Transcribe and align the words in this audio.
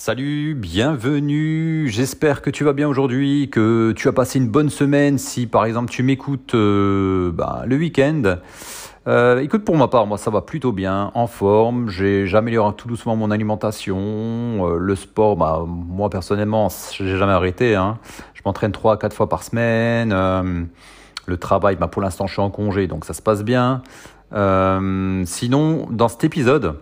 Salut, 0.00 0.54
bienvenue. 0.54 1.88
J'espère 1.88 2.40
que 2.40 2.50
tu 2.50 2.62
vas 2.62 2.72
bien 2.72 2.86
aujourd'hui, 2.86 3.50
que 3.50 3.90
tu 3.96 4.06
as 4.06 4.12
passé 4.12 4.38
une 4.38 4.48
bonne 4.48 4.70
semaine. 4.70 5.18
Si 5.18 5.48
par 5.48 5.64
exemple 5.64 5.90
tu 5.90 6.04
m'écoutes 6.04 6.54
euh, 6.54 7.32
bah, 7.32 7.64
le 7.66 7.74
week-end, 7.74 8.36
euh, 9.08 9.40
écoute 9.40 9.64
pour 9.64 9.76
ma 9.76 9.88
part, 9.88 10.06
moi 10.06 10.16
ça 10.16 10.30
va 10.30 10.40
plutôt 10.40 10.70
bien, 10.70 11.10
en 11.14 11.26
forme. 11.26 11.88
J'améliore 11.88 12.76
tout 12.76 12.86
doucement 12.86 13.16
mon 13.16 13.32
alimentation, 13.32 13.98
euh, 13.98 14.78
le 14.78 14.94
sport. 14.94 15.36
Bah, 15.36 15.64
moi 15.66 16.08
personnellement, 16.10 16.68
j'ai 16.96 17.16
jamais 17.16 17.32
arrêté. 17.32 17.74
Hein. 17.74 17.98
Je 18.34 18.42
m'entraîne 18.44 18.70
3 18.70 19.00
4 19.00 19.12
fois 19.12 19.28
par 19.28 19.42
semaine. 19.42 20.10
le 21.26 21.36
travail, 21.38 21.74
bah, 21.74 21.88
pour 21.88 22.02
l'instant 22.02 22.28
je 22.28 22.34
suis 22.34 22.42
en 22.42 22.50
congé, 22.50 22.86
donc 22.86 23.04
ça 23.04 23.14
se 23.14 23.20
passe 23.20 23.42
bien. 23.42 23.82
sinon, 24.30 25.88
dans 25.90 26.08
cet 26.08 26.22
épisode, 26.22 26.76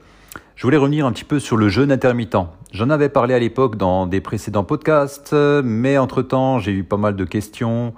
je 0.57 0.63
voulais 0.63 0.79
revenir 0.79 1.05
un 1.05 1.13
petit 1.13 1.25
peu 1.25 1.39
sur 1.39 1.59
le 1.59 1.69
jeûne 1.69 1.93
intermittent. 1.93 2.49
J'en 2.73 2.89
avais 2.89 3.11
parlé 3.11 3.35
à 3.35 3.39
l'époque 3.39 3.77
dans 3.77 4.07
des 4.07 4.23
précédents 4.23 4.65
podcasts, 4.65 5.35
mais 5.35 5.99
entre-temps, 5.99 6.59
j'ai 6.61 6.73
eu 6.73 6.83
pas 6.83 6.97
mal 6.97 7.15
de 7.15 7.25
questions 7.25 7.93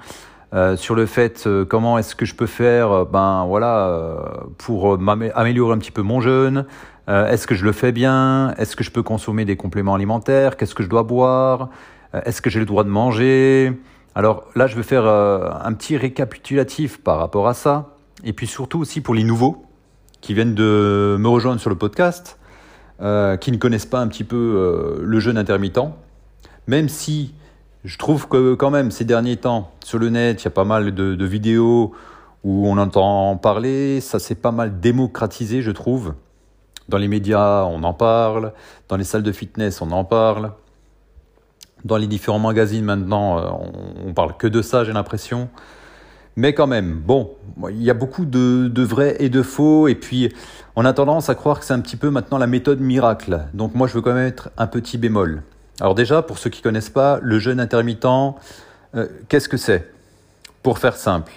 euh, 0.52 0.76
sur 0.76 0.96
le 0.96 1.06
fait 1.06 1.46
euh, 1.46 1.64
comment 1.64 1.98
est-ce 1.98 2.16
que 2.16 2.24
je 2.24 2.34
peux 2.34 2.46
faire 2.46 2.90
euh, 2.90 3.04
ben 3.04 3.44
voilà 3.46 4.16
pour 4.56 4.98
améliorer 5.34 5.74
un 5.74 5.78
petit 5.78 5.92
peu 5.92 6.02
mon 6.02 6.20
jeûne. 6.20 6.64
est-ce 7.06 7.46
que 7.46 7.54
je 7.54 7.64
le 7.64 7.70
fais 7.70 7.92
bien? 7.92 8.52
Est-ce 8.58 8.74
que 8.74 8.82
je 8.82 8.90
peux 8.90 9.04
consommer 9.04 9.44
des 9.44 9.56
compléments 9.56 9.94
alimentaires? 9.94 10.56
Qu'est-ce 10.56 10.74
que 10.74 10.82
je 10.82 10.88
dois 10.88 11.04
boire? 11.04 11.68
Est-ce 12.12 12.42
que 12.42 12.50
j'ai 12.50 12.58
le 12.58 12.66
droit 12.66 12.82
de 12.82 12.88
manger? 12.88 13.72
Alors 14.16 14.46
là, 14.56 14.66
je 14.66 14.74
vais 14.74 14.82
faire 14.82 15.06
un 15.06 15.72
petit 15.74 15.96
récapitulatif 15.96 16.98
par 16.98 17.18
rapport 17.18 17.46
à 17.46 17.54
ça. 17.54 17.94
Et 18.24 18.32
puis 18.32 18.48
surtout 18.48 18.80
aussi 18.80 19.00
pour 19.00 19.14
les 19.14 19.22
nouveaux 19.22 19.64
qui 20.20 20.34
viennent 20.34 20.56
de 20.56 21.16
me 21.20 21.28
rejoindre 21.28 21.60
sur 21.60 21.70
le 21.70 21.76
podcast. 21.76 22.38
Euh, 23.00 23.36
qui 23.36 23.52
ne 23.52 23.58
connaissent 23.58 23.86
pas 23.86 24.00
un 24.00 24.08
petit 24.08 24.24
peu 24.24 24.36
euh, 24.36 24.98
le 25.04 25.20
jeûne 25.20 25.38
intermittent, 25.38 25.78
même 26.66 26.88
si 26.88 27.32
je 27.84 27.96
trouve 27.96 28.26
que 28.26 28.54
quand 28.54 28.70
même 28.72 28.90
ces 28.90 29.04
derniers 29.04 29.36
temps, 29.36 29.70
sur 29.84 30.00
le 30.00 30.08
net, 30.08 30.42
il 30.42 30.46
y 30.46 30.48
a 30.48 30.50
pas 30.50 30.64
mal 30.64 30.92
de, 30.92 31.24
vidéos 31.24 31.92
où 32.42 32.66
on 32.66 32.76
entend 32.76 33.36
parler, 33.36 34.00
ça 34.00 34.18
s'est 34.18 34.34
pas 34.34 34.50
mal 34.50 34.80
démocratisé, 34.80 35.62
je 35.62 35.70
trouve. 35.70 36.14
Dans 36.88 36.98
les 36.98 37.06
médias, 37.06 37.66
on 37.66 37.84
en 37.84 37.94
parle, 37.94 38.52
dans 38.88 38.96
les 38.96 39.04
salles 39.04 39.22
de 39.22 39.30
fitness, 39.30 39.80
on 39.80 39.92
en 39.92 40.02
parle. 40.02 40.50
Dans 41.84 41.98
les 41.98 42.08
différents 42.08 42.40
magazines 42.40 42.84
maintenant, 42.84 43.38
euh, 43.38 43.48
on, 44.04 44.08
on 44.08 44.12
parle 44.12 44.36
que 44.36 44.48
de 44.48 44.60
ça, 44.60 44.82
j'ai 44.82 44.92
l'impression. 44.92 45.48
Mais 46.38 46.54
quand 46.54 46.68
même, 46.68 47.00
bon, 47.00 47.32
il 47.68 47.82
y 47.82 47.90
a 47.90 47.94
beaucoup 47.94 48.24
de, 48.24 48.68
de, 48.68 48.82
vrai 48.84 49.16
et 49.18 49.28
de 49.28 49.42
faux, 49.42 49.88
et 49.88 49.96
puis 49.96 50.32
on 50.80 50.84
a 50.84 50.92
tendance 50.92 51.28
à 51.28 51.34
croire 51.34 51.58
que 51.58 51.66
c'est 51.66 51.74
un 51.74 51.80
petit 51.80 51.96
peu 51.96 52.08
maintenant 52.08 52.38
la 52.38 52.46
méthode 52.46 52.78
miracle. 52.78 53.40
Donc 53.52 53.74
moi, 53.74 53.88
je 53.88 53.94
veux 53.94 54.00
quand 54.00 54.14
même 54.14 54.26
mettre 54.26 54.50
un 54.56 54.68
petit 54.68 54.96
bémol. 54.96 55.42
Alors 55.80 55.96
déjà, 55.96 56.22
pour 56.22 56.38
ceux 56.38 56.50
qui 56.50 56.60
ne 56.60 56.62
connaissent 56.62 56.88
pas, 56.88 57.18
le 57.20 57.40
jeûne 57.40 57.58
intermittent, 57.58 58.04
euh, 58.04 59.08
qu'est-ce 59.28 59.48
que 59.48 59.56
c'est? 59.56 59.92
Pour 60.62 60.78
faire 60.78 60.94
simple, 60.94 61.32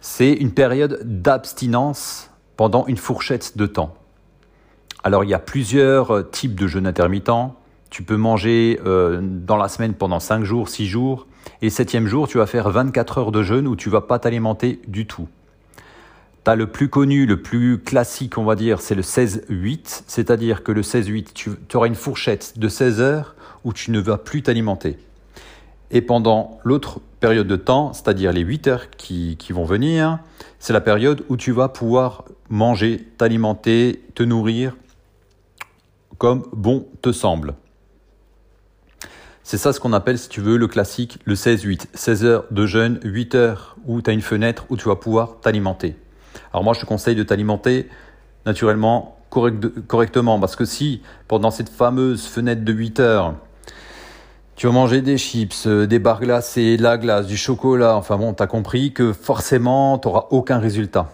c'est 0.00 0.32
une 0.32 0.52
période 0.52 1.00
d'abstinence 1.04 2.30
pendant 2.56 2.86
une 2.86 2.96
fourchette 2.96 3.58
de 3.58 3.66
temps. 3.66 3.94
Alors 5.02 5.22
il 5.24 5.28
y 5.28 5.34
a 5.34 5.38
plusieurs 5.38 6.10
euh, 6.16 6.22
types 6.22 6.58
de 6.58 6.66
jeûne 6.66 6.86
intermittent. 6.86 7.52
Tu 7.90 8.04
peux 8.04 8.16
manger 8.16 8.80
euh, 8.86 9.20
dans 9.22 9.58
la 9.58 9.68
semaine 9.68 9.92
pendant 9.92 10.18
5 10.18 10.44
jours, 10.44 10.70
6 10.70 10.86
jours. 10.86 11.26
Et 11.60 11.68
septième 11.68 12.06
jour, 12.06 12.26
tu 12.26 12.38
vas 12.38 12.46
faire 12.46 12.70
24 12.70 13.18
heures 13.18 13.32
de 13.32 13.42
jeûne 13.42 13.68
où 13.68 13.76
tu 13.76 13.90
vas 13.90 14.00
pas 14.00 14.18
t'alimenter 14.18 14.80
du 14.88 15.06
tout. 15.06 15.28
Tu 16.44 16.50
as 16.50 16.56
le 16.56 16.66
plus 16.66 16.88
connu, 16.88 17.26
le 17.26 17.40
plus 17.40 17.78
classique, 17.78 18.36
on 18.36 18.44
va 18.44 18.54
dire, 18.54 18.80
c'est 18.80 18.94
le 18.94 19.02
16-8. 19.02 20.02
C'est-à-dire 20.06 20.62
que 20.62 20.72
le 20.72 20.82
16-8, 20.82 21.28
tu, 21.32 21.50
auras 21.74 21.86
une 21.86 21.94
fourchette 21.94 22.58
de 22.58 22.68
16 22.68 23.00
heures 23.00 23.34
où 23.64 23.72
tu 23.72 23.90
ne 23.90 24.00
vas 24.00 24.18
plus 24.18 24.42
t'alimenter. 24.42 24.98
Et 25.90 26.02
pendant 26.02 26.58
l'autre 26.64 27.00
période 27.20 27.46
de 27.46 27.56
temps, 27.56 27.92
c'est-à-dire 27.92 28.32
les 28.32 28.42
8 28.42 28.66
heures 28.66 28.90
qui, 28.90 29.36
qui 29.38 29.52
vont 29.52 29.64
venir, 29.64 30.18
c'est 30.58 30.72
la 30.72 30.80
période 30.80 31.24
où 31.28 31.36
tu 31.36 31.52
vas 31.52 31.68
pouvoir 31.68 32.24
manger, 32.50 33.06
t'alimenter, 33.16 34.02
te 34.14 34.22
nourrir 34.22 34.76
comme 36.18 36.44
bon 36.52 36.86
te 37.02 37.12
semble. 37.12 37.54
C'est 39.42 39.58
ça 39.58 39.74
ce 39.74 39.80
qu'on 39.80 39.92
appelle, 39.92 40.18
si 40.18 40.28
tu 40.28 40.40
veux, 40.40 40.56
le 40.56 40.68
classique, 40.68 41.18
le 41.24 41.34
16-8. 41.34 41.88
16 41.92 42.24
heures 42.24 42.44
de 42.50 42.64
jeûne, 42.64 42.98
8 43.04 43.34
heures 43.34 43.76
où 43.84 44.00
tu 44.00 44.08
as 44.08 44.14
une 44.14 44.22
fenêtre 44.22 44.64
où 44.70 44.76
tu 44.76 44.88
vas 44.88 44.96
pouvoir 44.96 45.40
t'alimenter. 45.40 45.96
Alors 46.54 46.62
moi, 46.62 46.72
je 46.72 46.78
te 46.78 46.86
conseille 46.86 47.16
de 47.16 47.24
t'alimenter 47.24 47.88
naturellement, 48.46 49.18
correctement. 49.28 50.38
Parce 50.38 50.54
que 50.54 50.64
si, 50.64 51.02
pendant 51.26 51.50
cette 51.50 51.68
fameuse 51.68 52.26
fenêtre 52.26 52.64
de 52.64 52.72
8 52.72 53.00
heures, 53.00 53.34
tu 54.54 54.68
vas 54.68 54.72
manger 54.72 55.02
des 55.02 55.18
chips, 55.18 55.66
euh, 55.66 55.88
des 55.88 55.98
barres 55.98 56.20
glacées, 56.20 56.76
de 56.76 56.82
la 56.84 56.96
glace, 56.96 57.26
du 57.26 57.36
chocolat, 57.36 57.96
enfin 57.96 58.16
bon, 58.16 58.34
tu 58.34 58.42
as 58.44 58.46
compris 58.46 58.92
que 58.92 59.12
forcément, 59.12 59.98
tu 59.98 60.06
n'auras 60.06 60.26
aucun 60.30 60.60
résultat. 60.60 61.10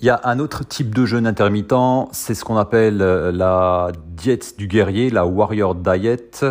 Il 0.00 0.06
y 0.08 0.10
a 0.10 0.20
un 0.24 0.40
autre 0.40 0.66
type 0.66 0.92
de 0.92 1.06
jeûne 1.06 1.24
intermittent, 1.24 2.08
c'est 2.10 2.34
ce 2.34 2.44
qu'on 2.44 2.56
appelle 2.56 3.00
euh, 3.02 3.30
la 3.30 3.92
diète 4.16 4.58
du 4.58 4.66
guerrier, 4.66 5.10
la 5.10 5.26
warrior 5.26 5.76
diet. 5.76 6.44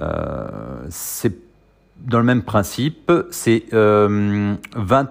Euh, 0.00 0.46
c'est 0.90 1.49
dans 2.02 2.18
le 2.18 2.24
même 2.24 2.42
principe, 2.42 3.12
c'est 3.30 3.64
20 3.72 3.76
euh, 3.76 4.56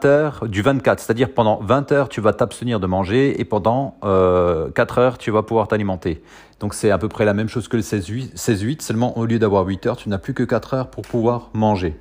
heures 0.06 0.48
du 0.48 0.62
24, 0.62 1.00
c'est-à-dire 1.00 1.34
pendant 1.34 1.60
20 1.62 1.92
heures 1.92 2.10
tu 2.10 2.22
vas 2.22 2.34
t'abstenir 2.34 2.80
de 2.80 2.88
manger 2.88 3.40
et 3.40 3.46
pendant 3.46 3.96
4 4.02 4.98
heures 4.98 5.18
tu 5.18 5.32
vas 5.32 5.44
pouvoir 5.44 5.68
t'alimenter. 5.68 6.22
Donc 6.60 6.74
c'est 6.74 6.92
à 6.92 6.98
peu 6.98 7.08
près 7.08 7.26
la 7.26 7.34
même 7.34 7.48
chose 7.48 7.68
que 7.68 7.78
le 7.78 7.84
16-8, 7.84 8.82
seulement 8.82 9.18
au 9.18 9.26
lieu 9.26 9.40
d'avoir 9.40 9.66
8 9.66 9.86
heures, 9.86 9.98
tu 9.98 10.10
n'as 10.10 10.18
plus 10.18 10.34
que 10.34 10.44
4 10.44 10.74
heures 10.74 10.90
pour 10.90 11.04
pouvoir 11.04 11.50
manger. 11.54 11.98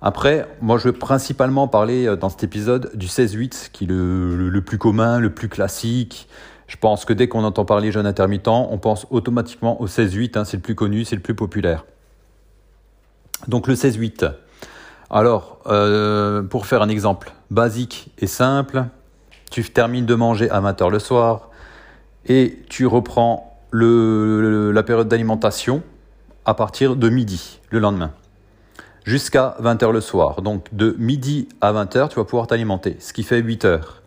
Après, 0.00 0.46
moi, 0.60 0.78
je 0.78 0.84
veux 0.84 0.92
principalement 0.92 1.66
parler 1.66 2.06
euh, 2.06 2.16
dans 2.16 2.28
cet 2.28 2.44
épisode 2.44 2.92
du 2.94 3.06
16-8, 3.06 3.70
qui 3.72 3.84
est 3.84 3.88
le, 3.88 4.60
plus 4.60 4.78
commun, 4.78 5.18
le 5.18 5.34
plus 5.34 5.48
classique. 5.48 6.28
Je 6.68 6.76
pense 6.76 7.04
que 7.04 7.12
dès 7.12 7.28
qu'on 7.28 7.42
entend 7.42 7.64
parler 7.64 7.90
jeûne 7.90 8.06
intermittent, 8.06 8.48
on 8.48 8.78
pense 8.78 9.06
automatiquement 9.10 9.80
au 9.80 9.88
16-8. 9.88 10.38
Hein, 10.38 10.44
c'est 10.44 10.56
le 10.56 10.62
plus 10.62 10.76
connu, 10.76 11.04
c'est 11.04 11.16
le 11.16 11.22
plus 11.22 11.34
populaire. 11.34 11.84
Donc 13.46 13.66
le 13.66 13.74
16-8. 13.74 14.32
Alors, 15.10 15.60
euh, 15.66 16.42
pour 16.42 16.66
faire 16.66 16.82
un 16.82 16.88
exemple 16.88 17.32
basique 17.50 18.10
et 18.18 18.26
simple, 18.26 18.84
tu 19.50 19.62
termines 19.64 20.06
de 20.06 20.14
manger 20.14 20.50
à 20.50 20.60
20h 20.60 20.90
le 20.90 20.98
soir 20.98 21.50
et 22.26 22.58
tu 22.68 22.86
reprends 22.86 23.56
la 23.72 24.82
période 24.82 25.08
d'alimentation 25.08 25.82
à 26.44 26.54
partir 26.54 26.96
de 26.96 27.08
midi 27.08 27.60
le 27.70 27.78
lendemain 27.78 28.12
jusqu'à 29.08 29.56
20h 29.62 29.90
le 29.90 30.00
soir. 30.00 30.42
Donc 30.42 30.66
de 30.72 30.94
midi 30.98 31.48
à 31.60 31.72
20h, 31.72 32.10
tu 32.10 32.16
vas 32.16 32.24
pouvoir 32.24 32.46
t'alimenter, 32.46 32.96
ce 33.00 33.12
qui 33.12 33.22
fait 33.22 33.38
8 33.38 33.64
heures. 33.64 34.02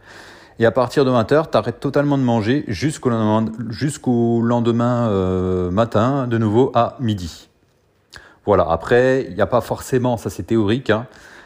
Et 0.59 0.66
à 0.66 0.72
partir 0.72 1.06
de 1.06 1.09
20h, 1.09 1.50
tu 1.52 1.58
arrêtes 1.58 1.80
totalement 1.80 2.19
de 2.19 2.24
manger 2.24 2.63
jusqu'au 2.68 3.09
lendemain, 3.09 3.52
jusqu'au 3.69 4.42
lendemain 4.42 5.09
euh, 5.09 5.72
matin, 5.72 6.28
de 6.28 6.38
nouveau 6.38 6.72
à 6.75 6.98
midi. 7.00 7.50
Voilà, 8.46 8.68
après, 8.69 9.25
il 9.29 9.35
n'y 9.35 9.41
a 9.41 9.47
pas 9.47 9.62
forcément, 9.62 10.18
ça 10.18 10.29
c'est 10.29 10.44
théorique, 10.44 10.90
hein. 10.90 11.06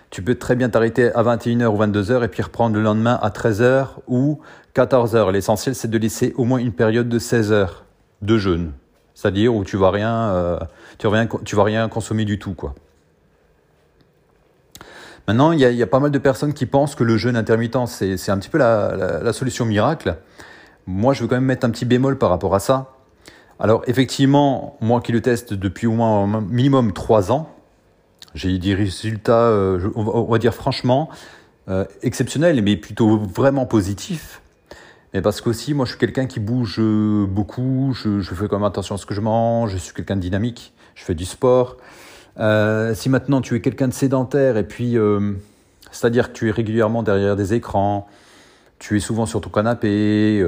tu 0.10 0.22
peux 0.22 0.36
très 0.36 0.56
bien 0.56 0.70
t'arrêter 0.70 1.12
à 1.14 1.24
21h 1.24 1.66
ou 1.66 1.78
22h 1.78 2.24
et 2.24 2.28
puis 2.30 2.42
reprendre 2.42 2.76
le 2.76 2.82
lendemain 2.82 3.20
à 3.22 3.30
13h 3.30 3.88
ou 4.08 4.40
14h. 4.76 5.32
L'essentiel, 5.32 5.76
c'est 5.76 5.90
de 5.90 5.98
laisser 5.98 6.34
au 6.38 6.46
moins 6.46 6.60
une 6.60 6.72
période 6.72 7.10
de 7.10 7.20
16 7.20 7.52
heures 7.52 7.86
de 8.22 8.38
jeûne. 8.38 8.72
C'est-à-dire 9.14 9.56
où 9.56 9.64
tu 9.64 9.78
vas 9.78 9.92
euh, 9.96 10.60
vas 11.04 11.64
rien, 11.64 11.90
consommer 11.90 12.26
du 12.26 12.38
tout, 12.38 12.54
quoi. 12.54 12.76
Maintenant, 15.28 15.54
il 15.54 15.60
y, 15.60 15.82
a, 15.82 15.88
pas 15.88 16.00
mal 16.00 16.12
de 16.12 16.20
personnes 16.20 16.54
qui 16.54 16.68
pensent 16.68 16.94
que 16.94 17.04
le 17.04 17.18
jeûne 17.18 17.36
intermittent, 17.36 17.88
c'est 17.88 18.30
un 18.30 18.38
petit 18.38 18.50
peu 18.50 18.60
la, 18.60 19.34
solution 19.34 19.66
miracle. 19.66 20.18
Moi, 20.86 21.16
je 21.16 21.24
veux 21.24 21.28
quand 21.28 21.36
même 21.36 21.46
mettre 21.46 21.66
un 21.66 21.72
petit 21.72 21.86
bémol 21.86 22.20
par 22.20 22.30
rapport 22.30 22.54
à 22.54 22.60
ça. 22.60 22.95
Alors, 23.60 23.84
effectivement, 23.88 24.78
moi 24.82 25.00
qui 25.00 25.14
le 25.14 25.22
teste 25.22 25.54
depuis 25.54 25.88
au 25.88 25.94
moins 25.94 26.42
minimum 26.42 26.92
3 26.92 27.32
ans, 27.32 27.50
j'ai 28.34 28.54
eu 28.54 28.60
des 28.60 28.76
résultats, 28.76 29.48
euh, 29.48 29.80
on, 29.96 30.24
va, 30.24 30.38
dire 30.40 30.54
franchement, 30.54 31.10
euh, 31.70 31.86
exceptionnels, 32.04 32.62
mais 32.62 32.76
plutôt 32.76 33.18
vraiment 33.18 33.66
positifs. 33.66 34.42
Mais 35.14 35.22
parce 35.22 35.40
qu'aussi, 35.40 35.74
moi, 35.74 35.86
je 35.86 35.92
suis 35.92 36.00
quelqu'un 36.00 36.26
qui 36.26 36.42
bouge 36.42 36.82
beaucoup, 36.82 37.94
je, 37.94 38.20
fais 38.22 38.50
quand 38.50 38.58
même 38.58 38.66
attention 38.66 38.96
à 38.96 38.98
ce 38.98 39.06
que 39.06 39.14
je 39.14 39.22
mange, 39.22 39.72
je 39.72 39.78
suis 39.78 39.94
quelqu'un 39.94 40.18
de 40.18 40.22
dynamique, 40.22 40.74
je 40.94 41.06
fais 41.06 41.16
du 41.16 41.24
sport. 41.24 41.78
Euh, 42.38 42.94
si 42.94 43.08
maintenant 43.08 43.40
tu 43.40 43.56
es 43.56 43.62
quelqu'un 43.62 43.88
de 43.88 43.94
sédentaire 43.94 44.58
et 44.58 44.68
puis, 44.68 44.98
c'est-à-dire 45.92 46.34
que 46.34 46.38
tu 46.38 46.50
es 46.50 46.52
régulièrement 46.52 47.04
derrière 47.04 47.38
des 47.38 47.54
écrans, 47.54 48.10
tu 48.78 48.98
es 48.98 49.00
souvent 49.00 49.26
sur 49.26 49.40
ton 49.40 49.50
canapé, 49.50 50.46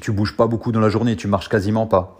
tu 0.00 0.12
bouges 0.12 0.36
pas 0.36 0.46
beaucoup 0.46 0.70
dans 0.70 0.78
la 0.78 0.88
journée, 0.90 1.16
tu 1.16 1.26
marches 1.26 1.48
quasiment 1.48 1.88
pas. 1.88 2.19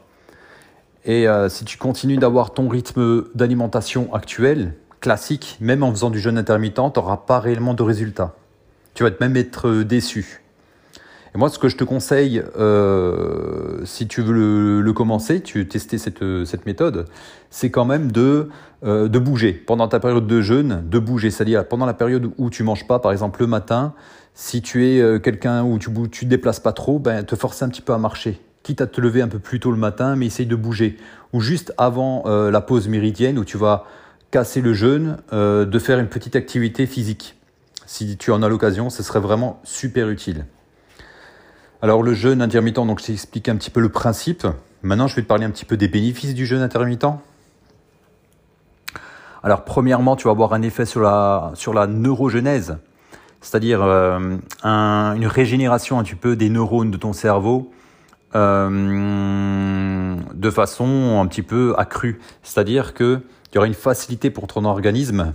Et 1.05 1.27
si 1.49 1.65
tu 1.65 1.79
continues 1.79 2.19
d'avoir 2.19 2.53
ton 2.53 2.69
rythme 2.69 3.25
d'alimentation 3.35 4.13
actuel, 4.13 4.75
classique, 5.01 5.57
même 5.61 5.83
en 5.83 5.91
faisant 5.91 6.11
du 6.11 6.21
jeûne 6.21 6.39
intermittent, 6.39 6.77
tu 6.77 7.01
n'auras 7.01 7.17
pas 7.19 7.41
réellement 7.41 7.75
de 7.75 7.83
résultats. 7.83 8.35
Tu 8.95 9.03
vas 9.03 9.11
même 9.21 9.37
être 9.37 9.83
déçu. 9.83 10.43
Et 11.35 11.39
moi, 11.39 11.49
ce 11.49 11.59
que 11.59 11.69
je 11.69 11.77
te 11.77 11.85
conseille, 11.85 12.43
euh, 12.59 13.85
si 13.85 14.09
tu 14.09 14.21
veux 14.21 14.81
le, 14.81 14.93
commencer, 14.93 15.41
tu 15.41 15.59
veux 15.59 15.69
tester 15.69 15.97
cette, 15.97 16.67
méthode, 16.67 17.07
c'est 17.51 17.71
quand 17.71 17.85
même 17.85 18.11
de, 18.11 18.49
euh, 18.85 19.09
de 19.09 19.19
bouger. 19.19 19.53
Pendant 19.53 19.87
ta 19.87 20.01
période 20.01 20.27
de 20.27 20.41
jeûne, 20.41 20.83
de 20.85 20.99
bouger. 20.99 21.31
C'est-à-dire 21.31 21.67
pendant 21.67 21.87
la 21.87 21.95
période 21.95 22.33
où 22.37 22.51
tu 22.51 22.65
manges 22.65 22.87
pas, 22.87 22.99
par 22.99 23.13
exemple 23.13 23.41
le 23.41 23.47
matin, 23.47 23.95
si 24.35 24.61
tu 24.61 24.89
es 24.89 25.01
euh, 25.01 25.19
quelqu'un 25.21 25.63
où 25.63 25.79
tu 25.79 25.91
ne 25.91 26.07
te 26.07 26.25
déplaces 26.25 26.61
pas 26.61 26.73
trop, 26.73 26.99
ben, 26.99 27.23
te 27.25 27.37
forcer 27.37 27.65
un 27.65 27.69
petit 27.69 27.83
peu 27.83 27.93
à 27.93 27.99
marcher. 27.99 28.41
Quitte 28.63 28.81
à 28.81 28.87
te 28.87 29.01
lever 29.01 29.23
un 29.23 29.29
peu 29.29 29.39
plus 29.39 29.61
tôt 29.61 29.71
le 29.71 29.77
matin, 29.77 30.17
mais 30.17 30.27
essaye 30.27 30.47
de 30.47 30.57
bouger. 30.57 30.97
Ou 31.33 31.41
juste 31.41 31.73
avant 31.79 32.25
euh, 32.27 32.51
la 32.51 32.61
pause 32.61 32.89
méridienne 32.89 33.39
où 33.39 33.45
tu 33.45 33.57
vas 33.57 33.87
casser 34.31 34.61
le 34.61 34.75
jeûne, 34.75 35.19
de 35.33 35.79
faire 35.81 35.99
une 35.99 36.07
petite 36.07 36.37
activité 36.37 36.87
physique. 36.87 37.35
Si 37.85 38.17
tu 38.17 38.31
en 38.31 38.45
as 38.45 38.49
l'occasion, 38.49 38.89
ce 38.89 39.03
serait 39.03 39.19
vraiment 39.19 39.61
super 39.65 40.09
utile. 40.09 40.47
Alors 41.83 42.05
le 42.05 42.15
jeûne 42.15 42.43
intermittent, 42.43 42.77
donc 42.77 43.01
je 43.01 43.07
t'ai 43.07 43.13
expliqué 43.15 43.51
un 43.51 43.57
petit 43.57 43.71
peu 43.71 43.81
le 43.81 43.89
principe. 43.89 44.47
Maintenant, 44.83 45.09
je 45.09 45.17
vais 45.17 45.23
te 45.23 45.27
parler 45.27 45.45
un 45.45 45.51
petit 45.51 45.65
peu 45.65 45.77
des 45.77 45.89
bénéfices 45.89 46.35
du 46.35 46.47
jeûne 46.47 46.61
intermittent. 46.61 47.07
Alors 49.43 49.65
premièrement, 49.65 50.15
tu 50.15 50.25
vas 50.25 50.33
avoir 50.33 50.53
un 50.53 50.63
effet 50.63 50.85
sur 50.85 51.01
la, 51.01 51.53
sur 51.55 51.73
la 51.73 51.87
neurogenèse, 51.87 52.77
c'est-à-dire 53.41 53.83
euh, 53.83 54.37
une 54.63 55.27
régénération 55.27 55.99
un 55.99 56.05
petit 56.05 56.15
peu 56.15 56.37
des 56.37 56.51
neurones 56.51 56.91
de 56.91 56.99
ton 56.99 57.13
cerveau 57.13 57.73
euh, 58.35 60.17
de 60.35 60.51
façon 60.51 61.21
un 61.21 61.27
petit 61.27 61.43
peu 61.43 61.75
accrue. 61.77 62.21
C'est-à-dire 62.43 62.95
qu'il 62.95 63.21
y 63.55 63.59
aura 63.59 63.67
une 63.67 63.75
facilité 63.75 64.31
pour 64.31 64.47
ton 64.47 64.65
organisme 64.65 65.33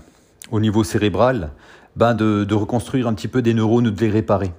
au 0.52 0.60
niveau 0.60 0.84
cérébral 0.84 1.52
ben 1.98 2.14
de, 2.14 2.54
reconstruire 2.54 3.08
un 3.08 3.14
petit 3.14 3.28
peu 3.28 3.42
des 3.42 3.54
neurones 3.54 3.90
de 3.90 4.02
les 4.02 4.10
réparer. 4.10 4.52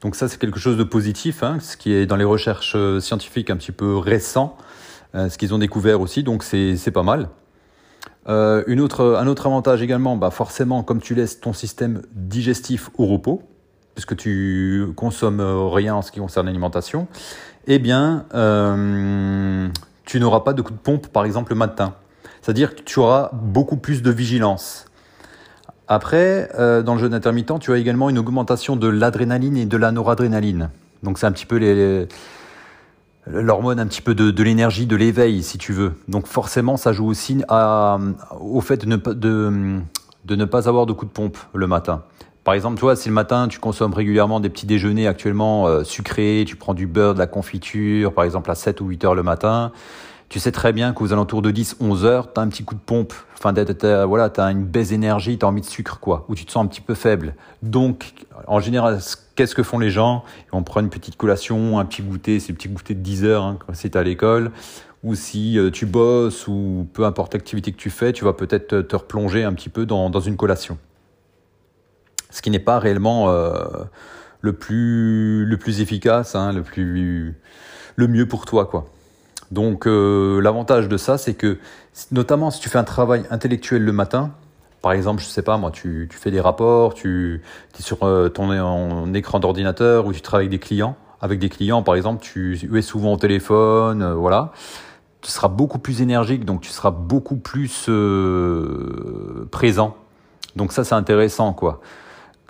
Donc 0.00 0.16
ça, 0.16 0.28
c'est 0.28 0.38
quelque 0.38 0.58
chose 0.58 0.76
de 0.76 0.84
positif, 0.84 1.42
hein, 1.42 1.58
ce 1.60 1.76
qui 1.76 1.92
est 1.92 2.06
dans 2.06 2.16
les 2.16 2.24
recherches 2.24 2.74
euh, 2.74 3.00
scientifiques 3.00 3.50
un 3.50 3.56
petit 3.56 3.72
peu 3.72 3.96
récent, 3.96 4.56
euh, 5.14 5.28
ce 5.28 5.38
qu'ils 5.38 5.54
ont 5.54 5.58
découvert 5.58 6.00
aussi, 6.00 6.22
donc 6.22 6.42
c'est 6.42 6.90
pas 6.92 7.02
mal. 7.02 7.28
Une 8.26 8.80
autre, 8.80 9.16
un 9.18 9.26
autre 9.26 9.46
avantage 9.46 9.82
également, 9.82 10.16
bah 10.16 10.30
forcément, 10.30 10.82
comme 10.82 11.00
tu 11.00 11.14
laisses 11.14 11.40
ton 11.40 11.52
système 11.52 12.02
digestif 12.14 12.90
au 12.96 13.06
repos, 13.06 13.42
puisque 13.94 14.16
tu 14.16 14.86
consommes 14.96 15.40
rien 15.40 15.94
en 15.94 16.02
ce 16.02 16.12
qui 16.12 16.20
concerne 16.20 16.46
l'alimentation, 16.46 17.08
eh 17.66 17.78
bien, 17.78 18.26
euh, 18.34 19.68
tu 20.04 20.20
n'auras 20.20 20.40
pas 20.40 20.52
de 20.52 20.62
coup 20.62 20.72
de 20.72 20.78
pompe, 20.78 21.08
par 21.08 21.24
exemple, 21.24 21.52
le 21.52 21.58
matin. 21.58 21.94
C'est-à-dire 22.40 22.74
que 22.74 22.82
tu 22.82 22.98
auras 22.98 23.30
beaucoup 23.32 23.76
plus 23.76 24.02
de 24.02 24.10
vigilance. 24.10 24.86
Après, 25.86 26.50
euh, 26.58 26.82
dans 26.82 26.94
le 26.94 27.00
jeûne 27.00 27.14
intermittent, 27.14 27.60
tu 27.60 27.72
as 27.72 27.76
également 27.76 28.10
une 28.10 28.18
augmentation 28.18 28.76
de 28.76 28.88
l'adrénaline 28.88 29.56
et 29.56 29.66
de 29.66 29.76
la 29.76 29.92
noradrénaline. 29.92 30.70
Donc 31.02 31.18
c'est 31.18 31.26
un 31.26 31.32
petit 31.32 31.46
peu 31.46 31.58
l'hormone 33.26 33.78
un 33.78 33.86
petit 33.86 34.02
peu 34.02 34.14
de, 34.14 34.42
l'énergie, 34.42 34.86
de 34.86 34.96
l'éveil, 34.96 35.42
si 35.42 35.58
tu 35.58 35.72
veux. 35.72 35.94
Donc 36.08 36.26
forcément, 36.26 36.76
ça 36.76 36.92
joue 36.92 37.06
aussi 37.06 37.42
au 38.40 38.60
fait 38.60 38.78
de 38.78 38.86
ne, 38.86 38.96
pas, 38.96 39.14
de, 39.14 39.82
ne 40.28 40.44
pas 40.44 40.68
avoir 40.68 40.86
de 40.86 40.92
coup 40.92 41.04
de 41.04 41.10
pompe 41.10 41.38
le 41.54 41.66
matin. 41.66 42.02
Par 42.44 42.54
exemple, 42.54 42.78
toi, 42.78 42.96
si 42.96 43.08
le 43.08 43.14
matin 43.14 43.46
tu 43.46 43.60
consommes 43.60 43.94
régulièrement 43.94 44.40
des 44.40 44.50
petits 44.50 44.66
déjeuners 44.66 45.06
actuellement 45.06 45.68
euh, 45.68 45.84
sucrés, 45.84 46.44
tu 46.46 46.56
prends 46.56 46.74
du 46.74 46.88
beurre, 46.88 47.14
de 47.14 47.18
la 47.20 47.28
confiture, 47.28 48.12
par 48.12 48.24
exemple 48.24 48.50
à 48.50 48.56
7 48.56 48.80
ou 48.80 48.86
8 48.86 49.04
heures 49.04 49.14
le 49.14 49.22
matin, 49.22 49.70
tu 50.28 50.40
sais 50.40 50.50
très 50.50 50.72
bien 50.72 50.92
qu'aux 50.92 51.12
alentours 51.12 51.42
de 51.42 51.52
10-11 51.52 52.04
heures, 52.04 52.32
tu 52.32 52.40
as 52.40 52.42
un 52.42 52.48
petit 52.48 52.64
coup 52.64 52.74
de 52.74 52.80
pompe, 52.80 53.12
enfin, 53.38 53.52
voilà, 54.06 54.30
tu 54.30 54.40
as 54.40 54.50
une 54.50 54.64
baisse 54.64 54.88
d'énergie, 54.88 55.38
tu 55.38 55.44
as 55.44 55.48
envie 55.48 55.60
de 55.60 55.66
sucre, 55.66 56.00
quoi, 56.00 56.24
ou 56.28 56.34
tu 56.34 56.46
te 56.46 56.50
sens 56.50 56.64
un 56.64 56.68
petit 56.68 56.80
peu 56.80 56.94
faible. 56.94 57.34
Donc, 57.62 58.14
en 58.46 58.58
général, 58.58 58.98
qu'est-ce 59.36 59.54
que 59.54 59.62
font 59.62 59.78
les 59.78 59.90
gens? 59.90 60.24
On 60.50 60.62
prend 60.62 60.80
une 60.80 60.88
petite 60.88 61.16
collation, 61.16 61.78
un 61.78 61.84
petit 61.84 62.02
goûter, 62.02 62.40
c'est 62.40 62.48
le 62.52 62.56
petit 62.56 62.68
goûter 62.68 62.94
de 62.94 63.00
10 63.00 63.24
heures 63.24 63.44
hein, 63.44 63.58
quand 63.64 63.74
c'est 63.74 63.94
à 63.94 64.02
l'école, 64.02 64.52
ou 65.04 65.14
si 65.14 65.58
euh, 65.58 65.70
tu 65.70 65.84
bosses, 65.84 66.48
ou 66.48 66.88
peu 66.94 67.04
importe 67.04 67.34
l'activité 67.34 67.70
que 67.70 67.76
tu 67.76 67.90
fais, 67.90 68.14
tu 68.14 68.24
vas 68.24 68.32
peut-être 68.32 68.80
te, 68.80 68.96
replonger 68.96 69.44
un 69.44 69.52
petit 69.52 69.68
peu 69.68 69.84
dans 69.84 70.18
une 70.18 70.38
collation. 70.38 70.78
Ce 72.32 72.40
qui 72.40 72.50
n'est 72.50 72.58
pas 72.58 72.78
réellement 72.78 73.28
euh, 73.28 73.62
le, 74.40 74.54
plus, 74.54 75.44
le 75.44 75.56
plus 75.58 75.80
efficace, 75.80 76.34
hein, 76.34 76.52
le, 76.52 76.62
plus, 76.62 77.36
le 77.94 78.08
mieux 78.08 78.26
pour 78.26 78.46
toi, 78.46 78.64
quoi. 78.66 78.86
Donc 79.50 79.86
euh, 79.86 80.40
l'avantage 80.40 80.88
de 80.88 80.96
ça, 80.96 81.18
c'est 81.18 81.34
que 81.34 81.58
notamment 82.10 82.50
si 82.50 82.58
tu 82.58 82.70
fais 82.70 82.78
un 82.78 82.84
travail 82.84 83.24
intellectuel 83.30 83.84
le 83.84 83.92
matin, 83.92 84.30
par 84.80 84.92
exemple, 84.92 85.22
je 85.22 85.26
sais 85.26 85.42
pas 85.42 85.58
moi, 85.58 85.70
tu, 85.70 86.08
fais 86.10 86.30
des 86.30 86.40
rapports, 86.40 86.94
tu 86.94 87.42
es 87.78 87.82
sur 87.82 88.02
euh, 88.02 88.30
ton 88.30 89.12
écran 89.12 89.38
d'ordinateur 89.38 90.06
ou 90.06 90.12
tu 90.14 90.22
travailles 90.22 90.46
avec 90.46 90.58
des 90.58 90.66
clients, 90.66 90.96
avec 91.20 91.38
des 91.38 91.50
clients 91.50 91.82
par 91.82 91.96
exemple, 91.96 92.22
tu 92.22 92.58
es 92.74 92.82
souvent 92.82 93.12
au 93.12 93.18
téléphone, 93.18 94.10
voilà. 94.14 94.52
Tu 95.20 95.30
seras 95.30 95.48
beaucoup 95.48 95.78
plus 95.78 96.00
énergique, 96.00 96.46
donc 96.46 96.62
tu 96.62 96.70
seras 96.70 96.90
beaucoup 96.90 97.36
plus 97.36 97.88
présent. 99.50 99.96
Donc 100.56 100.72
ça, 100.72 100.82
c'est 100.82 100.94
intéressant, 100.94 101.52
quoi 101.52 101.80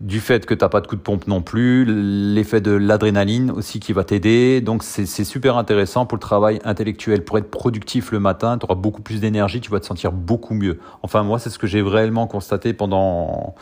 du 0.02 0.18
fait 0.18 0.46
que 0.46 0.52
tu 0.52 0.64
n'as 0.64 0.68
pas 0.68 0.80
de 0.80 0.88
coup 0.88 0.96
de 0.96 1.00
pompe 1.00 1.28
non 1.28 1.42
plus, 1.42 1.84
l'effet 1.86 2.60
de 2.60 2.72
l'adrénaline 2.72 3.52
aussi 3.52 3.78
qui 3.78 3.92
va 3.92 4.02
t'aider. 4.02 4.60
Donc 4.60 4.82
c'est 4.82 5.06
super 5.06 5.56
intéressant 5.56 6.06
pour 6.06 6.16
le 6.16 6.20
travail 6.20 6.58
intellectuel. 6.64 7.24
Pour 7.24 7.38
être 7.38 7.50
productif 7.50 8.10
le 8.10 8.18
matin, 8.18 8.58
tu 8.58 8.66
auras 8.66 8.74
beaucoup 8.74 9.00
plus 9.00 9.20
d'énergie, 9.20 9.60
tu 9.60 9.70
vas 9.70 9.78
te 9.78 9.86
sentir 9.86 10.10
beaucoup 10.10 10.54
mieux. 10.54 10.80
Enfin 11.02 11.22
moi, 11.22 11.38
c'est 11.38 11.50
ce 11.50 11.58
que 11.58 11.68
j'ai 11.68 11.82
réellement 11.82 12.26
constaté 12.26 12.72
pendant, 12.72 13.54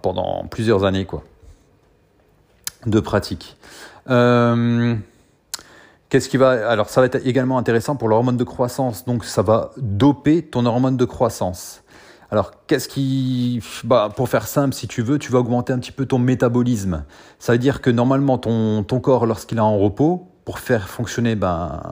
pendant 0.00 0.46
plusieurs 0.50 0.84
années 0.84 1.04
quoi, 1.04 1.22
de 2.86 2.98
pratique. 2.98 3.58
Euh, 4.08 4.94
qu'est-ce 6.08 6.30
qui 6.30 6.38
va 6.38 6.70
Alors 6.70 6.88
ça 6.88 7.02
va 7.02 7.06
être 7.06 7.26
également 7.26 7.58
intéressant 7.58 7.96
pour 7.96 8.08
l'hormone 8.08 8.38
de 8.38 8.44
croissance. 8.44 9.04
Donc 9.04 9.26
ça 9.26 9.42
va 9.42 9.72
doper 9.76 10.40
ton 10.42 10.64
hormone 10.64 10.96
de 10.96 11.04
croissance. 11.04 11.82
Alors, 12.32 12.52
qu'est-ce 12.66 12.88
qui, 12.88 13.62
bah, 13.84 14.08
pour 14.16 14.26
faire 14.26 14.48
simple, 14.48 14.74
si 14.74 14.88
tu 14.88 15.02
veux, 15.02 15.18
tu 15.18 15.30
vas 15.30 15.40
augmenter 15.40 15.74
un 15.74 15.78
petit 15.78 15.92
peu 15.92 16.06
ton 16.06 16.18
métabolisme. 16.18 17.04
Ça 17.38 17.52
veut 17.52 17.58
dire 17.58 17.82
que 17.82 17.90
normalement, 17.90 18.38
ton, 18.38 18.84
ton 18.84 19.00
corps, 19.00 19.26
lorsqu'il 19.26 19.58
est 19.58 19.60
en 19.60 19.76
repos, 19.76 20.30
pour 20.46 20.58
faire 20.58 20.88
fonctionner, 20.88 21.34
ben, 21.34 21.82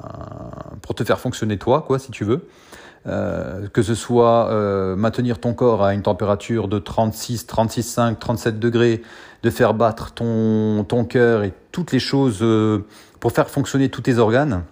pour 0.81 0.95
te 0.95 1.05
faire 1.05 1.21
fonctionner 1.21 1.59
toi, 1.59 1.85
quoi, 1.87 1.99
si 1.99 2.11
tu 2.11 2.25
veux, 2.25 2.49
euh, 3.07 3.69
que 3.69 3.83
ce 3.83 3.95
soit 3.95 4.49
euh, 4.49 4.97
maintenir 4.97 5.41
ton 5.41 5.53
corps 5.53 5.85
à 5.85 5.93
une 5.93 6.01
température 6.01 6.69
de 6.69 6.79
36, 6.79 7.47
36,5, 7.47 8.17
37 8.17 8.59
degrés, 8.59 9.03
de 9.43 9.51
faire 9.51 9.75
battre 9.75 10.13
ton, 10.15 10.85
ton 10.85 11.05
cœur 11.05 11.43
et 11.43 11.53
toutes 11.71 11.93
les 11.93 11.99
choses 11.99 12.39
euh, 12.41 12.87
pour 13.21 13.33
faire 13.33 13.51
fonctionner 13.51 13.91
tous 13.91 14.01
tes 14.01 14.17
organes, 14.17 14.63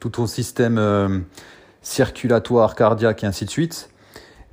tout 0.00 0.08
ton 0.08 0.26
système 0.26 1.26
circulatoire, 1.82 2.74
cardiaque 2.74 3.24
et 3.24 3.26
ainsi 3.26 3.44
de 3.44 3.50
suite, 3.50 3.90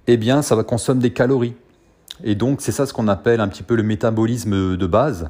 eh 0.07 0.17
bien, 0.17 0.41
ça 0.41 0.55
va 0.55 0.63
consommer 0.63 1.01
des 1.01 1.13
calories. 1.13 1.55
Et 2.23 2.35
donc, 2.35 2.61
c'est 2.61 2.71
ça 2.71 2.85
ce 2.85 2.93
qu'on 2.93 3.07
appelle 3.07 3.41
un 3.41 3.47
petit 3.47 3.63
peu 3.63 3.75
le 3.75 3.83
métabolisme 3.83 4.77
de 4.77 4.87
base. 4.87 5.29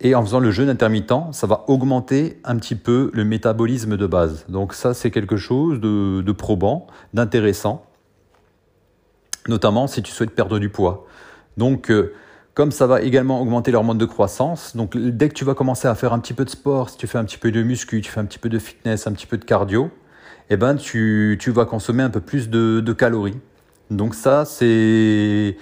Et 0.00 0.14
en 0.14 0.24
faisant 0.24 0.40
le 0.40 0.50
jeûne 0.50 0.70
intermittent, 0.70 1.32
ça 1.32 1.46
va 1.46 1.64
augmenter 1.68 2.40
un 2.44 2.56
petit 2.56 2.74
peu 2.74 3.10
le 3.12 3.24
métabolisme 3.24 3.96
de 3.96 4.06
base. 4.06 4.46
Donc 4.48 4.72
ça, 4.72 4.94
c'est 4.94 5.10
quelque 5.10 5.36
chose 5.36 5.78
de, 5.80 6.32
probant, 6.32 6.86
d'intéressant, 7.12 7.84
notamment 9.46 9.86
si 9.86 10.02
tu 10.02 10.10
souhaites 10.10 10.30
perdre 10.30 10.58
du 10.58 10.70
poids. 10.70 11.06
Donc, 11.58 11.90
euh, 11.90 12.14
comme 12.54 12.72
ça 12.72 12.86
va 12.86 13.02
également 13.02 13.42
augmenter 13.42 13.72
l'hormone 13.72 13.98
de 13.98 14.06
croissance, 14.06 14.74
donc 14.74 14.96
dès 14.96 15.28
que 15.28 15.34
tu 15.34 15.44
vas 15.44 15.54
commencer 15.54 15.86
à 15.86 15.94
faire 15.94 16.14
un 16.14 16.18
petit 16.18 16.34
peu 16.34 16.46
de 16.46 16.50
sport, 16.50 16.88
si 16.88 16.96
tu 16.96 17.06
fais 17.06 17.18
un 17.18 17.24
petit 17.24 17.38
peu 17.38 17.52
de 17.52 17.62
muscu, 17.62 18.00
tu 18.00 18.10
fais 18.10 18.20
un 18.20 18.24
petit 18.24 18.38
peu 18.38 18.48
de 18.48 18.58
fitness, 18.58 19.06
un 19.06 19.12
petit 19.12 19.26
peu 19.26 19.36
de 19.36 19.44
cardio, 19.44 19.90
eh 20.48 20.56
ben 20.56 20.76
tu, 20.76 21.38
vas 21.48 21.66
consommer 21.66 22.02
un 22.02 22.10
peu 22.10 22.20
plus 22.20 22.48
de 22.48 22.92
calories. 22.92 23.38
Donc 23.90 24.14
ça, 24.14 24.44
c'est 24.44 25.56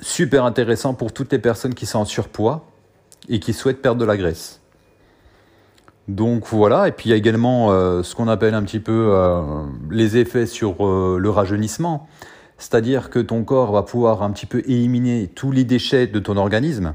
super 0.00 0.44
intéressant 0.44 0.94
pour 0.94 1.12
toutes 1.12 1.32
les 1.32 1.38
personnes 1.38 1.74
qui 1.74 1.86
sont 1.86 2.00
en 2.00 2.04
surpoids 2.04 2.66
et 3.28 3.40
qui 3.40 3.52
souhaitent 3.52 3.82
perdre 3.82 4.00
de 4.00 4.04
la 4.04 4.16
graisse. 4.16 4.60
Donc 6.08 6.46
voilà, 6.46 6.88
et 6.88 6.92
puis 6.92 7.08
il 7.08 7.10
y 7.10 7.12
a 7.12 7.16
également 7.16 7.70
euh, 7.70 8.02
ce 8.02 8.14
qu'on 8.14 8.28
appelle 8.28 8.54
un 8.54 8.62
petit 8.62 8.80
peu 8.80 9.10
euh, 9.12 9.42
les 9.90 10.16
effets 10.16 10.46
sur 10.46 10.86
euh, 10.86 11.18
le 11.20 11.28
rajeunissement, 11.28 12.08
c'est-à-dire 12.56 13.10
que 13.10 13.18
ton 13.18 13.44
corps 13.44 13.72
va 13.72 13.82
pouvoir 13.82 14.22
un 14.22 14.30
petit 14.30 14.46
peu 14.46 14.62
éliminer 14.66 15.30
tous 15.32 15.52
les 15.52 15.64
déchets 15.64 16.06
de 16.06 16.18
ton 16.18 16.36
organisme, 16.36 16.94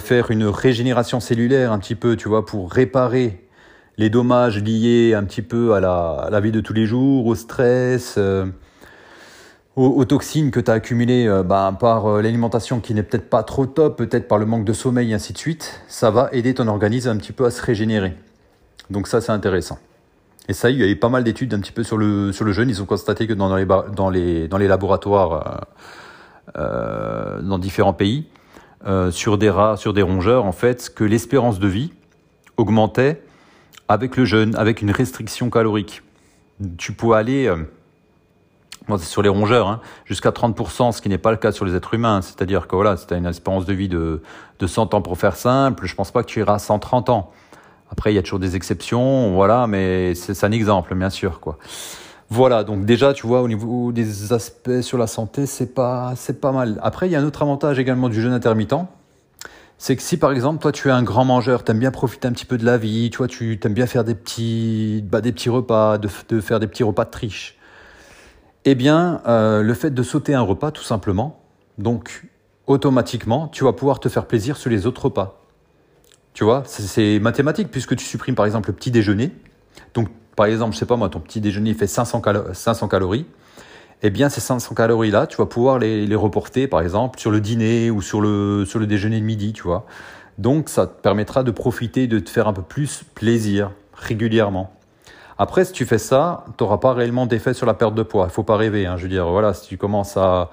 faire 0.00 0.30
une 0.30 0.44
régénération 0.44 1.20
cellulaire 1.20 1.70
un 1.70 1.78
petit 1.78 1.94
peu, 1.94 2.16
tu 2.16 2.28
vois, 2.28 2.46
pour 2.46 2.72
réparer 2.72 3.46
les 3.98 4.08
dommages 4.08 4.58
liés 4.62 5.14
un 5.14 5.24
petit 5.24 5.42
peu 5.42 5.74
à 5.74 5.80
la, 5.80 6.12
à 6.12 6.30
la 6.30 6.40
vie 6.40 6.50
de 6.50 6.60
tous 6.60 6.72
les 6.72 6.86
jours, 6.86 7.26
au 7.26 7.34
stress, 7.34 8.18
aux, 9.76 10.04
toxines 10.06 10.50
que 10.50 10.60
tu 10.60 10.70
as 10.70 10.74
accumulées 10.74 11.26
euh, 11.26 11.42
bah, 11.42 11.76
par 11.78 12.06
euh, 12.06 12.22
l'alimentation 12.22 12.80
qui 12.80 12.94
n'est 12.94 13.02
peut-être 13.02 13.28
pas 13.28 13.42
trop 13.42 13.66
top, 13.66 13.98
peut-être 13.98 14.26
par 14.26 14.38
le 14.38 14.46
manque 14.46 14.64
de 14.64 14.72
sommeil 14.72 15.12
et 15.12 15.14
ainsi 15.14 15.32
de 15.32 15.38
suite, 15.38 15.82
ça 15.86 16.10
va 16.10 16.28
aider 16.32 16.54
ton 16.54 16.66
organisme 16.66 17.10
un 17.10 17.16
petit 17.16 17.32
peu 17.32 17.44
à 17.44 17.50
se 17.50 17.62
régénérer. 17.62 18.16
Donc 18.90 19.06
ça, 19.06 19.20
c'est 19.20 19.32
intéressant. 19.32 19.78
Et 20.48 20.52
ça, 20.52 20.70
il 20.70 20.78
y 20.78 20.82
a 20.82 20.86
eu 20.86 20.96
pas 20.96 21.08
mal 21.08 21.24
d'études 21.24 21.52
un 21.54 21.60
petit 21.60 21.72
peu 21.72 21.82
sur 21.82 21.98
le, 21.98 22.32
sur 22.32 22.44
le 22.44 22.52
jeûne. 22.52 22.70
Ils 22.70 22.80
ont 22.80 22.86
constaté 22.86 23.26
que 23.26 23.32
dans 23.32 23.54
les, 23.54 23.66
dans 23.66 24.10
les, 24.10 24.48
dans 24.48 24.58
les 24.58 24.68
laboratoires 24.68 25.66
euh, 26.56 27.42
dans 27.42 27.58
différents 27.58 27.92
pays, 27.92 28.26
sur 29.10 29.36
des 29.36 29.50
rats, 29.50 29.76
sur 29.76 29.92
des 29.92 30.02
rongeurs, 30.02 30.44
en 30.44 30.52
fait, 30.52 30.92
que 30.94 31.02
l'espérance 31.02 31.58
de 31.58 31.66
vie 31.66 31.92
augmentait 32.56 33.20
avec 33.88 34.16
le 34.16 34.24
jeûne, 34.24 34.54
avec 34.56 34.82
une 34.82 34.90
restriction 34.90 35.50
calorique. 35.50 36.02
Tu 36.78 36.92
peux 36.92 37.12
aller, 37.12 37.46
euh, 37.46 37.56
sur 38.98 39.22
les 39.22 39.28
rongeurs, 39.28 39.68
hein, 39.68 39.80
jusqu'à 40.04 40.30
30%, 40.30 40.92
ce 40.92 41.02
qui 41.02 41.08
n'est 41.08 41.18
pas 41.18 41.30
le 41.30 41.36
cas 41.36 41.52
sur 41.52 41.64
les 41.64 41.74
êtres 41.74 41.94
humains. 41.94 42.22
C'est-à-dire 42.22 42.68
que 42.68 42.76
voilà, 42.76 42.96
si 42.96 43.06
tu 43.06 43.14
as 43.14 43.16
une 43.16 43.26
espérance 43.26 43.66
de 43.66 43.72
vie 43.74 43.88
de, 43.88 44.22
de 44.58 44.66
100 44.66 44.94
ans 44.94 45.02
pour 45.02 45.18
faire 45.18 45.36
simple, 45.36 45.86
je 45.86 45.94
pense 45.94 46.10
pas 46.10 46.22
que 46.22 46.28
tu 46.28 46.40
iras 46.40 46.54
à 46.54 46.58
130 46.58 47.10
ans. 47.10 47.30
Après, 47.90 48.12
il 48.12 48.16
y 48.16 48.18
a 48.18 48.22
toujours 48.22 48.38
des 48.38 48.56
exceptions, 48.56 49.34
voilà, 49.34 49.66
mais 49.66 50.14
c'est 50.14 50.44
un 50.44 50.52
exemple, 50.52 50.94
bien 50.94 51.10
sûr, 51.10 51.40
quoi. 51.40 51.58
Voilà, 52.28 52.64
donc 52.64 52.84
déjà, 52.84 53.12
tu 53.12 53.26
vois, 53.26 53.42
au 53.42 53.48
niveau 53.48 53.92
des 53.92 54.32
aspects 54.32 54.80
sur 54.80 54.98
la 54.98 55.06
santé, 55.06 55.46
c'est 55.46 55.72
pas, 55.74 56.14
c'est 56.16 56.40
pas 56.40 56.50
mal. 56.50 56.80
Après, 56.82 57.06
il 57.06 57.12
y 57.12 57.16
a 57.16 57.20
un 57.20 57.24
autre 57.24 57.42
avantage 57.42 57.78
également 57.78 58.08
du 58.08 58.20
jeûne 58.20 58.32
intermittent, 58.32 58.74
c'est 59.78 59.94
que 59.94 60.02
si 60.02 60.16
par 60.16 60.32
exemple, 60.32 60.60
toi, 60.60 60.72
tu 60.72 60.88
es 60.88 60.90
un 60.90 61.02
grand 61.02 61.24
mangeur, 61.24 61.62
tu 61.62 61.70
aimes 61.70 61.78
bien 61.78 61.90
profiter 61.90 62.26
un 62.26 62.32
petit 62.32 62.46
peu 62.46 62.58
de 62.58 62.64
la 62.64 62.78
vie, 62.78 63.10
tu 63.10 63.18
vois, 63.18 63.28
tu 63.28 63.60
aimes 63.62 63.74
bien 63.74 63.86
faire 63.86 64.04
des 64.04 64.14
petits, 64.14 65.04
bah, 65.08 65.20
des 65.20 65.32
petits 65.32 65.50
repas, 65.50 65.98
de, 65.98 66.08
de, 66.28 66.40
faire 66.40 66.58
des 66.58 66.66
petits 66.66 66.82
repas 66.82 67.04
de 67.04 67.10
triche, 67.10 67.56
eh 68.66 68.74
bien, 68.74 69.22
euh, 69.26 69.62
le 69.62 69.74
fait 69.74 69.90
de 69.90 70.02
sauter 70.02 70.34
un 70.34 70.40
repas, 70.40 70.72
tout 70.72 70.82
simplement, 70.82 71.40
donc 71.78 72.26
automatiquement, 72.66 73.46
tu 73.46 73.62
vas 73.62 73.72
pouvoir 73.72 74.00
te 74.00 74.08
faire 74.08 74.26
plaisir 74.26 74.56
sur 74.56 74.70
les 74.70 74.86
autres 74.86 75.04
repas. 75.04 75.40
Tu 76.34 76.42
vois, 76.42 76.64
c'est 76.66 77.20
mathématique 77.20 77.70
puisque 77.70 77.96
tu 77.96 78.04
supprimes 78.04 78.34
par 78.34 78.44
exemple 78.44 78.68
le 78.68 78.74
petit 78.74 78.90
déjeuner. 78.90 79.30
Donc, 79.94 80.08
par 80.34 80.46
exemple, 80.46 80.74
je 80.74 80.80
sais 80.80 80.84
pas 80.84 80.96
moi, 80.96 81.08
ton 81.08 81.20
petit 81.20 81.40
déjeuner 81.40 81.74
fait 81.74 81.86
500, 81.86 82.20
500 82.52 82.88
calories. 82.88 83.26
Eh 84.02 84.10
bien, 84.10 84.28
ces 84.28 84.40
500 84.40 84.74
calories-là, 84.74 85.28
tu 85.28 85.36
vas 85.38 85.46
pouvoir 85.46 85.78
les, 85.78 86.14
reporter, 86.14 86.66
par 86.66 86.82
exemple, 86.82 87.18
sur 87.18 87.30
le 87.30 87.40
dîner 87.40 87.90
ou 87.90 88.02
sur 88.02 88.20
le, 88.20 88.64
sur 88.66 88.78
le 88.78 88.86
déjeuner 88.86 89.20
de 89.20 89.24
midi, 89.24 89.52
tu 89.54 89.62
vois. 89.62 89.86
Donc, 90.36 90.68
ça 90.68 90.86
te 90.86 91.00
permettra 91.00 91.44
de 91.44 91.50
profiter, 91.52 92.06
de 92.06 92.18
te 92.18 92.28
faire 92.28 92.48
un 92.48 92.52
peu 92.52 92.62
plus 92.62 93.04
plaisir 93.14 93.70
régulièrement. 93.94 94.76
Après, 95.38 95.64
si 95.66 95.72
tu 95.72 95.84
fais 95.84 95.98
ça, 95.98 96.44
tu 96.56 96.64
n'auras 96.64 96.78
pas 96.78 96.94
réellement 96.94 97.26
d'effet 97.26 97.52
sur 97.52 97.66
la 97.66 97.74
perte 97.74 97.94
de 97.94 98.02
poids. 98.02 98.26
Il 98.28 98.32
faut 98.32 98.42
pas 98.42 98.56
rêver. 98.56 98.86
Hein. 98.86 98.96
Je 98.96 99.02
veux 99.02 99.08
dire, 99.08 99.28
voilà, 99.28 99.52
si 99.52 99.68
tu 99.68 99.76
commences 99.76 100.16
à, 100.16 100.50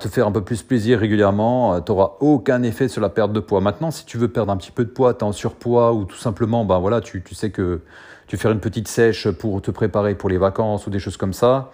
te 0.00 0.08
faire 0.08 0.26
un 0.26 0.32
peu 0.32 0.42
plus 0.42 0.62
plaisir 0.62 0.98
régulièrement, 0.98 1.74
euh, 1.74 1.80
tu 1.80 1.92
n'auras 1.92 2.12
aucun 2.20 2.62
effet 2.62 2.88
sur 2.88 3.02
la 3.02 3.10
perte 3.10 3.32
de 3.32 3.40
poids. 3.40 3.60
Maintenant, 3.60 3.90
si 3.90 4.06
tu 4.06 4.16
veux 4.16 4.28
perdre 4.28 4.52
un 4.52 4.56
petit 4.56 4.72
peu 4.72 4.84
de 4.84 4.90
poids, 4.90 5.12
tu 5.12 5.20
es 5.20 5.22
en 5.24 5.32
surpoids 5.32 5.92
ou 5.92 6.04
tout 6.04 6.16
simplement, 6.16 6.64
ben 6.64 6.78
voilà, 6.78 7.00
tu, 7.00 7.22
sais 7.32 7.50
que 7.50 7.82
tu 8.26 8.36
fais 8.36 8.50
une 8.50 8.60
petite 8.60 8.88
sèche 8.88 9.28
pour 9.30 9.60
te 9.60 9.70
préparer 9.70 10.14
pour 10.14 10.30
les 10.30 10.38
vacances 10.38 10.86
ou 10.86 10.90
des 10.90 10.98
choses 10.98 11.16
comme 11.18 11.34
ça, 11.34 11.70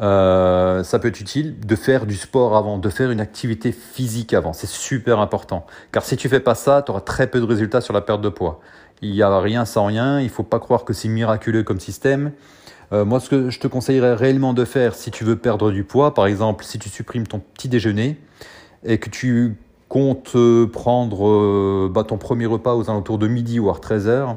euh, 0.00 0.84
ça 0.84 1.00
peut 1.00 1.08
être 1.08 1.20
utile 1.20 1.58
de 1.58 1.74
faire 1.74 2.06
du 2.06 2.14
sport 2.14 2.56
avant, 2.56 2.78
de 2.78 2.88
faire 2.88 3.10
une 3.10 3.20
activité 3.20 3.72
physique 3.72 4.34
avant. 4.34 4.52
C'est 4.52 4.68
super 4.68 5.18
important. 5.18 5.66
Car 5.90 6.04
si 6.04 6.16
tu 6.16 6.28
fais 6.28 6.40
pas 6.40 6.54
ça, 6.54 6.82
tu 6.82 6.92
auras 6.92 7.00
très 7.00 7.26
peu 7.26 7.40
de 7.40 7.46
résultats 7.46 7.80
sur 7.80 7.94
la 7.94 8.02
perte 8.02 8.20
de 8.20 8.28
poids. 8.28 8.60
Il 9.02 9.12
n'y 9.12 9.22
a 9.22 9.40
rien 9.40 9.64
sans 9.64 9.86
rien. 9.86 10.20
Il 10.20 10.28
faut 10.28 10.42
pas 10.42 10.58
croire 10.58 10.84
que 10.84 10.92
c'est 10.92 11.08
miraculeux 11.08 11.62
comme 11.62 11.80
système. 11.80 12.32
Euh, 12.92 13.04
moi, 13.04 13.20
ce 13.20 13.28
que 13.28 13.50
je 13.50 13.60
te 13.60 13.66
conseillerais 13.66 14.14
réellement 14.14 14.54
de 14.54 14.64
faire 14.64 14.94
si 14.94 15.10
tu 15.10 15.24
veux 15.24 15.36
perdre 15.36 15.70
du 15.70 15.84
poids, 15.84 16.14
par 16.14 16.26
exemple, 16.26 16.64
si 16.64 16.78
tu 16.78 16.88
supprimes 16.88 17.26
ton 17.26 17.38
petit 17.38 17.68
déjeuner 17.68 18.18
et 18.84 18.98
que 18.98 19.10
tu 19.10 19.58
comptes 19.88 20.32
euh, 20.36 20.66
prendre 20.66 21.28
euh, 21.28 21.90
bah, 21.92 22.04
ton 22.04 22.18
premier 22.18 22.46
repas 22.46 22.74
aux 22.74 22.88
alentours 22.88 23.18
de 23.18 23.28
midi 23.28 23.58
ou 23.58 23.70
à 23.70 23.74
13h, 23.74 24.36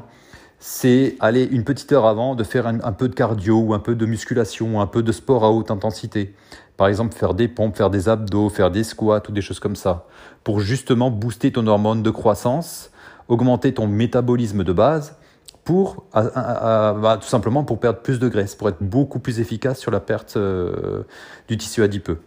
c'est 0.58 1.16
aller 1.18 1.44
une 1.44 1.64
petite 1.64 1.90
heure 1.92 2.06
avant 2.06 2.34
de 2.34 2.44
faire 2.44 2.66
un, 2.66 2.92
peu 2.92 3.08
de 3.08 3.14
cardio 3.14 3.58
ou 3.58 3.74
un 3.74 3.78
peu 3.78 3.94
de 3.94 4.06
musculation, 4.06 4.80
un 4.80 4.86
peu 4.86 5.02
de 5.02 5.12
sport 5.12 5.44
à 5.44 5.50
haute 5.50 5.70
intensité. 5.70 6.34
Par 6.76 6.88
exemple, 6.88 7.14
faire 7.14 7.34
des 7.34 7.48
pompes, 7.48 7.76
faire 7.76 7.90
des 7.90 8.08
abdos, 8.08 8.48
faire 8.48 8.70
des 8.70 8.84
squats 8.84 9.22
ou 9.28 9.32
des 9.32 9.42
choses 9.42 9.58
comme 9.60 9.76
ça. 9.76 10.06
Pour 10.44 10.60
justement 10.60 11.10
booster 11.10 11.52
ton 11.52 11.66
hormone 11.66 12.02
de 12.02 12.10
croissance, 12.10 12.92
augmenter 13.28 13.74
ton 13.74 13.86
métabolisme 13.86 14.64
de 14.64 14.72
base 14.72 15.16
pour 15.64 16.04
bah, 16.12 17.18
tout 17.20 17.28
simplement 17.28 17.64
pour 17.64 17.78
perdre 17.78 18.00
plus 18.00 18.18
de 18.18 18.28
graisse, 18.28 18.54
pour 18.54 18.68
être 18.68 18.82
beaucoup 18.82 19.18
plus 19.18 19.40
efficace 19.40 19.78
sur 19.78 19.90
la 19.90 20.00
perte 20.00 20.36
euh, 20.36 21.02
du 21.48 21.56
tissu 21.56 21.82
adipeux. 21.82 22.18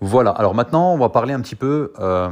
Voilà, 0.00 0.30
alors 0.30 0.54
maintenant 0.54 0.92
on 0.92 0.98
va 0.98 1.08
parler 1.08 1.32
un 1.32 1.40
petit 1.40 1.54
peu, 1.54 1.92
euh, 2.00 2.28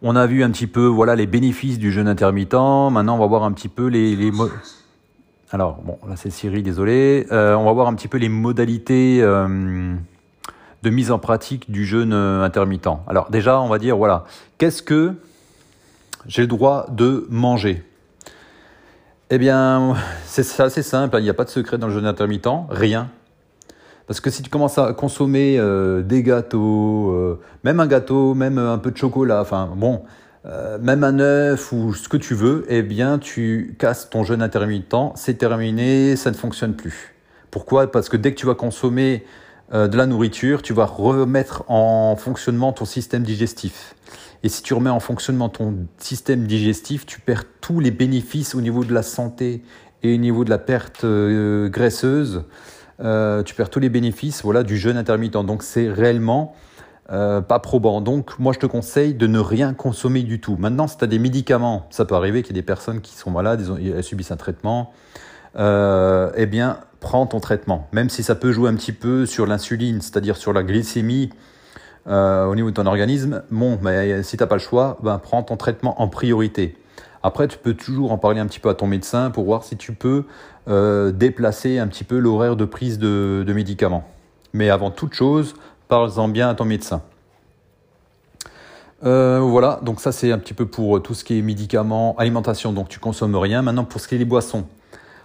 on 0.00 0.16
a 0.16 0.26
vu 0.26 0.42
un 0.42 0.50
petit 0.50 0.66
peu 0.66 0.86
voilà, 0.86 1.16
les 1.16 1.26
bénéfices 1.26 1.78
du 1.78 1.92
jeûne 1.92 2.08
intermittent, 2.08 2.54
maintenant 2.54 3.16
on 3.16 3.18
va 3.18 3.26
voir 3.26 3.44
un 3.44 3.52
petit 3.52 3.68
peu 3.68 3.88
les... 3.88 4.16
les 4.16 4.32
alors 5.52 5.82
bon, 5.82 5.98
là 6.08 6.16
c'est 6.16 6.30
Siri, 6.30 6.62
désolé, 6.62 7.26
euh, 7.30 7.54
on 7.54 7.64
va 7.64 7.72
voir 7.72 7.88
un 7.88 7.94
petit 7.94 8.08
peu 8.08 8.16
les 8.16 8.30
modalités 8.30 9.22
de 10.84 10.90
mise 10.90 11.10
en 11.10 11.18
pratique 11.18 11.70
du 11.70 11.84
jeûne 11.84 12.12
intermittent. 12.12 13.00
Alors 13.08 13.30
déjà 13.30 13.60
on 13.60 13.68
va 13.68 13.78
dire, 13.78 13.96
voilà, 13.96 14.24
qu'est-ce 14.58 14.82
que 14.82 15.14
j'ai 16.26 16.42
le 16.42 16.48
droit 16.48 16.86
de 16.90 17.26
manger? 17.28 17.82
Eh 19.30 19.38
bien, 19.38 19.94
c'est 20.26 20.60
assez 20.60 20.82
simple, 20.82 21.16
hein. 21.16 21.18
il 21.18 21.22
n'y 21.22 21.30
a 21.30 21.34
pas 21.34 21.44
de 21.44 21.50
secret 21.50 21.78
dans 21.78 21.86
le 21.86 21.92
jeûne 21.92 22.06
intermittent, 22.06 22.46
rien. 22.68 23.10
Parce 24.06 24.20
que 24.20 24.28
si 24.28 24.42
tu 24.42 24.50
commences 24.50 24.76
à 24.76 24.92
consommer 24.92 25.56
euh, 25.58 26.02
des 26.02 26.22
gâteaux, 26.22 27.10
euh, 27.10 27.40
même 27.64 27.80
un 27.80 27.86
gâteau, 27.86 28.34
même 28.34 28.58
un 28.58 28.76
peu 28.76 28.90
de 28.90 28.96
chocolat, 28.96 29.40
enfin 29.40 29.72
bon, 29.74 30.02
euh, 30.44 30.78
même 30.78 31.04
un 31.04 31.18
œuf 31.20 31.72
ou 31.72 31.94
ce 31.94 32.08
que 32.08 32.18
tu 32.18 32.34
veux, 32.34 32.66
eh 32.68 32.82
bien 32.82 33.18
tu 33.18 33.76
casses 33.78 34.10
ton 34.10 34.24
jeûne 34.24 34.42
intermittent, 34.42 34.94
c'est 35.14 35.38
terminé, 35.38 36.16
ça 36.16 36.30
ne 36.30 36.36
fonctionne 36.36 36.74
plus. 36.74 37.14
Pourquoi? 37.50 37.90
Parce 37.90 38.10
que 38.10 38.18
dès 38.18 38.32
que 38.34 38.38
tu 38.38 38.46
vas 38.46 38.54
consommer 38.54 39.24
de 39.72 39.96
la 39.96 40.06
nourriture, 40.06 40.62
tu 40.62 40.72
vas 40.72 40.84
remettre 40.84 41.64
en 41.68 42.16
fonctionnement 42.16 42.72
ton 42.72 42.84
système 42.84 43.22
digestif. 43.22 43.94
Et 44.44 44.50
si 44.50 44.62
tu 44.62 44.74
remets 44.74 44.90
en 44.90 45.00
fonctionnement 45.00 45.48
ton 45.48 45.86
système 45.96 46.46
digestif, 46.46 47.06
tu 47.06 47.18
perds 47.18 47.44
tous 47.62 47.80
les 47.80 47.90
bénéfices 47.90 48.54
au 48.54 48.60
niveau 48.60 48.84
de 48.84 48.92
la 48.92 49.02
santé 49.02 49.62
et 50.02 50.14
au 50.14 50.18
niveau 50.18 50.44
de 50.44 50.50
la 50.50 50.58
perte 50.58 51.04
euh, 51.04 51.70
graisseuse. 51.70 52.44
Euh, 53.00 53.42
tu 53.42 53.54
perds 53.54 53.70
tous 53.70 53.80
les 53.80 53.88
bénéfices 53.88 54.42
voilà, 54.42 54.62
du 54.62 54.76
jeûne 54.76 54.98
intermittent. 54.98 55.32
Donc 55.32 55.62
c'est 55.62 55.88
réellement 55.88 56.54
euh, 57.10 57.40
pas 57.40 57.58
probant. 57.58 58.02
Donc 58.02 58.38
moi 58.38 58.52
je 58.52 58.58
te 58.58 58.66
conseille 58.66 59.14
de 59.14 59.26
ne 59.26 59.38
rien 59.38 59.72
consommer 59.72 60.22
du 60.22 60.42
tout. 60.42 60.56
Maintenant, 60.58 60.88
si 60.88 60.98
tu 60.98 61.04
as 61.04 61.06
des 61.06 61.18
médicaments, 61.18 61.86
ça 61.88 62.04
peut 62.04 62.14
arriver 62.14 62.42
qu'il 62.42 62.54
y 62.54 62.58
ait 62.58 62.60
des 62.60 62.66
personnes 62.66 63.00
qui 63.00 63.16
sont 63.16 63.30
malades, 63.30 63.66
elles 63.80 64.04
subissent 64.04 64.30
un 64.30 64.36
traitement. 64.36 64.92
eh 65.56 66.46
bien, 66.46 66.80
prends 67.04 67.26
ton 67.26 67.38
traitement. 67.38 67.86
Même 67.92 68.08
si 68.08 68.22
ça 68.22 68.34
peut 68.34 68.50
jouer 68.50 68.70
un 68.70 68.74
petit 68.74 68.92
peu 68.92 69.26
sur 69.26 69.46
l'insuline, 69.46 70.00
c'est-à-dire 70.00 70.38
sur 70.38 70.54
la 70.54 70.62
glycémie 70.62 71.28
euh, 72.06 72.46
au 72.46 72.54
niveau 72.54 72.70
de 72.70 72.74
ton 72.74 72.86
organisme, 72.86 73.42
bon, 73.50 73.78
mais 73.82 74.22
si 74.22 74.38
tu 74.38 74.42
n'as 74.42 74.46
pas 74.46 74.54
le 74.54 74.60
choix, 74.62 74.96
ben, 75.02 75.18
prends 75.18 75.42
ton 75.42 75.58
traitement 75.58 76.00
en 76.00 76.08
priorité. 76.08 76.78
Après, 77.22 77.46
tu 77.46 77.58
peux 77.58 77.74
toujours 77.74 78.10
en 78.10 78.16
parler 78.16 78.40
un 78.40 78.46
petit 78.46 78.58
peu 78.58 78.70
à 78.70 78.74
ton 78.74 78.86
médecin 78.86 79.30
pour 79.30 79.44
voir 79.44 79.64
si 79.64 79.76
tu 79.76 79.92
peux 79.92 80.24
euh, 80.66 81.12
déplacer 81.12 81.78
un 81.78 81.88
petit 81.88 82.04
peu 82.04 82.18
l'horaire 82.18 82.56
de 82.56 82.64
prise 82.64 82.98
de, 82.98 83.44
médicaments. 83.54 84.04
Mais 84.54 84.70
avant 84.70 84.90
toute 84.90 85.12
chose, 85.12 85.56
parle-en 85.88 86.28
bien 86.28 86.48
à 86.48 86.54
ton 86.54 86.64
médecin. 86.64 87.02
Euh, 89.04 89.40
voilà, 89.40 89.78
donc 89.82 90.00
ça 90.00 90.10
c'est 90.10 90.32
un 90.32 90.38
petit 90.38 90.54
peu 90.54 90.64
pour 90.64 91.02
tout 91.02 91.12
ce 91.12 91.22
qui 91.22 91.38
est 91.38 91.42
médicaments, 91.42 92.16
alimentation, 92.16 92.72
donc 92.72 92.88
tu 92.88 92.98
consommes 92.98 93.36
rien. 93.36 93.60
Maintenant 93.60 93.84
pour 93.84 94.00
ce 94.00 94.08
qui 94.08 94.14
est 94.14 94.18
les 94.18 94.24
boissons. 94.24 94.64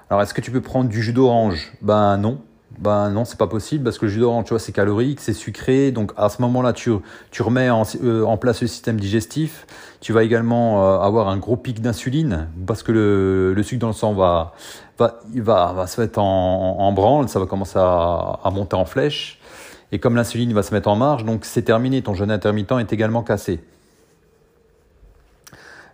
Alors 0.10 0.24
est-ce 0.24 0.34
que 0.34 0.42
tu 0.42 0.50
peux 0.50 0.62
prendre 0.62 0.90
du 0.90 1.04
jus 1.04 1.14
d'orange? 1.14 1.72
Ben 1.82 2.18
non, 2.18 2.40
ben 2.80 3.12
non, 3.12 3.26
c'est 3.26 3.38
pas 3.38 3.46
possible 3.46 3.84
parce 3.84 4.00
que 4.00 4.06
le 4.06 4.12
jus 4.12 4.20
d'orange, 4.20 4.46
tu 4.46 4.50
vois, 4.50 4.60
c'est 4.60 4.72
calorique, 4.72 5.20
c'est 5.20 5.34
sucré. 5.34 5.92
Donc 5.92 6.14
à 6.18 6.30
ce 6.30 6.42
moment-là, 6.42 6.74
tu, 6.74 6.92
tu 7.30 7.44
remets 7.44 7.70
en, 7.70 7.84
euh, 8.04 8.24
en, 8.24 8.38
place 8.38 8.62
le 8.62 8.68
système 8.68 9.00
digestif. 9.00 9.68
Tu 10.02 10.12
vas 10.12 10.24
également 10.24 10.84
euh, 10.84 11.00
avoir 11.00 11.28
un 11.28 11.38
gros 11.38 11.58
pic 11.58 11.80
d'insuline 11.80 12.48
parce 12.66 12.82
que 12.82 12.92
le, 12.92 13.54
le, 13.54 13.64
sucre 13.64 13.82
dans 13.82 13.88
le 13.88 13.94
sang 13.94 14.14
va, 14.14 14.54
va, 14.98 15.20
il 15.36 15.44
va, 15.44 15.74
va 15.74 15.86
se 15.86 16.02
mettre 16.02 16.18
en, 16.18 16.78
en, 16.80 16.92
branle, 16.92 17.30
ça 17.30 17.40
va 17.40 17.46
commencer 17.46 17.78
à, 17.78 18.40
à 18.44 18.50
monter 18.50 18.76
en 18.76 18.86
flèche. 18.86 19.40
Et 19.92 20.00
comme 20.00 20.16
l'insuline 20.16 20.54
va 20.54 20.64
se 20.64 20.74
mettre 20.74 20.90
en 20.90 20.96
marge, 20.96 21.24
donc 21.24 21.46
c'est 21.46 21.64
terminé. 21.64 22.02
Ton 22.02 22.16
jeûne 22.16 22.32
intermittent 22.32 22.72
est 22.72 22.94
également 22.94 23.22
cassé. 23.22 23.60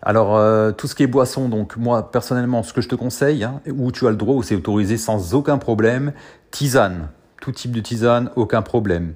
Alors, 0.07 0.38
euh, 0.38 0.71
tout 0.71 0.88
ce 0.88 0.93
qui 0.93 1.01
est 1.01 1.07
boisson, 1.07 1.50
donc 1.50 1.77
moi 1.77 2.12
personnellement, 2.12 2.62
ce 2.62 2.74
que 2.74 2.81
je 2.81 2.88
te 2.88 2.93
conseille, 2.93 3.43
hein, 3.43 3.62
où 3.75 3.91
tu 3.91 4.05
as 4.05 4.12
le 4.12 4.15
droit, 4.15 4.35
où 4.35 4.43
c'est 4.43 4.55
autorisé 4.55 4.97
sans 4.97 5.33
aucun 5.33 5.57
problème, 5.57 6.13
tisane. 6.51 7.09
Tout 7.41 7.51
type 7.51 7.71
de 7.71 7.81
tisane, 7.81 8.29
aucun 8.35 8.62
problème. 8.62 9.15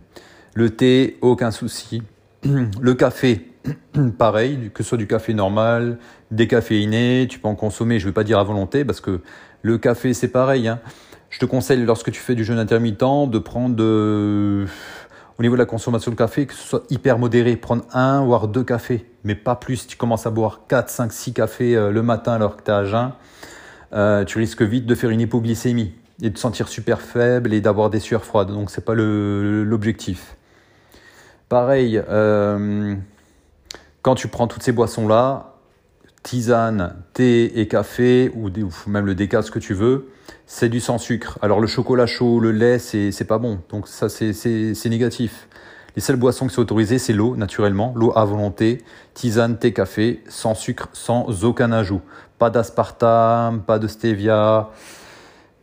Le 0.56 0.72
thé, 0.72 1.18
aucun 1.22 1.52
souci. 1.52 2.02
Le 2.44 2.94
café, 2.96 3.52
pareil, 4.18 4.72
que 4.74 4.82
ce 4.82 4.90
soit 4.90 4.98
du 4.98 5.06
café 5.06 5.36
normal, 5.36 6.00
décaféiné, 6.32 7.28
tu 7.30 7.38
peux 7.38 7.48
en 7.48 7.56
consommer, 7.56 8.00
je 8.00 8.06
ne 8.06 8.10
vais 8.10 8.14
pas 8.16 8.24
dire 8.24 8.40
à 8.40 8.44
volonté, 8.44 8.84
parce 8.84 9.00
que 9.00 9.22
le 9.62 9.78
café, 9.78 10.16
c'est 10.16 10.30
pareil. 10.30 10.68
Hein. 10.68 10.80
Je 11.30 11.38
te 11.38 11.46
conseille, 11.46 11.86
lorsque 11.86 12.12
tu 12.12 12.20
fais 12.20 12.34
du 12.34 12.44
jeûne 12.44 12.58
intermittent, 12.58 13.30
de 13.30 13.38
prendre 13.38 13.76
de 13.76 14.66
au 15.40 15.42
niveau 15.42 15.56
de 15.56 15.60
la 15.60 15.66
consommation 15.66 16.12
de 16.12 16.18
café, 16.18 16.46
que 16.46 16.54
ce 16.54 16.62
soit 16.62 16.84
hyper 16.90 17.18
modéré, 17.18 17.56
prendre 17.56 17.86
un 17.94 18.26
voire 18.26 18.50
deux 18.50 18.66
cafés, 18.66 19.06
mais 19.24 19.36
pas 19.36 19.56
plus. 19.56 19.88
Tu 19.88 19.96
commences 19.96 20.28
à 20.28 20.32
boire 20.32 20.62
4, 20.68 20.90
5, 20.90 21.14
6 21.14 21.34
cafés 21.34 21.76
euh, 21.78 21.92
le 21.92 22.04
matin 22.04 22.34
alors 22.34 22.58
que 22.58 22.64
tu 22.64 22.70
es 22.70 22.74
à 22.74 22.84
jeun, 22.84 23.14
euh, 23.94 24.26
tu 24.26 24.38
risques 24.38 24.62
vite 24.62 24.86
de 24.86 24.96
faire 24.96 25.10
une 25.10 25.22
hypoglycémie 25.22 25.94
et 26.22 26.30
de 26.30 26.34
te 26.34 26.40
sentir 26.40 26.68
super 26.68 27.00
faible 27.00 27.54
et 27.54 27.62
d'avoir 27.62 27.90
des 27.90 28.02
sueurs 28.02 28.26
froides. 28.26 28.50
Donc 28.50 28.70
c'est 28.70 28.84
pas 28.84 28.94
l'objectif. 28.96 30.36
Pareil, 31.48 32.04
euh, 32.10 32.96
quand 34.02 34.16
tu 34.16 34.28
prends 34.28 34.48
toutes 34.48 34.64
ces 34.64 34.74
boissons-là, 34.74 35.56
tisane, 36.22 36.98
thé 37.14 37.62
et 37.62 37.70
café, 37.70 38.30
ou, 38.36 38.50
même 38.88 39.06
le 39.06 39.16
déca, 39.16 39.42
ce 39.42 39.52
que 39.52 39.60
tu 39.60 39.74
veux, 39.74 40.09
c'est 40.46 40.70
du 40.70 40.80
sans 40.80 40.98
sucre. 40.98 41.38
Alors 41.42 41.60
le 41.60 41.68
chocolat 41.68 42.06
chaud, 42.06 42.40
le 42.40 42.52
lait, 42.52 42.80
c'est 42.80 43.28
pas 43.28 43.38
bon. 43.38 43.60
Donc 43.70 43.88
ça, 43.88 44.10
c'est 44.10 44.86
négatif. 44.86 45.48
Les 45.96 46.02
seules 46.02 46.16
boissons 46.16 46.48
qui 46.48 46.54
sont 46.54 46.62
autorisées, 46.62 47.00
c'est 47.00 47.14
l'eau, 47.14 47.36
naturellement, 47.36 47.94
l'eau 47.96 48.14
à 48.16 48.24
volonté, 48.24 48.84
tisane, 49.14 49.58
thé, 49.58 49.74
café, 49.74 50.24
sans 50.30 50.54
sucre, 50.54 50.90
sans 50.94 51.44
aucun 51.44 51.72
ajout. 51.72 52.02
Pas 52.38 52.50
d'aspartame, 52.50 53.62
pas 53.62 53.80
de 53.80 53.88
stevia. 53.88 54.70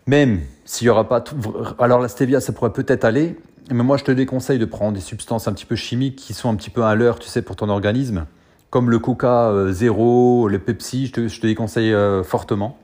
Même 0.06 0.40
s'il 0.64 0.86
y 0.86 0.90
aura 0.90 1.08
pas 1.08 1.20
tout... 1.20 1.36
Alors 1.78 2.00
la 2.00 2.08
stevia, 2.08 2.40
ça 2.40 2.52
pourrait 2.52 2.72
peut-être 2.72 3.04
aller, 3.04 3.36
mais 3.70 3.82
moi 3.82 3.96
je 3.96 4.04
te 4.04 4.12
déconseille 4.12 4.58
de 4.58 4.64
prendre 4.64 4.92
des 4.92 5.00
substances 5.00 5.48
un 5.48 5.52
petit 5.52 5.64
peu 5.64 5.76
chimiques 5.76 6.16
qui 6.16 6.34
sont 6.34 6.50
un 6.50 6.54
petit 6.54 6.70
peu 6.70 6.84
à 6.84 6.94
l'heure, 6.94 7.18
tu 7.18 7.28
sais, 7.28 7.42
pour 7.42 7.56
ton 7.56 7.68
organisme 7.68 8.26
comme 8.70 8.90
le 8.90 8.98
Coca 8.98 9.48
euh, 9.48 9.72
zéro, 9.72 10.48
le 10.48 10.58
Pepsi, 10.58 11.06
je 11.06 11.12
te, 11.12 11.28
je 11.28 11.40
te 11.40 11.46
déconseille 11.46 11.92
euh, 11.92 12.22
fortement, 12.22 12.76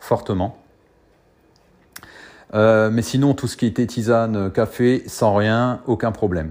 fortement. 0.00 0.58
Euh, 2.56 2.90
mais 2.90 3.02
sinon, 3.02 3.34
tout 3.34 3.46
ce 3.46 3.56
qui 3.56 3.66
était 3.66 3.86
tisane, 3.86 4.50
café, 4.50 5.04
sans 5.06 5.34
rien, 5.34 5.80
aucun 5.86 6.10
problème. 6.10 6.50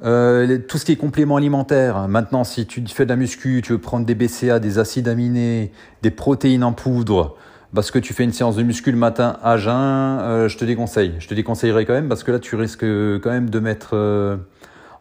tout 0.00 0.78
ce 0.78 0.84
qui 0.84 0.92
est 0.92 0.96
complément 0.96 1.36
alimentaire, 1.36 2.08
maintenant, 2.08 2.42
si 2.42 2.66
tu 2.66 2.82
fais 2.88 3.04
de 3.04 3.10
la 3.10 3.16
muscu, 3.16 3.62
tu 3.62 3.72
veux 3.72 3.78
prendre 3.78 4.04
des 4.04 4.16
BCA, 4.16 4.58
des 4.58 4.80
acides 4.80 5.06
aminés, 5.06 5.70
des 6.02 6.10
protéines 6.10 6.64
en 6.64 6.72
poudre, 6.72 7.36
parce 7.72 7.92
que 7.92 8.00
tu 8.00 8.12
fais 8.12 8.24
une 8.24 8.32
séance 8.32 8.56
de 8.56 8.64
muscu 8.64 8.90
le 8.90 8.98
matin 8.98 9.36
à 9.42 9.56
jeun, 9.58 10.48
je 10.48 10.56
te 10.58 10.64
déconseille. 10.64 11.14
Je 11.20 11.28
te 11.28 11.34
déconseillerais 11.34 11.84
quand 11.84 11.92
même, 11.92 12.08
parce 12.08 12.24
que 12.24 12.32
là, 12.32 12.40
tu 12.40 12.56
risques 12.56 12.84
quand 12.84 13.30
même 13.30 13.48
de 13.48 13.60
mettre 13.60 13.94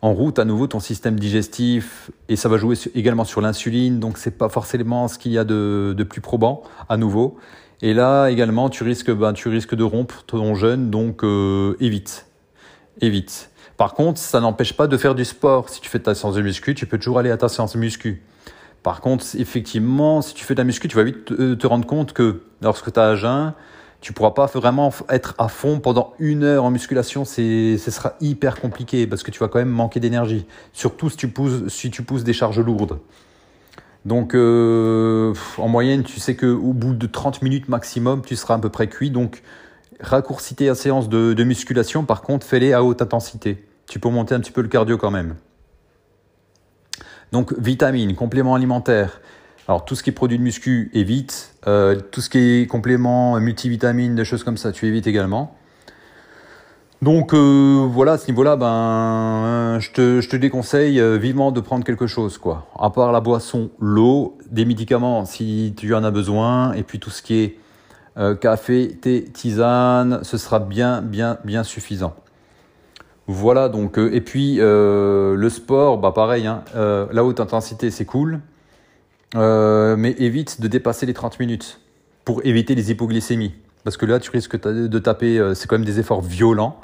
en 0.02 0.14
route 0.14 0.40
à 0.40 0.46
nouveau 0.46 0.68
ton 0.68 0.80
système 0.80 1.20
digestif 1.20 2.12
et 2.28 2.36
ça 2.36 2.50
va 2.50 2.58
jouer 2.58 2.76
également 2.96 3.24
sur 3.24 3.42
l'insuline, 3.42 4.00
donc 4.00 4.18
c'est 4.18 4.38
pas 4.38 4.50
forcément 4.50 5.08
ce 5.08 5.18
qu'il 5.18 5.32
y 5.32 5.38
a 5.38 5.44
de, 5.44 6.06
plus 6.10 6.22
probant 6.22 6.64
à 6.90 6.98
nouveau. 6.98 7.38
Et 7.82 7.94
là 7.94 8.28
également, 8.28 8.70
tu 8.70 8.84
risques, 8.84 9.12
ben, 9.12 9.34
tu 9.34 9.50
risques 9.50 9.76
de 9.76 9.84
rompre 9.84 10.24
ton 10.26 10.54
jeûne, 10.56 10.90
donc 10.90 11.24
euh, 11.24 11.76
évite, 11.80 12.28
évite. 13.02 13.50
Par 13.78 13.96
contre, 13.96 14.20
ça 14.20 14.40
n'empêche 14.40 14.74
pas 14.74 14.88
de 14.88 14.98
faire 14.98 15.16
du 15.16 15.26
sport. 15.26 15.70
Si 15.70 15.82
tu 15.82 15.90
fais 15.90 16.00
ta 16.00 16.14
séance 16.14 16.36
de 16.36 16.42
muscu, 16.42 16.76
tu 16.76 16.86
peux 16.86 17.00
toujours 17.00 17.18
aller 17.18 17.32
à 17.32 17.38
ta 17.38 17.50
séance 17.50 17.74
de 17.74 17.80
muscu. 17.80 18.22
Par 18.84 19.02
contre, 19.02 19.26
effectivement, 19.38 20.22
si 20.22 20.34
tu 20.36 20.46
fais 20.46 20.54
de 20.54 20.60
la 20.60 20.64
muscu, 20.64 20.88
tu 20.88 20.96
vas 20.96 21.04
vite 21.04 21.26
te, 21.26 21.54
te 21.56 21.68
rendre 21.68 21.88
compte 21.88 22.14
que 22.14 22.44
lorsque 22.62 22.94
tu 22.94 23.00
as 23.00 23.08
un 23.08 23.16
jeûne, 23.16 23.54
tu 24.02 24.14
pourras 24.14 24.32
pas 24.32 24.48
vraiment 24.48 24.92
être 25.10 25.36
à 25.38 25.48
fond 25.48 25.80
pendant 25.80 26.14
une 26.20 26.44
heure 26.44 26.64
en 26.64 26.72
musculation, 26.72 27.24
ce 27.24 27.78
sera 27.78 28.16
hyper 28.20 28.60
compliqué 28.60 29.06
parce 29.06 29.22
que 29.22 29.30
tu 29.30 29.40
vas 29.40 29.48
quand 29.48 29.60
même 29.60 29.70
manquer 29.70 30.00
d'énergie. 30.00 30.46
Surtout 30.74 31.10
si 31.10 31.18
tu 31.18 31.28
pousses, 31.28 31.68
si 31.68 31.92
tu 31.92 32.02
pousses 32.02 32.24
des 32.24 32.34
charges 32.34 32.60
lourdes. 32.60 33.00
Donc, 34.06 34.34
euh, 34.34 35.34
en 35.58 35.68
moyenne, 35.68 36.04
tu 36.04 36.20
sais 36.20 36.36
qu'au 36.36 36.74
bout 36.74 36.94
de 36.94 37.08
30 37.08 37.42
minutes 37.42 37.70
maximum, 37.70 38.24
tu 38.24 38.36
seras 38.36 38.56
à 38.56 38.60
peu 38.60 38.70
près 38.70 38.88
cuit. 38.88 39.12
Donc, 39.12 39.44
raccourcis 40.00 40.56
tes 40.56 40.74
séances 40.74 41.10
de, 41.10 41.44
musculation. 41.44 42.04
Par 42.04 42.22
contre, 42.22 42.46
fais-les 42.46 42.74
à 42.74 42.84
haute 42.84 43.02
intensité. 43.02 43.64
Tu 43.88 44.00
peux 44.00 44.10
monter 44.10 44.34
un 44.34 44.40
petit 44.40 44.52
peu 44.52 44.62
le 44.62 44.70
cardio 44.70 44.98
quand 44.98 45.12
même. 45.12 45.36
Donc, 47.32 47.54
vitamines, 47.60 48.16
compléments 48.16 48.56
alimentaires. 48.56 49.22
Alors 49.68 49.86
tout 49.86 49.96
ce 49.96 50.04
qui 50.04 50.10
est 50.10 50.14
produit 50.14 50.38
de 50.38 50.44
muscu, 50.44 50.90
évite. 50.94 51.54
Euh, 51.68 51.96
tout 51.96 52.20
ce 52.20 52.30
qui 52.30 52.40
est 52.40 52.68
complément, 52.68 53.40
multivitamines, 53.40 54.16
des 54.16 54.26
choses 54.26 54.44
comme 54.44 54.58
ça, 54.58 54.72
tu 54.72 54.88
évites 54.88 55.08
également. 55.08 55.56
Donc 57.02 57.34
euh, 57.34 57.88
voilà, 57.90 58.14
à 58.14 58.18
ce 58.18 58.28
niveau-là, 58.28 58.56
ben, 58.56 59.80
je 59.80 59.92
te, 59.92 60.22
je 60.22 60.30
te 60.30 60.36
déconseille 60.36 61.00
euh, 61.00 61.18
vivement 61.18 61.52
de 61.52 61.60
prendre 61.60 61.84
quelque 61.84 62.06
chose, 62.06 62.38
quoi. 62.38 62.68
À 62.78 62.92
part 62.92 63.12
la 63.12 63.22
boisson, 63.22 63.72
l'eau, 63.80 64.38
des 64.52 64.66
médicaments 64.66 65.26
si 65.26 65.74
tu 65.76 65.94
en 65.96 66.04
as 66.04 66.12
besoin, 66.12 66.74
et 66.74 66.84
puis 66.84 67.00
tout 67.00 67.10
ce 67.10 67.22
qui 67.22 67.40
est 67.40 67.58
café, 68.42 68.90
thé, 69.02 69.24
tisane, 69.24 70.20
ce 70.24 70.38
sera 70.38 70.60
bien, 70.60 71.02
bien, 71.02 71.38
bien 71.46 71.64
suffisant. 71.64 72.14
Voilà 73.26 73.70
donc, 73.70 73.98
et 73.98 74.20
puis 74.20 74.58
le 74.58 75.50
sport, 75.50 75.98
bah 75.98 76.12
pareil, 76.14 76.46
hein, 76.46 76.64
la 76.76 77.24
haute 77.24 77.40
intensité 77.40 77.90
c'est 77.90 78.04
cool, 78.04 78.42
euh, 79.36 79.96
mais 79.98 80.12
évite 80.18 80.60
de 80.60 80.68
dépasser 80.68 81.06
les 81.06 81.14
30 81.14 81.40
minutes 81.40 81.80
pour 82.26 82.46
éviter 82.46 82.76
les 82.76 82.92
hypoglycémies. 82.92 83.54
Parce 83.84 83.98
que 83.98 84.06
là, 84.06 84.20
tu 84.20 84.32
risques 84.32 84.62
de 84.62 85.00
taper, 85.00 85.40
euh, 85.40 85.54
c'est 85.54 85.68
quand 85.68 85.78
même 85.78 85.86
des 85.86 86.00
efforts 86.00 86.22
violents. 86.22 86.80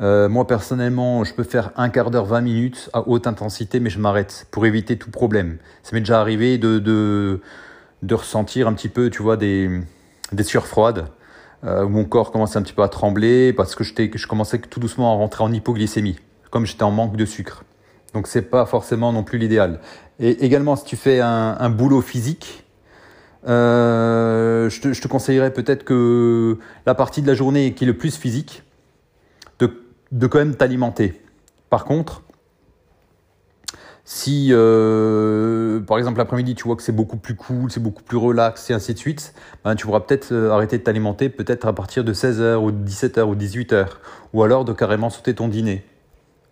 Euh, 0.00 0.28
moi, 0.28 0.46
personnellement, 0.46 1.22
je 1.24 1.34
peux 1.34 1.44
faire 1.44 1.70
un 1.76 1.88
quart 1.88 2.10
d'heure, 2.10 2.24
20 2.24 2.40
minutes 2.40 2.90
à 2.92 3.08
haute 3.08 3.26
intensité, 3.26 3.78
mais 3.80 3.90
je 3.90 4.00
m'arrête 4.00 4.46
pour 4.50 4.66
éviter 4.66 4.96
tout 4.96 5.10
problème. 5.10 5.58
Ça 5.82 5.90
m'est 5.92 6.00
déjà 6.00 6.20
arrivé 6.20 6.58
de, 6.58 6.78
de, 6.78 7.40
de, 8.02 8.14
ressentir 8.14 8.66
un 8.66 8.72
petit 8.72 8.88
peu, 8.88 9.10
tu 9.10 9.22
vois, 9.22 9.36
des, 9.36 9.80
des 10.32 10.42
sueurs 10.42 10.66
froides, 10.66 11.06
où 11.62 11.88
mon 11.88 12.04
corps 12.04 12.30
commençait 12.30 12.58
un 12.58 12.62
petit 12.62 12.74
peu 12.74 12.82
à 12.82 12.88
trembler 12.88 13.54
parce 13.54 13.74
que 13.74 13.84
je 13.84 14.26
commençais 14.26 14.58
tout 14.58 14.80
doucement 14.80 15.14
à 15.14 15.16
rentrer 15.16 15.44
en 15.44 15.50
hypoglycémie, 15.50 16.18
comme 16.50 16.66
j'étais 16.66 16.82
en 16.82 16.90
manque 16.90 17.16
de 17.16 17.24
sucre. 17.24 17.64
Donc 18.14 18.28
c'est 18.28 18.42
pas 18.42 18.64
forcément 18.64 19.12
non 19.12 19.24
plus 19.24 19.38
l'idéal. 19.38 19.80
Et 20.20 20.44
également, 20.44 20.76
si 20.76 20.84
tu 20.84 20.96
fais 20.96 21.20
un, 21.20 21.70
boulot 21.70 22.00
physique, 22.00 22.63
euh, 23.46 24.70
je, 24.70 24.80
te, 24.80 25.08
conseillerais 25.08 25.52
peut-être 25.52 25.84
que 25.84 26.58
la 26.86 26.94
partie 26.94 27.20
de 27.20 27.26
la 27.26 27.34
journée 27.34 27.74
qui 27.74 27.84
est 27.84 27.86
le 27.86 27.96
plus 27.96 28.16
physique, 28.16 28.62
de, 30.12 30.26
quand 30.26 30.38
même 30.38 30.54
t'alimenter. 30.54 31.20
Par 31.70 31.84
contre, 31.84 32.22
si 34.04 34.50
euh, 34.52 35.80
par 35.80 35.98
exemple 35.98 36.18
l'après-midi 36.18 36.54
tu 36.54 36.64
vois 36.64 36.76
que 36.76 36.82
c'est 36.82 36.92
beaucoup 36.92 37.16
plus 37.16 37.34
cool, 37.34 37.70
c'est 37.70 37.80
beaucoup 37.80 38.02
plus 38.02 38.16
relax 38.16 38.70
et 38.70 38.74
ainsi 38.74 38.94
de 38.94 38.98
suite, 38.98 39.34
ben, 39.64 39.74
tu 39.74 39.86
pourras 39.86 40.00
peut-être 40.00 40.30
euh, 40.30 40.50
arrêter 40.50 40.78
de 40.78 40.84
t'alimenter 40.84 41.30
peut-être 41.30 41.66
à 41.66 41.72
partir 41.72 42.04
de 42.04 42.14
16h 42.14 42.56
ou 42.56 42.70
17h 42.70 43.22
ou 43.22 43.34
18h, 43.34 43.86
ou 44.34 44.42
alors 44.44 44.64
de 44.64 44.72
carrément 44.72 45.10
sauter 45.10 45.34
ton 45.34 45.48
dîner. 45.48 45.84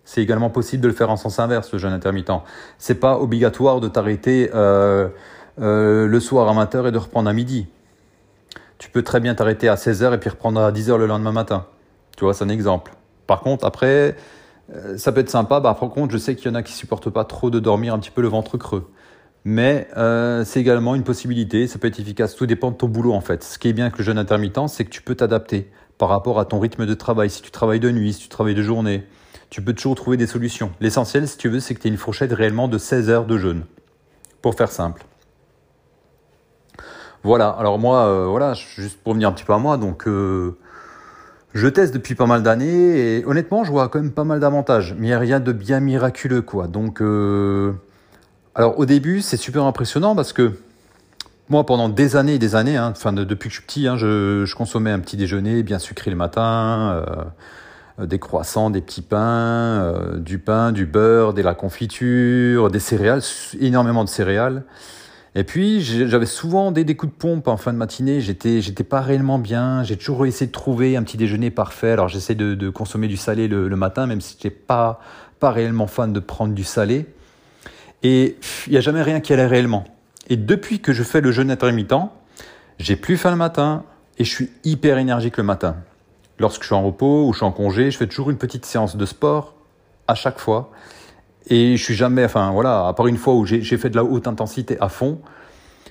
C'est 0.04 0.22
également 0.22 0.50
possible 0.50 0.82
de 0.82 0.88
le 0.88 0.94
faire 0.94 1.10
en 1.10 1.16
sens 1.16 1.38
inverse, 1.38 1.72
le 1.72 1.78
jeûne 1.78 1.92
intermittent. 1.92 2.32
C'est 2.78 2.96
pas 2.96 3.18
obligatoire 3.20 3.80
de 3.80 3.86
t'arrêter 3.86 4.50
euh, 5.60 6.06
le 6.06 6.20
soir 6.20 6.48
à 6.48 6.64
20h 6.64 6.88
et 6.88 6.92
de 6.92 6.98
reprendre 6.98 7.28
à 7.28 7.32
midi. 7.32 7.66
Tu 8.78 8.90
peux 8.90 9.02
très 9.02 9.20
bien 9.20 9.34
t'arrêter 9.34 9.68
à 9.68 9.76
16h 9.76 10.14
et 10.14 10.18
puis 10.18 10.30
reprendre 10.30 10.60
à 10.60 10.72
10h 10.72 10.96
le 10.96 11.06
lendemain 11.06 11.32
matin. 11.32 11.66
Tu 12.16 12.24
vois, 12.24 12.34
c'est 12.34 12.44
un 12.44 12.48
exemple. 12.48 12.92
Par 13.26 13.40
contre, 13.40 13.64
après, 13.64 14.16
euh, 14.74 14.96
ça 14.98 15.12
peut 15.12 15.20
être 15.20 15.30
sympa. 15.30 15.60
Bah, 15.60 15.76
par 15.78 15.90
contre, 15.90 16.12
je 16.12 16.18
sais 16.18 16.34
qu'il 16.34 16.50
y 16.50 16.50
en 16.50 16.54
a 16.54 16.62
qui 16.62 16.72
supportent 16.72 17.10
pas 17.10 17.24
trop 17.24 17.50
de 17.50 17.60
dormir 17.60 17.94
un 17.94 17.98
petit 17.98 18.10
peu 18.10 18.22
le 18.22 18.28
ventre 18.28 18.56
creux. 18.58 18.90
Mais 19.44 19.88
c'est 20.44 20.60
également 20.60 20.94
une 20.94 21.02
possibilité, 21.02 21.66
ça 21.66 21.80
peut 21.80 21.88
être 21.88 21.98
efficace, 21.98 22.36
tout 22.36 22.46
dépend 22.46 22.70
de 22.70 22.76
ton 22.76 22.86
boulot 22.86 23.12
en 23.12 23.20
fait. 23.20 23.42
Ce 23.42 23.58
qui 23.58 23.66
est 23.66 23.72
bien 23.72 23.86
avec 23.86 23.98
le 23.98 24.04
jeûne 24.04 24.16
intermittent, 24.16 24.68
c'est 24.68 24.84
que 24.84 24.90
tu 24.90 25.02
peux 25.02 25.16
t'adapter 25.16 25.68
par 25.98 26.08
rapport 26.08 26.38
à 26.38 26.44
ton 26.44 26.60
rythme 26.60 26.86
de 26.86 26.94
travail. 26.94 27.28
Si 27.28 27.42
tu 27.42 27.50
travailles 27.50 27.80
de 27.80 27.90
nuit, 27.90 28.12
si 28.12 28.20
tu 28.20 28.28
travailles 28.28 28.54
de 28.54 28.62
journée, 28.62 29.04
tu 29.50 29.62
peux 29.62 29.72
toujours 29.72 29.94
trouver 29.94 30.16
des 30.16 30.26
solutions. 30.26 30.72
L'essentiel, 30.80 31.28
si 31.28 31.36
tu 31.36 31.48
veux, 31.48 31.60
c'est 31.60 31.74
que 31.74 31.80
tu 31.80 31.86
aies 31.86 31.90
une 31.90 31.96
fourchette 31.96 32.32
réellement 32.32 32.68
de 32.68 32.78
16 32.78 33.10
heures 33.10 33.26
de 33.26 33.36
jeûne, 33.36 33.64
pour 34.40 34.54
faire 34.54 34.70
simple. 34.70 35.04
Voilà, 37.24 37.50
alors 37.50 37.78
moi, 37.78 38.06
euh, 38.06 38.26
voilà, 38.26 38.54
juste 38.54 38.98
pour 39.02 39.14
venir 39.14 39.28
un 39.28 39.32
petit 39.32 39.44
peu 39.44 39.52
à 39.52 39.58
moi, 39.58 39.76
donc 39.76 40.08
euh, 40.08 40.56
je 41.54 41.68
teste 41.68 41.94
depuis 41.94 42.16
pas 42.16 42.26
mal 42.26 42.42
d'années 42.42 43.18
et 43.18 43.24
honnêtement, 43.24 43.62
je 43.62 43.70
vois 43.70 43.88
quand 43.88 44.00
même 44.00 44.10
pas 44.10 44.24
mal 44.24 44.40
d'avantages, 44.40 44.96
mais 44.98 45.06
il 45.06 45.10
n'y 45.10 45.14
a 45.14 45.20
rien 45.20 45.38
de 45.38 45.52
bien 45.52 45.78
miraculeux, 45.78 46.42
quoi. 46.42 46.66
Donc, 46.66 47.00
euh, 47.00 47.74
alors 48.56 48.76
au 48.78 48.86
début, 48.86 49.20
c'est 49.20 49.36
super 49.36 49.62
impressionnant 49.64 50.16
parce 50.16 50.32
que 50.32 50.52
moi, 51.48 51.64
pendant 51.64 51.88
des 51.88 52.16
années 52.16 52.34
et 52.34 52.38
des 52.40 52.56
années, 52.56 52.76
hein, 52.76 52.90
enfin 52.90 53.12
depuis 53.12 53.48
que 53.48 53.54
je 53.54 53.60
suis 53.60 53.66
petit, 53.66 53.86
hein, 53.86 53.96
je, 53.96 54.44
je, 54.44 54.54
consommais 54.56 54.90
un 54.90 54.98
petit 54.98 55.16
déjeuner 55.16 55.62
bien 55.62 55.78
sucré 55.78 56.10
le 56.10 56.16
matin 56.16 57.04
des 57.98 58.18
croissants, 58.18 58.70
des 58.70 58.80
petits 58.80 59.02
pains, 59.02 60.16
du 60.16 60.38
pain, 60.38 60.72
du 60.72 60.86
beurre, 60.86 61.34
de 61.34 61.42
la 61.42 61.54
confiture, 61.54 62.70
des 62.70 62.80
céréales, 62.80 63.22
énormément 63.60 64.02
de 64.02 64.08
céréales. 64.08 64.64
Et 65.34 65.44
puis 65.44 65.80
j'avais 65.80 66.26
souvent 66.26 66.72
des, 66.72 66.84
coups 66.94 67.12
de 67.12 67.18
pompe 67.18 67.48
en 67.48 67.56
fin 67.56 67.72
de 67.72 67.78
matinée. 67.78 68.20
J'étais 68.20 68.60
j'étais 68.60 68.84
pas 68.84 69.00
réellement 69.00 69.38
bien. 69.38 69.82
J'ai 69.82 69.96
toujours 69.96 70.26
essayé 70.26 70.46
de 70.46 70.52
trouver 70.52 70.96
un 70.96 71.02
petit 71.02 71.16
déjeuner 71.16 71.50
parfait. 71.50 71.92
Alors 71.92 72.08
j'essaie 72.08 72.34
de, 72.34 72.54
de, 72.54 72.68
consommer 72.68 73.08
du 73.08 73.16
salé 73.16 73.48
le, 73.48 73.68
matin, 73.76 74.06
même 74.06 74.20
si 74.20 74.34
j'étais 74.34 74.54
pas 74.54 75.00
pas 75.40 75.50
réellement 75.50 75.86
fan 75.86 76.12
de 76.12 76.20
prendre 76.20 76.54
du 76.54 76.64
salé. 76.64 77.06
Et 78.02 78.36
il 78.66 78.72
y 78.72 78.76
a 78.76 78.80
jamais 78.80 79.02
rien 79.02 79.20
qui 79.20 79.32
allait 79.32 79.46
réellement. 79.46 79.84
Et 80.28 80.36
depuis 80.36 80.80
que 80.80 80.92
je 80.92 81.02
fais 81.02 81.20
le 81.20 81.32
jeûne 81.32 81.50
intermittent, 81.50 81.94
j'ai 82.78 82.96
plus 82.96 83.16
faim 83.16 83.30
le 83.30 83.36
matin 83.36 83.84
et 84.18 84.24
je 84.24 84.30
suis 84.30 84.50
hyper 84.64 84.98
énergique 84.98 85.38
le 85.38 85.44
matin. 85.44 85.76
Lorsque 86.38 86.62
je 86.62 86.66
suis 86.66 86.74
en 86.74 86.82
repos 86.82 87.26
ou 87.26 87.32
je 87.32 87.38
suis 87.38 87.46
en 87.46 87.52
congé, 87.52 87.90
je 87.90 87.96
fais 87.96 88.06
toujours 88.06 88.30
une 88.30 88.38
petite 88.38 88.66
séance 88.66 88.96
de 88.96 89.06
sport 89.06 89.54
à 90.08 90.14
chaque 90.14 90.38
fois. 90.38 90.70
Et 91.48 91.76
je 91.76 91.82
suis 91.82 91.94
jamais, 91.94 92.24
enfin 92.24 92.52
voilà, 92.52 92.86
à 92.86 92.92
part 92.92 93.06
une 93.06 93.16
fois 93.16 93.34
où 93.34 93.44
j'ai 93.44 93.62
fait 93.62 93.90
de 93.90 93.96
la 93.96 94.04
haute 94.04 94.26
intensité 94.26 94.76
à 94.80 94.88
fond, 94.88 95.20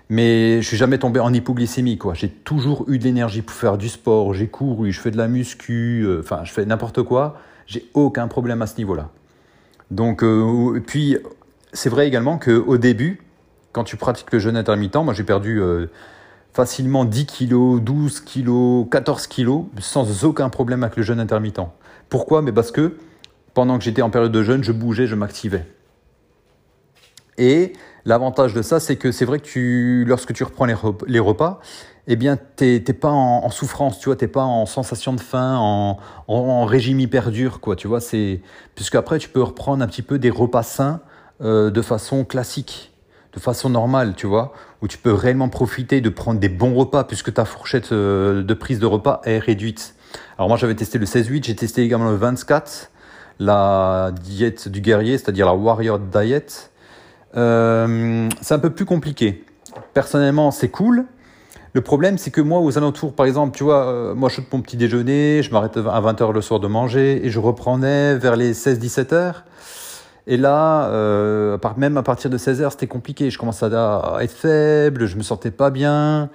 mais 0.10 0.62
je 0.62 0.68
suis 0.68 0.78
jamais 0.78 0.98
tombé 0.98 1.20
en 1.20 1.34
hypoglycémie 1.34 1.98
quoi. 1.98 2.14
J'ai 2.14 2.30
toujours 2.30 2.86
eu 2.90 3.00
de 3.00 3.04
l'énergie 3.04 3.42
pour 3.42 3.56
faire 3.56 3.78
du 3.78 3.90
sport, 3.90 4.34
j'ai 4.34 4.48
couru, 4.48 4.92
je 4.92 5.00
fais 5.00 5.12
de 5.12 5.18
la 5.18 5.28
muscu, 5.28 6.04
euh, 6.06 6.20
enfin 6.22 6.42
je 6.44 6.52
fais 6.52 6.66
n'importe 6.66 7.04
quoi. 7.04 7.38
J'ai 7.68 7.86
aucun 7.94 8.28
problème 8.28 8.62
à 8.62 8.68
ce 8.68 8.78
niveau-là. 8.78 9.10
Donc 9.90 10.24
euh, 10.24 10.82
puis 10.86 11.18
c'est 11.74 11.90
vrai 11.90 12.08
également 12.08 12.38
qu'au 12.38 12.78
début, 12.78 13.22
quand 13.72 13.84
tu 13.84 13.98
pratiques 13.98 14.32
le 14.32 14.40
jeûne 14.40 14.58
intermittent, 14.58 14.98
moi 14.98 15.14
j'ai 15.14 15.24
perdu 15.24 15.62
facilement 16.54 17.06
10 17.06 17.26
kilos, 17.26 17.82
12 17.82 18.20
kilos, 18.22 18.86
14 18.92 19.28
kilos, 19.28 19.64
sans 19.80 20.26
aucun 20.26 20.50
problème 20.50 20.84
avec 20.84 20.98
le 20.98 21.04
jeûne 21.04 21.20
intermittent. 21.20 21.62
Pourquoi? 22.10 22.42
Mais 22.42 22.52
parce 22.52 22.72
que 22.72 22.98
pendant 23.54 23.78
que 23.78 23.84
j'étais 23.84 24.02
en 24.02 24.10
période 24.10 24.32
de 24.32 24.44
jeûne, 24.44 24.64
je 24.64 24.72
bougeais, 24.72 25.08
je 25.08 25.16
m'activais. 25.16 25.66
Et 27.38 27.74
l'avantage 28.06 28.54
de 28.54 28.62
ça, 28.62 28.80
c'est 28.80 28.98
que 28.98 29.12
c'est 29.12 29.26
vrai 29.26 29.40
que 29.40 30.04
lorsque 30.06 30.34
tu 30.34 30.44
reprends 30.44 30.66
les 30.66 31.20
repas, 31.20 31.60
eh 32.08 32.16
bien, 32.16 32.38
t'es 32.56 32.82
pas 32.82 33.10
en, 33.10 33.50
souffrance, 33.50 34.00
tu 34.00 34.06
vois, 34.06 34.16
t'es 34.16 34.28
pas 34.28 34.44
en 34.44 34.66
sensation 34.66 35.14
de 35.14 35.22
faim, 35.22 35.58
en, 36.28 36.66
régime 36.66 37.00
hyper 37.00 37.32
dur, 37.32 37.60
quoi, 37.60 37.76
tu 37.76 37.88
vois, 37.88 38.02
c'est, 38.02 38.42
puisque 38.76 38.96
après, 38.96 39.20
tu 39.20 39.30
peux 39.30 39.42
reprendre 39.42 39.84
un 39.84 39.88
petit 39.88 40.02
peu 40.02 40.20
des 40.20 40.30
repas 40.30 40.64
sains 40.64 41.02
euh, 41.42 41.70
de 41.70 41.82
façon 41.82 42.26
classique, 42.26 42.92
de 43.34 43.40
façon 43.40 43.70
normale, 43.70 44.16
tu 44.16 44.28
vois, 44.28 44.54
où 44.82 44.88
tu 44.88 44.98
peux 44.98 45.14
réellement 45.14 45.50
profiter 45.50 46.02
de 46.02 46.10
prendre 46.10 46.40
des 46.40 46.50
bons 46.50 46.74
repas, 46.74 47.04
puisque 47.04 47.34
ta 47.34 47.46
fourchette 47.46 47.92
euh, 47.92 48.44
de 48.44 48.54
prise 48.54 48.80
de 48.80 48.88
repas 48.88 49.22
est 49.26 49.40
réduite. 49.40 49.96
Alors 50.38 50.50
moi, 50.50 50.58
j'avais 50.58 50.76
testé 50.76 50.98
le 50.98 51.06
16-8, 51.06 51.46
j'ai 51.46 51.56
testé 51.56 51.84
également 51.84 52.10
le 52.10 52.18
24, 52.18 52.91
la 53.42 54.12
diète 54.12 54.68
du 54.70 54.82
guerrier, 54.82 55.18
c'est-à-dire 55.18 55.48
la 55.48 55.56
warrior 55.56 55.98
diet, 55.98 56.70
euh, 57.36 58.30
c'est 58.40 58.54
un 58.54 58.60
peu 58.60 58.70
plus 58.70 58.86
compliqué. 58.86 59.44
Personnellement, 59.96 60.52
c'est 60.52 60.70
cool. 60.70 61.06
Le 61.74 61.82
problème, 61.82 62.20
c'est 62.20 62.30
que 62.30 62.42
moi, 62.42 62.60
aux 62.60 62.78
alentours, 62.78 63.14
par 63.14 63.26
exemple, 63.26 63.58
tu 63.58 63.64
vois, 63.64 63.88
euh, 63.88 64.14
moi, 64.14 64.30
je 64.30 64.36
fais 64.36 64.44
mon 64.52 64.62
petit 64.62 64.78
déjeuner, 64.78 65.42
je 65.42 65.52
m'arrête 65.52 65.76
à 65.76 66.02
20h 66.02 66.32
le 66.34 66.42
soir 66.42 66.60
de 66.60 66.68
manger 66.68 67.26
et 67.26 67.30
je 67.32 67.40
reprenais 67.40 68.16
vers 68.16 68.36
les 68.36 68.54
16-17 68.54 69.14
heures. 69.14 69.44
Et 70.28 70.38
là, 70.38 70.90
euh, 70.90 71.58
même 71.78 71.98
à 71.98 72.04
partir 72.04 72.30
de 72.30 72.38
16 72.38 72.62
heures, 72.62 72.72
c'était 72.74 72.86
compliqué. 72.86 73.32
Je 73.32 73.40
commençais 73.40 73.74
à 73.74 74.18
être 74.22 74.34
faible, 74.34 75.08
je 75.08 75.18
me 75.18 75.24
sentais 75.24 75.50
pas 75.50 75.72
bien. 75.72 76.30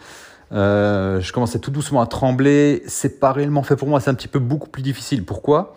Je 0.51 1.33
commençais 1.33 1.61
tout 1.61 1.71
doucement 1.71 2.01
à 2.01 2.07
trembler. 2.07 2.83
C'est 2.89 3.21
pas 3.21 3.31
réellement 3.31 3.63
fait 3.63 3.77
pour 3.77 3.87
moi. 3.87 4.01
C'est 4.01 4.11
un 4.11 4.15
petit 4.15 4.27
peu 4.27 4.41
beaucoup 4.41 4.69
plus 4.69 4.83
difficile. 4.83 5.25
Pourquoi? 5.25 5.77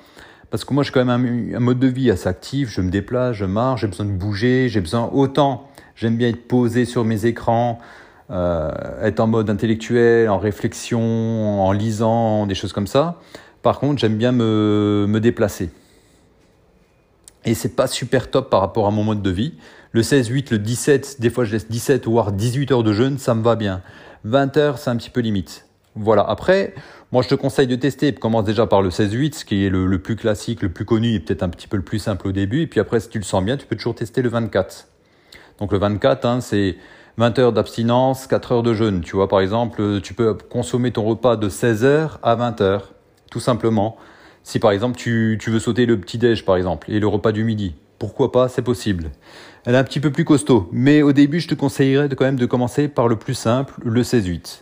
Parce 0.52 0.66
que 0.66 0.74
moi, 0.74 0.84
j'ai 0.84 0.92
quand 0.92 1.06
même 1.06 1.54
un, 1.56 1.60
mode 1.60 1.80
de 1.80 1.88
vie 1.88 2.10
assez 2.10 2.28
actif. 2.28 2.70
Je 2.70 2.82
me 2.82 2.90
déplace, 2.90 3.36
je 3.36 3.46
marche, 3.46 3.82
j'ai 3.82 3.88
besoin 3.88 4.06
de 4.06 4.12
bouger, 4.12 4.68
j'ai 4.70 4.82
besoin 4.82 5.10
autant. 5.14 5.68
J'aime 5.96 6.16
bien 6.16 6.30
être 6.30 6.48
posé 6.48 6.86
sur 6.86 7.04
mes 7.04 7.26
écrans, 7.26 7.80
euh, 8.32 8.72
être 9.02 9.20
en 9.20 9.28
mode 9.28 9.50
intellectuel, 9.50 10.30
en 10.30 10.40
réflexion, 10.40 11.62
en 11.62 11.72
lisant, 11.72 12.48
des 12.48 12.56
choses 12.56 12.74
comme 12.74 12.88
ça. 12.88 13.20
Par 13.62 13.80
contre, 13.80 14.00
j'aime 14.00 14.16
bien 14.16 14.32
me, 14.32 15.20
déplacer. 15.22 15.70
Et 17.46 17.54
c'est 17.54 17.76
pas 17.76 17.88
super 17.88 18.32
top 18.32 18.50
par 18.50 18.62
rapport 18.62 18.88
à 18.88 18.92
mon 18.92 19.04
mode 19.04 19.22
de 19.22 19.30
vie. 19.30 19.54
Le 19.92 20.04
16, 20.04 20.28
8, 20.30 20.52
le 20.52 20.60
17, 20.60 21.18
des 21.20 21.30
fois 21.30 21.46
je 21.46 21.54
laisse 21.54 21.68
17 21.68 22.06
voire 22.06 22.32
18 22.32 22.72
heures 22.72 22.84
de 22.84 22.94
jeûne, 22.94 23.18
ça 23.18 23.34
me 23.34 23.42
va 23.42 23.56
bien. 23.56 23.82
20 24.24 24.58
heures, 24.58 24.78
c'est 24.78 24.90
un 24.90 24.96
petit 24.96 25.10
peu 25.10 25.22
limite. 25.22 25.66
Voilà. 25.96 26.24
Après, 26.24 26.74
moi, 27.12 27.24
je 27.24 27.28
te 27.28 27.36
conseille 27.36 27.68
de 27.68 27.76
tester. 27.76 28.14
Commence 28.14 28.44
déjà 28.44 28.68
par 28.68 28.82
le 28.82 28.90
16-8, 28.90 29.34
ce 29.34 29.46
qui 29.46 29.66
est 29.66 29.70
le, 29.70 30.00
plus 30.00 30.16
classique, 30.16 30.62
le 30.62 30.70
plus 30.70 30.86
connu 30.86 31.16
et 31.16 31.20
peut-être 31.20 31.44
un 31.44 31.50
petit 31.50 31.68
peu 31.68 31.78
le 31.78 31.84
plus 31.84 32.00
simple 32.00 32.28
au 32.28 32.32
début. 32.32 32.62
Et 32.62 32.68
puis 32.68 32.80
après, 32.80 33.00
si 33.00 33.10
tu 33.10 33.18
le 33.18 33.24
sens 33.24 33.44
bien, 33.44 33.58
tu 33.58 33.66
peux 33.66 33.76
toujours 33.76 33.96
tester 33.96 34.22
le 34.22 34.30
24. 34.30 34.88
Donc 35.60 35.72
le 35.72 35.80
24, 35.80 36.26
hein, 36.26 36.40
c'est 36.42 36.78
20 37.18 37.40
heures 37.40 37.54
d'abstinence, 37.54 38.28
4 38.28 38.52
heures 38.52 38.64
de 38.64 38.74
jeûne. 38.74 39.02
Tu 39.02 39.16
vois, 39.16 39.28
par 39.28 39.42
exemple, 39.42 40.02
tu 40.02 40.14
peux 40.14 40.36
consommer 40.36 40.92
ton 40.92 41.04
repas 41.04 41.36
de 41.36 41.50
16 41.50 41.84
heures 41.84 42.20
à 42.22 42.36
20 42.36 42.62
heures, 42.62 42.94
tout 43.32 43.40
simplement. 43.40 43.98
Si 44.44 44.60
par 44.60 44.72
exemple 44.72 44.98
tu, 44.98 45.38
tu 45.42 45.50
veux 45.50 45.60
sauter 45.60 45.86
le 45.86 46.00
petit-déj, 46.00 46.46
par 46.46 46.56
exemple, 46.56 46.90
et 46.92 47.00
le 47.00 47.08
repas 47.08 47.32
du 47.32 47.44
midi, 47.44 47.76
pourquoi 47.98 48.32
pas, 48.32 48.48
c'est 48.48 48.62
possible. 48.62 49.12
Elle 49.66 49.76
est 49.76 49.78
un 49.78 49.84
petit 49.84 50.00
peu 50.00 50.12
plus 50.12 50.24
costaud, 50.26 50.70
mais 50.72 51.02
au 51.02 51.12
début, 51.12 51.40
je 51.40 51.50
te 51.50 51.56
conseillerais 51.56 52.08
de, 52.08 52.16
quand 52.16 52.24
même 52.24 52.40
de 52.40 52.46
commencer 52.46 52.88
par 52.88 53.08
le 53.08 53.18
plus 53.18 53.34
simple, 53.34 53.74
le 53.84 54.02
16-8. 54.04 54.62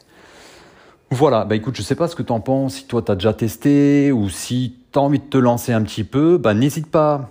Voilà, 1.10 1.46
bah 1.46 1.56
écoute, 1.56 1.76
je 1.78 1.82
sais 1.82 1.96
pas 1.96 2.10
ce 2.10 2.18
que 2.18 2.24
tu 2.24 2.34
en 2.34 2.42
penses, 2.42 2.76
si 2.76 2.86
toi 2.86 3.02
tu 3.02 3.12
as 3.12 3.16
déjà 3.16 3.34
testé 3.34 4.12
ou 4.12 4.28
si 4.28 4.76
tu 4.92 5.00
as 5.00 5.02
envie 5.02 5.20
de 5.20 5.24
te 5.24 5.38
lancer 5.38 5.72
un 5.72 5.82
petit 5.82 6.04
peu, 6.04 6.38
bah 6.38 6.54
n'hésite 6.54 6.92
pas 6.92 7.30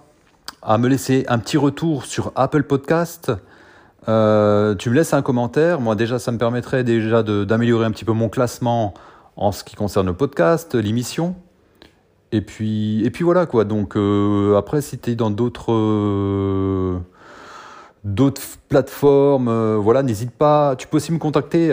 à 0.62 0.78
me 0.78 0.88
laisser 0.88 1.26
un 1.28 1.38
petit 1.38 1.58
retour 1.58 2.06
sur 2.06 2.32
Apple 2.36 2.62
Podcast. 2.62 3.32
Euh, 4.08 4.74
tu 4.76 4.88
me 4.88 4.94
laisses 4.94 5.12
un 5.12 5.20
commentaire, 5.20 5.80
moi 5.80 5.94
déjà 5.94 6.18
ça 6.18 6.32
me 6.32 6.38
permettrait 6.38 6.84
déjà 6.84 7.22
d'améliorer 7.22 7.84
un 7.84 7.90
petit 7.90 8.06
peu 8.06 8.12
mon 8.12 8.30
classement 8.30 8.94
en 9.36 9.52
ce 9.52 9.62
qui 9.62 9.76
concerne 9.76 10.06
le 10.06 10.14
podcast, 10.14 10.74
l'émission. 10.74 11.36
Et 12.32 12.40
puis, 12.40 13.04
et 13.04 13.10
puis 13.10 13.24
voilà 13.24 13.44
quoi, 13.44 13.64
donc 13.64 13.94
euh, 13.96 14.56
après 14.56 14.80
si 14.80 14.98
tu 14.98 15.10
es 15.10 15.14
dans 15.16 15.30
d'autres... 15.30 15.72
Euh, 15.72 16.98
d'autres 18.04 18.40
plateformes, 18.68 19.74
voilà, 19.76 20.04
n'hésite 20.04 20.30
pas. 20.30 20.76
Tu 20.76 20.86
peux 20.86 20.98
aussi 20.98 21.12
me 21.12 21.18
contacter 21.18 21.72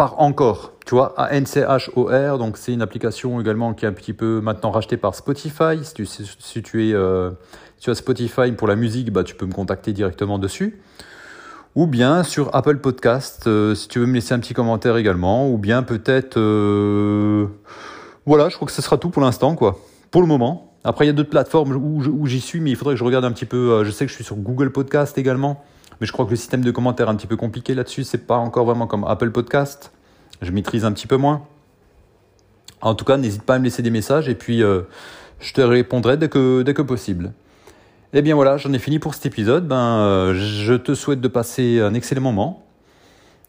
par 0.00 0.18
Encore, 0.18 0.72
tu 0.86 0.94
vois, 0.94 1.12
A-N-C-H-O-R, 1.18 2.38
donc 2.38 2.56
c'est 2.56 2.72
une 2.72 2.80
application 2.80 3.38
également 3.38 3.74
qui 3.74 3.84
est 3.84 3.88
un 3.88 3.92
petit 3.92 4.14
peu 4.14 4.40
maintenant 4.40 4.70
rachetée 4.70 4.96
par 4.96 5.14
Spotify. 5.14 5.78
Si 5.82 5.92
tu, 5.92 6.06
si 6.06 6.62
tu 6.62 6.88
es 6.88 6.94
euh, 6.94 7.32
as 7.86 7.94
Spotify 7.94 8.50
pour 8.52 8.66
la 8.66 8.76
musique, 8.76 9.12
bah, 9.12 9.24
tu 9.24 9.34
peux 9.34 9.44
me 9.44 9.52
contacter 9.52 9.92
directement 9.92 10.38
dessus. 10.38 10.80
Ou 11.74 11.86
bien 11.86 12.22
sur 12.22 12.54
Apple 12.54 12.78
Podcast, 12.78 13.46
euh, 13.46 13.74
si 13.74 13.88
tu 13.88 13.98
veux 13.98 14.06
me 14.06 14.14
laisser 14.14 14.32
un 14.32 14.38
petit 14.38 14.54
commentaire 14.54 14.96
également, 14.96 15.50
ou 15.50 15.58
bien 15.58 15.82
peut-être... 15.82 16.38
Euh, 16.38 17.48
voilà, 18.24 18.48
je 18.48 18.56
crois 18.56 18.64
que 18.64 18.72
ce 18.72 18.80
sera 18.80 18.96
tout 18.96 19.10
pour 19.10 19.20
l'instant, 19.20 19.54
quoi. 19.54 19.80
Pour 20.10 20.22
le 20.22 20.26
moment. 20.26 20.72
Après, 20.82 21.04
il 21.04 21.08
y 21.08 21.10
a 21.10 21.14
d'autres 21.14 21.28
plateformes 21.28 21.72
où, 21.76 22.02
où 22.02 22.26
j'y 22.26 22.40
suis, 22.40 22.60
mais 22.60 22.70
il 22.70 22.76
faudrait 22.76 22.94
que 22.94 22.98
je 22.98 23.04
regarde 23.04 23.26
un 23.26 23.32
petit 23.32 23.44
peu. 23.44 23.84
je 23.84 23.90
sais 23.90 24.06
que 24.06 24.10
je 24.10 24.14
suis 24.14 24.24
sur 24.24 24.36
Google 24.36 24.72
Podcast 24.72 25.18
également. 25.18 25.62
Mais 26.00 26.06
je 26.06 26.12
crois 26.12 26.24
que 26.24 26.30
le 26.30 26.36
système 26.36 26.62
de 26.62 26.70
commentaires 26.70 27.08
est 27.08 27.10
un 27.10 27.16
petit 27.16 27.26
peu 27.26 27.36
compliqué 27.36 27.74
là-dessus. 27.74 28.04
C'est 28.04 28.26
pas 28.26 28.36
encore 28.36 28.64
vraiment 28.64 28.86
comme 28.86 29.04
Apple 29.04 29.30
Podcast. 29.30 29.92
Je 30.40 30.50
maîtrise 30.50 30.84
un 30.84 30.92
petit 30.92 31.06
peu 31.06 31.16
moins. 31.16 31.42
En 32.80 32.94
tout 32.94 33.04
cas, 33.04 33.18
n'hésite 33.18 33.42
pas 33.42 33.56
à 33.56 33.58
me 33.58 33.64
laisser 33.64 33.82
des 33.82 33.90
messages 33.90 34.28
et 34.28 34.34
puis 34.34 34.62
euh, 34.62 34.82
je 35.38 35.52
te 35.52 35.60
répondrai 35.60 36.16
dès 36.16 36.28
que, 36.28 36.82
possible. 36.82 37.32
Eh 38.12 38.22
bien 38.22 38.34
voilà, 38.34 38.56
j'en 38.56 38.72
ai 38.72 38.78
fini 38.78 38.98
pour 38.98 39.14
cet 39.14 39.26
épisode. 39.26 39.68
Ben, 39.68 39.98
euh, 39.98 40.34
je 40.34 40.74
te 40.74 40.94
souhaite 40.94 41.20
de 41.20 41.28
passer 41.28 41.80
un 41.80 41.92
excellent 41.92 42.22
moment 42.22 42.66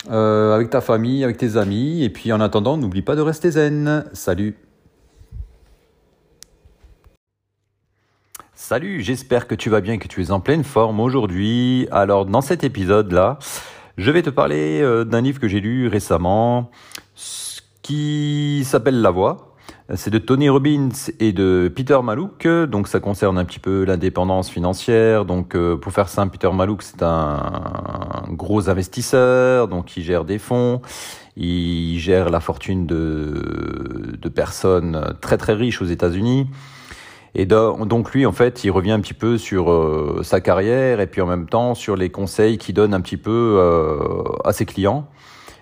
euh, 0.09 0.53
avec 0.53 0.69
ta 0.69 0.81
famille, 0.81 1.23
avec 1.23 1.37
tes 1.37 1.55
amis. 1.55 2.03
Et 2.03 2.09
puis 2.09 2.33
en 2.33 2.41
attendant, 2.41 2.75
n'oublie 2.75 3.01
pas 3.01 3.15
de 3.15 3.21
rester 3.21 3.51
zen. 3.51 4.03
Salut 4.13 4.70
Salut, 8.71 9.01
j'espère 9.01 9.47
que 9.47 9.53
tu 9.53 9.69
vas 9.69 9.81
bien, 9.81 9.97
que 9.97 10.07
tu 10.07 10.23
es 10.23 10.31
en 10.31 10.39
pleine 10.39 10.63
forme 10.63 11.01
aujourd'hui. 11.01 11.89
Alors 11.91 12.25
dans 12.25 12.39
cet 12.39 12.63
épisode-là, 12.63 13.37
je 13.97 14.09
vais 14.11 14.21
te 14.21 14.29
parler 14.29 14.79
euh, 14.81 15.03
d'un 15.03 15.19
livre 15.19 15.41
que 15.41 15.49
j'ai 15.49 15.59
lu 15.59 15.89
récemment 15.89 16.71
qui 17.81 18.63
s'appelle 18.63 19.01
La 19.01 19.11
Voix. 19.11 19.57
C'est 19.95 20.09
de 20.09 20.19
Tony 20.19 20.47
Robbins 20.47 20.87
et 21.19 21.33
de 21.33 21.69
Peter 21.75 21.99
Malouk. 22.01 22.47
Donc 22.47 22.87
ça 22.87 23.01
concerne 23.01 23.37
un 23.37 23.43
petit 23.43 23.59
peu 23.59 23.83
l'indépendance 23.83 24.49
financière. 24.49 25.25
Donc 25.25 25.53
euh, 25.53 25.75
pour 25.75 25.91
faire 25.91 26.07
simple, 26.07 26.31
Peter 26.31 26.55
Malouk 26.55 26.81
c'est 26.81 27.03
un 27.03 28.23
gros 28.29 28.69
investisseur, 28.69 29.67
donc 29.67 29.97
il 29.97 30.03
gère 30.03 30.23
des 30.23 30.37
fonds. 30.37 30.81
Il 31.35 31.99
gère 31.99 32.29
la 32.29 32.39
fortune 32.39 32.87
de, 32.87 34.15
de 34.17 34.29
personnes 34.29 35.13
très 35.19 35.35
très 35.35 35.55
riches 35.55 35.81
aux 35.81 35.85
États-Unis. 35.87 36.47
Et 37.33 37.45
donc 37.45 38.13
lui, 38.13 38.25
en 38.25 38.33
fait, 38.33 38.63
il 38.63 38.71
revient 38.71 38.91
un 38.91 38.99
petit 38.99 39.13
peu 39.13 39.37
sur 39.37 39.71
euh, 39.71 40.21
sa 40.23 40.41
carrière 40.41 40.99
et 40.99 41.07
puis 41.07 41.21
en 41.21 41.27
même 41.27 41.47
temps 41.47 41.75
sur 41.75 41.95
les 41.95 42.09
conseils 42.09 42.57
qu'il 42.57 42.75
donne 42.75 42.93
un 42.93 42.99
petit 42.99 43.17
peu 43.17 43.57
euh, 43.57 44.23
à 44.43 44.51
ses 44.51 44.65
clients. 44.65 45.07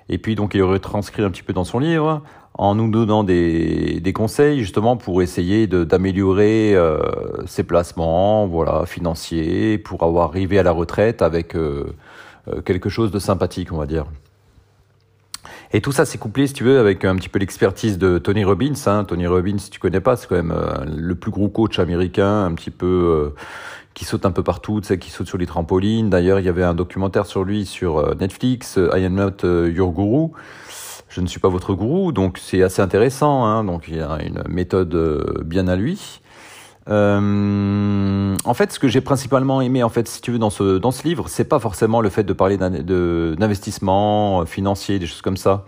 Et 0.09 0.17
puis 0.17 0.33
donc 0.33 0.55
il 0.55 0.63
retranscrit 0.63 1.21
un 1.23 1.29
petit 1.29 1.43
peu 1.43 1.53
dans 1.53 1.63
son 1.63 1.77
livre 1.77 2.23
en 2.55 2.73
nous 2.73 2.89
donnant 2.89 3.23
des, 3.23 3.99
des 3.99 4.13
conseils 4.13 4.59
justement 4.61 4.97
pour 4.97 5.21
essayer 5.21 5.67
d'améliorer 5.67 6.73
euh, 6.75 6.99
ses 7.45 7.63
placements, 7.63 8.47
voilà, 8.47 8.85
financiers, 8.87 9.77
pour 9.77 10.01
avoir 10.01 10.29
arrivé 10.29 10.57
à 10.57 10.63
la 10.63 10.71
retraite 10.71 11.21
avec 11.21 11.55
quelque 12.65 12.89
chose 12.89 13.11
de 13.11 13.19
sympathique, 13.19 13.71
on 13.71 13.77
va 13.77 13.85
dire. 13.85 14.05
Et 15.71 15.81
tout 15.81 15.91
ça, 15.91 16.05
c'est 16.05 16.17
couplé, 16.17 16.47
si 16.47 16.53
tu 16.53 16.63
veux, 16.63 16.79
avec 16.79 17.05
un 17.05 17.15
petit 17.15 17.29
peu 17.29 17.37
l'expertise 17.37 17.99
de 17.99 18.17
Tony 18.17 18.43
Robbins. 18.43 18.73
Hein. 18.87 19.03
Tony 19.03 19.27
Robbins, 19.27 19.59
si 19.59 19.69
tu 19.69 19.79
connais 19.79 20.01
pas, 20.01 20.15
c'est 20.15 20.27
quand 20.27 20.35
même 20.35 20.51
euh, 20.51 20.83
le 20.85 21.13
plus 21.13 21.29
gros 21.29 21.47
coach 21.47 21.77
américain, 21.77 22.45
un 22.45 22.53
petit 22.55 22.71
peu 22.71 22.87
euh, 22.87 23.35
qui 23.93 24.03
saute 24.03 24.25
un 24.25 24.31
peu 24.31 24.41
partout, 24.41 24.81
tu 24.81 24.87
sais, 24.87 24.97
qui 24.97 25.11
saute 25.11 25.27
sur 25.27 25.37
les 25.37 25.45
trampolines. 25.45 26.09
D'ailleurs, 26.09 26.39
il 26.39 26.45
y 26.47 26.49
avait 26.49 26.63
un 26.63 26.73
documentaire 26.73 27.27
sur 27.27 27.43
lui 27.43 27.67
sur 27.67 27.99
euh, 27.99 28.15
Netflix, 28.19 28.77
I 28.77 29.05
am 29.05 29.13
not 29.13 29.47
your 29.67 29.91
guru. 29.91 30.29
Je 31.07 31.21
ne 31.21 31.27
suis 31.27 31.39
pas 31.39 31.49
votre 31.49 31.73
gourou, 31.73 32.11
donc 32.11 32.39
c'est 32.39 32.63
assez 32.63 32.81
intéressant. 32.81 33.45
Hein. 33.45 33.63
Donc 33.63 33.85
il 33.87 33.97
y 33.97 33.99
a 33.99 34.19
une 34.23 34.43
méthode 34.47 34.95
bien 35.43 35.67
à 35.67 35.75
lui. 35.75 36.21
Euh, 36.89 38.35
en 38.43 38.53
fait, 38.53 38.71
ce 38.71 38.79
que 38.79 38.87
j'ai 38.87 39.01
principalement 39.01 39.61
aimé, 39.61 39.83
en 39.83 39.89
fait, 39.89 40.07
si 40.07 40.21
tu 40.21 40.31
veux, 40.31 40.39
dans 40.39 40.49
ce 40.49 40.77
dans 40.77 40.91
ce 40.91 41.03
livre, 41.03 41.29
c'est 41.29 41.45
pas 41.45 41.59
forcément 41.59 42.01
le 42.01 42.09
fait 42.09 42.23
de 42.23 42.33
parler 42.33 42.57
d'investissement 42.57 44.45
financier, 44.45 44.99
des 44.99 45.05
choses 45.05 45.21
comme 45.21 45.37
ça. 45.37 45.65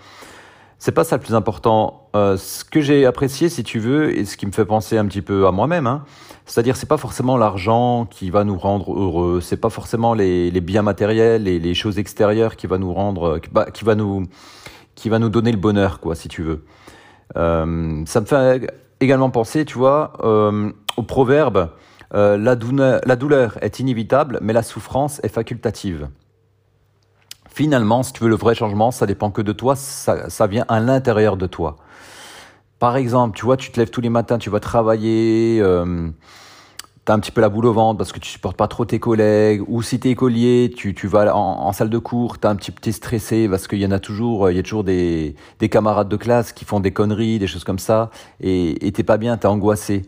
C'est 0.80 0.94
pas 0.94 1.04
ça 1.04 1.18
le 1.18 1.22
plus 1.22 1.36
important. 1.36 2.10
Euh, 2.16 2.38
ce 2.38 2.66
que 2.66 2.82
j'ai 2.82 3.06
apprécié, 3.06 3.50
si 3.50 3.64
tu 3.64 3.78
veux, 3.78 4.18
et 4.18 4.26
ce 4.26 4.36
qui 4.36 4.48
me 4.48 4.52
fait 4.52 4.66
penser 4.66 4.98
un 4.98 5.06
petit 5.06 5.22
peu 5.22 5.46
à 5.46 5.52
moi-même, 5.52 5.86
hein, 5.86 6.04
c'est-à-dire 6.48 6.76
c'est 6.76 6.90
pas 6.90 6.98
forcément 6.98 7.38
l'argent 7.38 8.08
qui 8.10 8.32
va 8.32 8.44
nous 8.44 8.58
rendre 8.58 8.92
heureux, 9.00 9.42
c'est 9.42 9.58
pas 9.58 9.70
forcément 9.70 10.16
les, 10.16 10.50
biens 10.60 10.82
matériels 10.82 11.48
et 11.48 11.60
les 11.60 11.76
choses 11.76 12.00
extérieures 12.00 12.56
qui 12.56 12.66
va 12.66 12.80
nous 12.80 12.92
rendre, 12.96 13.40
va 13.54 13.96
nous, 13.96 14.26
qui 14.96 15.10
va 15.10 15.20
nous 15.20 15.30
donner 15.30 15.52
le 15.52 15.60
bonheur, 15.60 16.00
quoi, 16.00 16.16
si 16.16 16.30
tu 16.30 16.42
veux. 16.42 16.66
Euh, 17.38 18.02
ça 18.08 18.22
me 18.22 18.26
fait 18.26 18.68
également 19.02 19.30
penser, 19.30 19.66
tu 19.66 19.78
vois, 19.78 20.14
euh, 20.24 20.72
au 20.98 21.04
proverbe 21.04 21.70
euh, 22.14 22.38
la, 22.38 22.56
douleur, 22.56 23.02
la 23.06 23.16
douleur 23.16 23.58
est 23.62 23.80
inévitable, 23.80 24.40
mais 24.42 24.54
la 24.54 24.64
souffrance 24.64 25.22
est 25.24 25.30
facultative. 25.30 26.10
Finalement, 27.50 28.04
si 28.04 28.14
tu 28.14 28.24
veux 28.24 28.30
le 28.30 28.36
vrai 28.36 28.56
changement, 28.56 28.92
ça 28.92 29.06
dépend 29.06 29.32
que 29.32 29.42
de 29.42 29.52
toi, 29.52 29.76
ça, 29.76 30.48
vient 30.48 30.66
à 30.68 30.80
l'intérieur 30.80 31.38
de 31.38 31.48
toi. 31.48 31.78
Par 32.80 32.96
exemple, 32.96 33.38
tu 33.38 33.46
vois, 33.46 33.58
tu 33.58 33.72
te 33.72 33.80
lèves 33.80 33.92
tous 33.92 34.02
les 34.02 34.10
matins, 34.10 34.38
tu 34.38 34.50
vas 34.50 34.60
travailler, 34.60 35.60
euh, 35.62 36.10
tu 37.06 37.12
as 37.12 37.16
un 37.16 37.20
petit 37.20 37.32
peu 37.32 37.42
la 37.42 37.50
boule 37.50 37.68
au 37.68 37.74
ventre 37.74 37.98
parce 37.98 38.12
que 38.12 38.20
tu 38.20 38.30
supportes 38.30 38.58
pas 38.58 38.68
trop 38.68 38.86
tes 38.86 39.00
collègues, 39.00 39.64
ou 39.68 39.82
si 39.82 40.00
tu 40.00 40.08
es 40.08 40.12
écolier, 40.12 40.74
tu, 40.76 40.96
tu 40.96 41.08
vas 41.08 41.36
en, 41.36 41.72
salle 41.74 41.90
de 41.90 41.98
cours, 41.98 42.40
tu 42.40 42.48
un 42.48 42.56
petit 42.56 42.72
peu 42.72 42.92
stressé 42.92 43.48
parce 43.48 43.68
qu'il 43.68 43.80
y 43.80 43.86
en 43.86 43.92
a 43.92 44.00
toujours, 44.00 44.50
il 44.50 44.56
y 44.56 44.60
a 44.60 44.64
toujours 44.64 44.84
des, 44.84 45.36
des 45.60 45.70
camarades 45.70 46.10
de 46.10 46.18
classe 46.18 46.54
qui 46.54 46.66
font 46.66 46.80
des 46.80 46.92
conneries, 46.92 47.38
des 47.38 47.48
choses 47.48 47.64
comme 47.64 47.80
ça, 47.80 48.10
et 48.40 48.92
t'es 48.94 49.04
pas 49.04 49.18
bien, 49.18 49.38
tu 49.38 49.44
es 49.44 49.50
angoissé. 49.50 50.04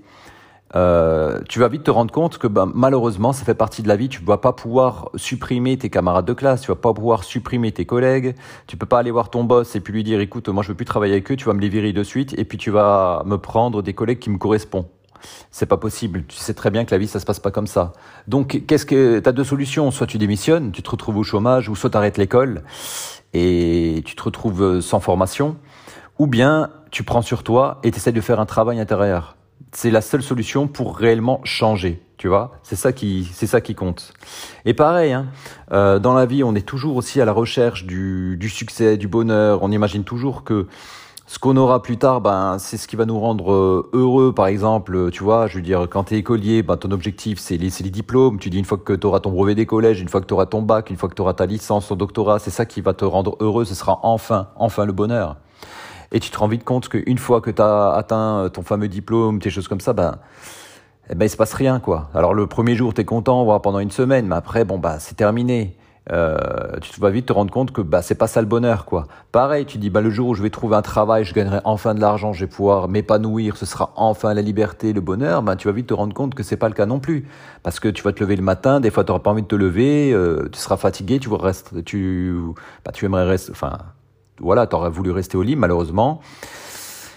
Euh, 0.75 1.39
tu 1.47 1.59
vas 1.59 1.67
vite 1.67 1.83
te 1.83 1.91
rendre 1.91 2.11
compte 2.11 2.37
que 2.37 2.47
ben, 2.47 2.71
malheureusement, 2.73 3.31
ça 3.31 3.45
fait 3.45 3.53
partie 3.53 3.83
de 3.83 3.87
la 3.87 3.95
vie. 3.95 4.09
Tu 4.09 4.21
ne 4.21 4.27
vas 4.27 4.37
pas 4.37 4.53
pouvoir 4.53 5.09
supprimer 5.15 5.77
tes 5.77 5.89
camarades 5.89 6.25
de 6.25 6.33
classe, 6.33 6.61
tu 6.61 6.67
vas 6.67 6.75
pas 6.75 6.93
pouvoir 6.93 7.23
supprimer 7.23 7.71
tes 7.71 7.85
collègues. 7.85 8.35
Tu 8.67 8.77
peux 8.77 8.85
pas 8.85 8.99
aller 8.99 9.11
voir 9.11 9.29
ton 9.29 9.43
boss 9.43 9.75
et 9.75 9.79
puis 9.79 9.93
lui 9.93 10.03
dire, 10.03 10.19
écoute, 10.19 10.49
moi 10.49 10.63
je 10.63 10.69
veux 10.69 10.75
plus 10.75 10.85
travailler 10.85 11.13
avec 11.13 11.31
eux, 11.31 11.35
tu 11.35 11.45
vas 11.45 11.53
me 11.53 11.61
les 11.61 11.69
virer 11.69 11.93
de 11.93 12.03
suite 12.03 12.33
et 12.37 12.45
puis 12.45 12.57
tu 12.57 12.71
vas 12.71 13.23
me 13.25 13.37
prendre 13.37 13.81
des 13.81 13.93
collègues 13.93 14.19
qui 14.19 14.29
me 14.29 14.37
correspondent. 14.37 14.87
C'est 15.51 15.67
pas 15.67 15.77
possible. 15.77 16.25
Tu 16.27 16.35
sais 16.35 16.53
très 16.53 16.69
bien 16.69 16.83
que 16.83 16.91
la 16.91 16.97
vie, 16.97 17.07
ça 17.07 17.19
se 17.19 17.25
passe 17.25 17.39
pas 17.39 17.51
comme 17.51 17.67
ça. 17.67 17.93
Donc, 18.27 18.63
qu'est-ce 18.67 18.85
que 18.85 19.19
t'as 19.19 19.31
deux 19.31 19.45
solutions 19.45 19.89
Soit 19.89 20.07
tu 20.07 20.17
démissionnes, 20.17 20.71
tu 20.71 20.83
te 20.83 20.89
retrouves 20.89 21.17
au 21.17 21.23
chômage, 21.23 21.69
ou 21.69 21.75
soit 21.75 21.89
tu 21.89 21.97
arrêtes 21.97 22.17
l'école 22.17 22.63
et 23.33 24.03
tu 24.05 24.15
te 24.15 24.23
retrouves 24.23 24.81
sans 24.81 24.99
formation, 24.99 25.55
ou 26.19 26.27
bien 26.27 26.69
tu 26.91 27.03
prends 27.03 27.21
sur 27.21 27.43
toi 27.43 27.79
et 27.83 27.91
tu 27.91 27.97
essaies 27.97 28.11
de 28.11 28.21
faire 28.21 28.39
un 28.39 28.45
travail 28.45 28.79
intérieur 28.79 29.35
c'est 29.71 29.91
la 29.91 30.01
seule 30.01 30.23
solution 30.23 30.67
pour 30.67 30.97
réellement 30.97 31.41
changer. 31.43 32.01
Tu 32.17 32.27
vois, 32.29 32.51
c'est 32.63 32.77
ça 32.77 32.93
qui, 32.93 33.29
c'est 33.33 33.47
ça 33.47 33.59
qui 33.59 33.75
compte. 33.75 34.13
Et 34.65 34.73
pareil, 34.73 35.11
hein, 35.11 35.27
euh, 35.73 35.99
dans 35.99 36.13
la 36.13 36.25
vie, 36.25 36.43
on 36.43 36.55
est 36.55 36.65
toujours 36.65 36.95
aussi 36.95 37.19
à 37.19 37.25
la 37.25 37.33
recherche 37.33 37.85
du, 37.85 38.49
succès, 38.49 38.95
du 38.95 39.09
bonheur. 39.09 39.61
On 39.61 39.71
imagine 39.71 40.05
toujours 40.05 40.43
que 40.43 40.67
ce 41.25 41.37
qu'on 41.37 41.57
aura 41.57 41.81
plus 41.81 41.97
tard, 41.97 42.21
ben, 42.21 42.59
c'est 42.59 42.77
ce 42.77 42.87
qui 42.87 42.95
va 42.95 43.05
nous 43.05 43.19
rendre 43.19 43.51
euh, 43.51 43.89
heureux. 43.91 44.31
Par 44.33 44.47
exemple, 44.47 45.09
tu 45.11 45.23
vois, 45.23 45.47
je 45.47 45.57
veux 45.57 45.63
dire, 45.63 45.87
quand 45.89 46.05
tu 46.05 46.15
es 46.15 46.19
écolier, 46.19 46.63
ben, 46.63 46.77
ton 46.77 46.91
objectif, 46.91 47.39
c'est 47.39 47.57
les, 47.57 47.69
les 47.83 47.89
diplômes. 47.89 48.39
Tu 48.39 48.49
dis 48.49 48.59
une 48.59 48.65
fois 48.65 48.77
que 48.77 48.93
tu 48.93 49.05
auras 49.05 49.19
ton 49.19 49.31
brevet 49.31 49.55
des 49.55 49.65
collèges, 49.65 49.99
une 49.99 50.07
fois 50.07 50.21
que 50.21 50.27
tu 50.27 50.33
auras 50.33 50.45
ton 50.45 50.61
bac, 50.61 50.91
une 50.91 50.97
fois 50.97 51.09
que 51.09 51.15
tu 51.15 51.21
auras 51.21 51.33
ta 51.33 51.45
licence, 51.45 51.89
ton 51.89 51.95
doctorat, 51.95 52.39
c'est 52.39 52.51
ça 52.51 52.65
qui 52.65 52.79
va 52.79 52.93
te 52.93 53.03
rendre 53.03 53.35
heureux. 53.41 53.65
Ce 53.65 53.75
sera 53.75 53.99
enfin, 54.03 54.47
enfin 54.55 54.85
le 54.85 54.93
bonheur. 54.93 55.35
Et 56.13 56.19
tu 56.19 56.29
te 56.29 56.37
rends 56.37 56.47
vite 56.47 56.63
compte 56.63 56.87
qu'une 56.89 57.17
fois 57.17 57.41
que 57.41 57.49
tu 57.49 57.61
as 57.61 57.91
atteint 57.91 58.49
ton 58.53 58.61
fameux 58.61 58.87
diplôme, 58.87 59.39
tes 59.39 59.49
choses 59.49 59.67
comme 59.67 59.81
ça, 59.81 59.93
ben, 59.93 60.15
eh 61.09 61.15
ben 61.15 61.25
il 61.25 61.29
se 61.29 61.37
passe 61.37 61.53
rien 61.53 61.79
quoi. 61.79 62.09
Alors 62.13 62.33
le 62.33 62.47
premier 62.47 62.75
jour 62.75 62.93
tu 62.93 63.01
es 63.01 63.05
content, 63.05 63.43
voire 63.43 63.61
pendant 63.61 63.79
une 63.79 63.91
semaine, 63.91 64.27
mais 64.27 64.35
après 64.35 64.63
bon 64.63 64.77
bah 64.77 64.99
c'est 64.99 65.15
terminé. 65.15 65.75
Euh, 66.11 66.37
tu 66.81 66.99
vas 66.99 67.09
vite 67.09 67.27
te 67.27 67.33
rendre 67.33 67.51
compte 67.51 67.71
que 67.71 67.81
bah 67.81 68.01
c'est 68.01 68.15
pas 68.15 68.27
ça 68.27 68.41
le 68.41 68.47
bonheur 68.47 68.85
quoi. 68.85 69.07
Pareil, 69.31 69.65
tu 69.65 69.77
dis 69.77 69.89
bah 69.89 70.01
le 70.01 70.09
jour 70.09 70.29
où 70.29 70.33
je 70.33 70.43
vais 70.43 70.49
trouver 70.49 70.75
un 70.75 70.81
travail, 70.81 71.23
je 71.23 71.33
gagnerai 71.33 71.61
enfin 71.63 71.95
de 71.95 72.01
l'argent, 72.01 72.33
je 72.33 72.41
vais 72.45 72.51
pouvoir 72.51 72.89
m'épanouir, 72.89 73.57
ce 73.57 73.65
sera 73.65 73.91
enfin 73.95 74.33
la 74.33 74.41
liberté, 74.41 74.93
le 74.93 75.01
bonheur. 75.01 75.41
Bah 75.43 75.55
tu 75.55 75.67
vas 75.67 75.73
vite 75.73 75.87
te 75.87 75.93
rendre 75.93 76.13
compte 76.13 76.35
que 76.35 76.43
c'est 76.43 76.57
pas 76.57 76.67
le 76.67 76.73
cas 76.75 76.85
non 76.85 76.99
plus, 76.99 77.27
parce 77.63 77.79
que 77.79 77.87
tu 77.87 78.03
vas 78.03 78.11
te 78.13 78.19
lever 78.21 78.35
le 78.35 78.43
matin, 78.43 78.79
des 78.81 78.91
fois 78.91 79.03
tu 79.03 79.11
n'auras 79.11 79.23
pas 79.23 79.31
envie 79.31 79.43
de 79.43 79.47
te 79.47 79.55
lever, 79.55 80.13
euh, 80.13 80.47
tu 80.51 80.59
seras 80.59 80.77
fatigué, 80.77 81.19
tu 81.19 81.29
rester, 81.33 81.83
tu 81.83 82.35
bah 82.85 82.91
tu 82.93 83.05
aimerais 83.05 83.25
rester, 83.25 83.51
enfin 83.51 83.77
voilà, 84.39 84.67
tu 84.67 84.75
aurais 84.75 84.89
voulu 84.89 85.11
rester 85.11 85.37
au 85.37 85.43
lit, 85.43 85.55
malheureusement, 85.55 86.21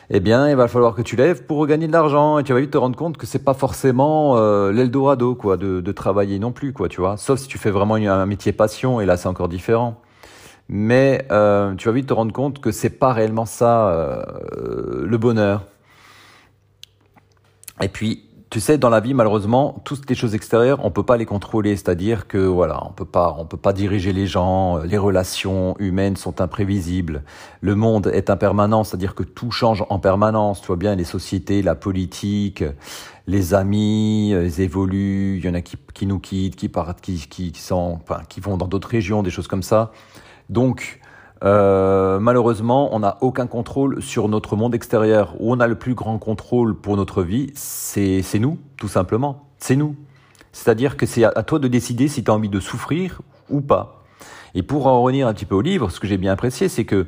eh 0.09 0.21
bien, 0.21 0.49
il 0.49 0.57
va 0.57 0.69
falloir 0.69 0.95
que 0.95 1.03
tu 1.03 1.17
lèves 1.17 1.45
pour 1.45 1.59
regagner 1.59 1.89
de 1.89 1.93
l'argent 1.93 2.39
et 2.39 2.45
tu 2.45 2.53
vas 2.53 2.61
vite 2.61 2.71
te 2.71 2.79
rendre 2.79 2.97
compte 2.97 3.17
que 3.17 3.27
c'est 3.27 3.45
pas 3.45 3.55
forcément 3.55 4.37
euh, 4.37 4.71
l'Eldorado, 4.71 5.35
quoi, 5.35 5.57
de, 5.57 5.81
de, 5.81 5.93
travailler 5.93 6.39
non 6.39 6.53
plus, 6.53 6.73
quoi, 6.73 6.89
tu 6.89 7.01
vois. 7.01 7.17
Sauf 7.17 7.41
si 7.41 7.49
tu 7.49 7.59
fais 7.59 7.71
vraiment 7.71 7.97
un 7.97 8.27
métier 8.27 8.53
passion 8.53 9.01
et 9.01 9.07
là, 9.07 9.17
c'est 9.17 9.29
encore 9.29 9.49
différent. 9.49 10.01
Mais 10.69 11.27
euh, 11.31 11.75
tu 11.75 11.89
vas 11.89 11.93
vite 11.93 12.07
te 12.09 12.13
rendre 12.13 12.33
compte 12.33 12.61
que 12.61 12.71
c'est 12.73 12.91
pas 12.91 13.13
réellement 13.13 13.47
ça 13.47 13.89
euh, 13.89 15.05
le 15.07 15.19
bonheur. 15.19 15.65
Et 17.81 17.89
puis, 17.89 18.26
tu 18.49 18.61
sais, 18.61 18.79
dans 18.79 18.91
la 18.91 19.01
vie, 19.01 19.13
malheureusement, 19.13 19.83
toutes 19.85 20.09
les 20.09 20.15
choses 20.15 20.37
extérieures, 20.37 20.79
on 20.85 20.93
peut 20.93 21.03
pas 21.03 21.17
les 21.17 21.27
contrôler. 21.27 21.75
C'est-à-dire 21.75 22.29
que 22.29 22.39
voilà, 22.39 22.81
on 22.87 22.93
peut 22.93 23.05
pas, 23.05 23.35
on 23.39 23.45
peut 23.45 23.57
pas 23.57 23.73
diriger 23.73 24.13
les 24.13 24.29
gens. 24.29 24.79
Les 24.79 24.99
relations 24.99 25.75
humaines 25.81 26.17
sont 26.17 26.41
imprévisibles. 26.41 27.25
Le 27.61 27.75
monde 27.75 28.07
est 28.07 28.31
impermanent, 28.31 28.85
c'est-à-dire 28.85 29.17
que 29.17 29.25
tout 29.25 29.51
change 29.51 29.85
en 29.91 29.99
permanence. 29.99 30.61
Tu 30.61 30.69
vois 30.69 30.77
bien, 30.77 30.95
les 30.95 31.05
sociétés, 31.05 31.61
la 31.61 31.75
politique, 31.75 32.63
les 33.27 33.53
amis, 33.53 34.31
ils 34.31 34.61
évoluent. 34.61 35.39
Il 35.39 35.45
y 35.45 35.49
en 35.49 35.55
a 35.55 35.61
qui, 35.61 35.77
qui 35.93 36.07
nous 36.07 36.21
quittent, 36.21 36.55
qui 36.55 36.69
partent, 36.69 37.01
qui, 37.01 37.27
qui, 37.29 37.51
qui 37.51 37.61
sont, 37.61 37.99
enfin, 38.01 38.21
qui 38.29 38.39
vont 38.39 38.57
dans 38.57 38.69
d'autres 38.69 38.89
régions, 38.89 39.25
des 39.25 39.31
choses 39.31 39.49
comme 39.49 39.65
ça. 39.65 39.91
Donc, 40.51 41.01
euh, 41.47 42.19
malheureusement, 42.19 42.93
on 42.93 42.99
n'a 42.99 43.19
aucun 43.21 43.47
contrôle 43.47 44.03
sur 44.03 44.29
notre 44.29 44.57
monde 44.57 44.75
extérieur. 44.75 45.37
Où 45.39 45.53
on 45.53 45.61
a 45.61 45.69
le 45.69 45.77
plus 45.77 45.95
grand 45.95 46.19
contrôle 46.19 46.75
pour 46.75 46.97
notre 46.97 47.23
vie, 47.23 47.53
c'est 47.55 48.39
nous, 48.41 48.59
tout 48.77 48.89
simplement. 48.89 49.49
C'est 49.59 49.77
nous. 49.77 49.95
C'est-à-dire 50.51 50.97
que 50.97 51.07
c'est 51.07 51.23
à, 51.23 51.43
toi 51.45 51.61
de 51.61 51.69
décider 51.69 52.09
si 52.09 52.25
tu 52.25 52.31
as 52.31 52.35
envie 52.35 52.49
de 52.49 52.59
souffrir 52.59 53.21
ou 53.49 53.61
pas. 53.61 54.03
Et 54.55 54.63
pour 54.63 54.89
en 54.89 55.03
revenir 55.03 55.29
un 55.29 55.35
petit 55.35 55.45
peu 55.45 55.55
au 55.55 55.61
livre, 55.61 55.91
ce 55.91 56.01
que 56.01 56.09
j'ai 56.09 56.17
bien 56.17 56.33
apprécié, 56.33 56.69
c'est 56.69 56.85
que 56.85 57.07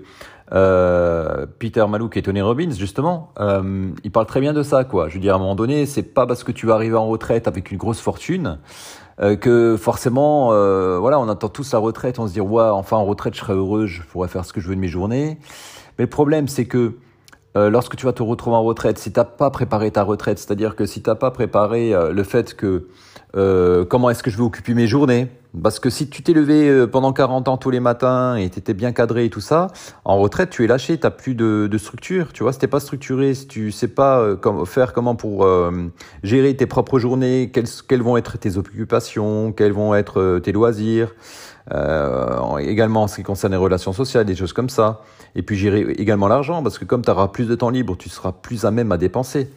euh, 0.53 1.47
Peter 1.59 1.85
Malouk 1.89 2.17
et 2.17 2.23
Tony 2.23 2.41
Robbins, 2.41 2.71
justement, 2.71 3.33
euh, 3.41 3.91
ils 4.05 4.13
parlent 4.13 4.27
très 4.27 4.41
bien 4.41 4.53
de 4.53 4.63
ça, 4.63 4.85
quoi. 4.85 5.09
Je 5.09 5.15
veux 5.15 5.21
dire, 5.21 5.33
à 5.33 5.37
un 5.37 5.41
moment 5.41 5.57
donné, 5.57 5.85
c'est 5.87 6.03
pas 6.03 6.27
parce 6.27 6.45
que 6.45 6.53
tu 6.53 6.67
vas 6.67 6.75
arriver 6.75 6.97
en 6.97 7.09
retraite 7.09 7.49
avec 7.49 7.73
une 7.73 7.79
grosse 7.79 8.01
fortune 8.01 8.59
euh, 9.21 9.37
que 9.37 9.77
forcément, 9.77 10.53
euh, 10.53 10.99
voilà, 10.99 11.19
on 11.19 11.29
attend 11.29 11.49
tous 11.49 11.73
la 11.73 11.79
retraite, 11.79 12.19
on 12.19 12.29
se 12.29 12.33
dit, 12.33 12.41
ouais, 12.41 12.63
enfin 12.63 12.97
en 12.97 13.05
retraite, 13.05 13.35
je 13.35 13.41
serai 13.41 13.55
heureux, 13.55 13.87
je 13.87 14.03
pourrais 14.03 14.29
faire 14.29 14.45
ce 14.45 14.53
que 14.53 14.61
je 14.61 14.69
veux 14.69 14.77
de 14.77 14.81
mes 14.81 14.89
journées. 14.89 15.39
Mais 15.99 16.05
le 16.05 16.11
problème, 16.11 16.47
c'est 16.47 16.67
que 16.67 16.95
euh, 17.57 17.71
lorsque 17.71 17.97
tu 17.97 18.07
vas 18.07 18.13
te 18.13 18.23
retrouver 18.23 18.57
en 18.57 18.63
retraite, 18.63 18.99
si 18.99 19.13
t'as 19.13 19.25
pas 19.25 19.51
préparé 19.51 19.91
ta 19.91 20.05
retraite, 20.05 20.39
c'est-à-dire 20.39 20.77
que 20.77 20.87
si 20.87 21.03
t'as 21.03 21.17
pas 21.17 21.33
préparé 21.33 21.93
le 22.13 22.23
fait 22.23 22.55
que 22.55 22.87
comment 23.33 24.11
est-ce 24.11 24.23
que 24.23 24.31
je 24.31 24.37
vais 24.37 24.43
occuper 24.43 24.75
mes 24.75 24.87
journées, 24.87 25.29
parce 25.63 25.81
que 25.81 25.89
si 25.89 26.09
tu 26.09 26.23
t'es 26.23 26.35
levé 26.35 26.69
euh, 26.69 26.87
pendant 26.87 27.13
40 27.13 27.49
ans 27.49 27.57
tous 27.57 27.71
les 27.71 27.81
matins 27.81 28.37
et 28.37 28.51
tu 28.51 28.59
étais 28.59 28.75
bien 28.75 28.93
cadré 28.93 29.25
et 29.25 29.31
tout 29.31 29.41
ça, 29.41 29.69
en 30.05 30.19
retraite, 30.19 30.51
tu 30.51 30.65
es 30.65 30.67
lâché, 30.67 30.99
tu 30.99 31.07
n'as 31.07 31.11
plus 31.11 31.35
de, 31.35 31.79
structure. 31.79 32.33
Tu 32.33 32.43
vois, 32.43 32.53
si 32.53 32.59
tu 32.59 32.69
pas 32.69 32.81
structuré, 32.81 33.35
si 33.35 33.47
tu 33.47 33.73
sais 33.73 33.89
pas 33.89 34.21
euh, 34.21 34.65
faire 34.67 34.93
comment 34.93 35.15
pour 35.15 35.45
euh, 35.45 35.91
gérer 36.23 36.55
tes 36.55 36.67
propres 36.67 36.99
journées, 36.99 37.51
quelles, 37.51 38.03
vont 38.03 38.17
être 38.17 38.39
tes 38.39 38.59
occupations, 38.59 39.53
quels 39.53 39.73
vont 39.73 39.95
être 39.95 40.39
tes 40.41 40.53
loisirs, 40.53 41.15
euh, 41.73 42.59
également 42.59 43.05
en 43.05 43.07
ce 43.09 43.17
qui 43.17 43.23
concerne 43.23 43.53
les 43.53 43.59
relations 43.59 43.93
sociales, 43.93 44.27
des 44.27 44.37
choses 44.37 44.53
comme 44.53 44.69
ça. 44.69 45.03
Et 45.35 45.43
puis 45.43 45.57
gérer 45.57 45.81
également 45.99 46.29
l'argent, 46.29 46.63
parce 46.63 46.79
que 46.79 46.85
comme 46.85 47.03
tu 47.03 47.11
auras 47.11 47.29
plus 47.29 47.47
de 47.47 47.55
temps 47.55 47.71
libre, 47.71 47.97
tu 47.97 48.09
seras 48.11 48.33
plus 48.33 48.65
à 48.65 48.71
même 48.71 48.93
à 48.93 48.99
dépenser. 48.99 49.51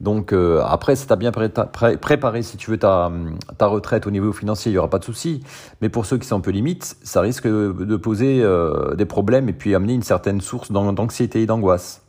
Donc 0.00 0.32
euh, 0.32 0.62
après, 0.64 0.96
si 0.96 1.06
tu 1.06 1.12
as 1.12 1.16
bien 1.16 1.30
préparé, 1.30 2.42
si 2.42 2.56
tu 2.56 2.70
veux, 2.70 2.78
ta, 2.78 3.12
ta 3.58 3.66
retraite 3.66 4.06
au 4.06 4.10
niveau 4.10 4.32
financier, 4.32 4.70
il 4.70 4.74
n'y 4.74 4.78
aura 4.78 4.88
pas 4.88 4.98
de 4.98 5.04
souci. 5.04 5.42
Mais 5.82 5.90
pour 5.90 6.06
ceux 6.06 6.16
qui 6.16 6.26
sont 6.26 6.36
un 6.36 6.40
peu 6.40 6.50
limites, 6.50 6.96
ça 7.02 7.20
risque 7.20 7.46
de 7.46 7.96
poser 7.96 8.42
euh, 8.42 8.94
des 8.94 9.04
problèmes 9.04 9.48
et 9.50 9.52
puis 9.52 9.74
amener 9.74 9.92
une 9.92 10.02
certaine 10.02 10.40
source 10.40 10.72
d'anxiété 10.72 11.42
et 11.42 11.46
d'angoisse. 11.46 12.02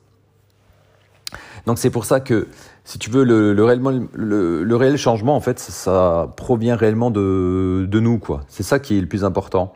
Donc 1.65 1.77
c'est 1.77 1.91
pour 1.91 2.05
ça 2.05 2.21
que, 2.21 2.47
si 2.85 2.97
tu 2.97 3.09
veux, 3.09 3.23
le, 3.23 3.53
le, 3.53 4.63
le 4.63 4.75
réel 4.75 4.97
changement, 4.97 5.35
en 5.35 5.41
fait, 5.41 5.59
ça, 5.59 5.71
ça 5.71 6.33
provient 6.35 6.75
réellement 6.75 7.11
de, 7.11 7.85
de 7.89 7.99
nous, 7.99 8.17
quoi. 8.17 8.41
C'est 8.47 8.63
ça 8.63 8.79
qui 8.79 8.97
est 8.97 9.01
le 9.01 9.07
plus 9.07 9.23
important. 9.23 9.73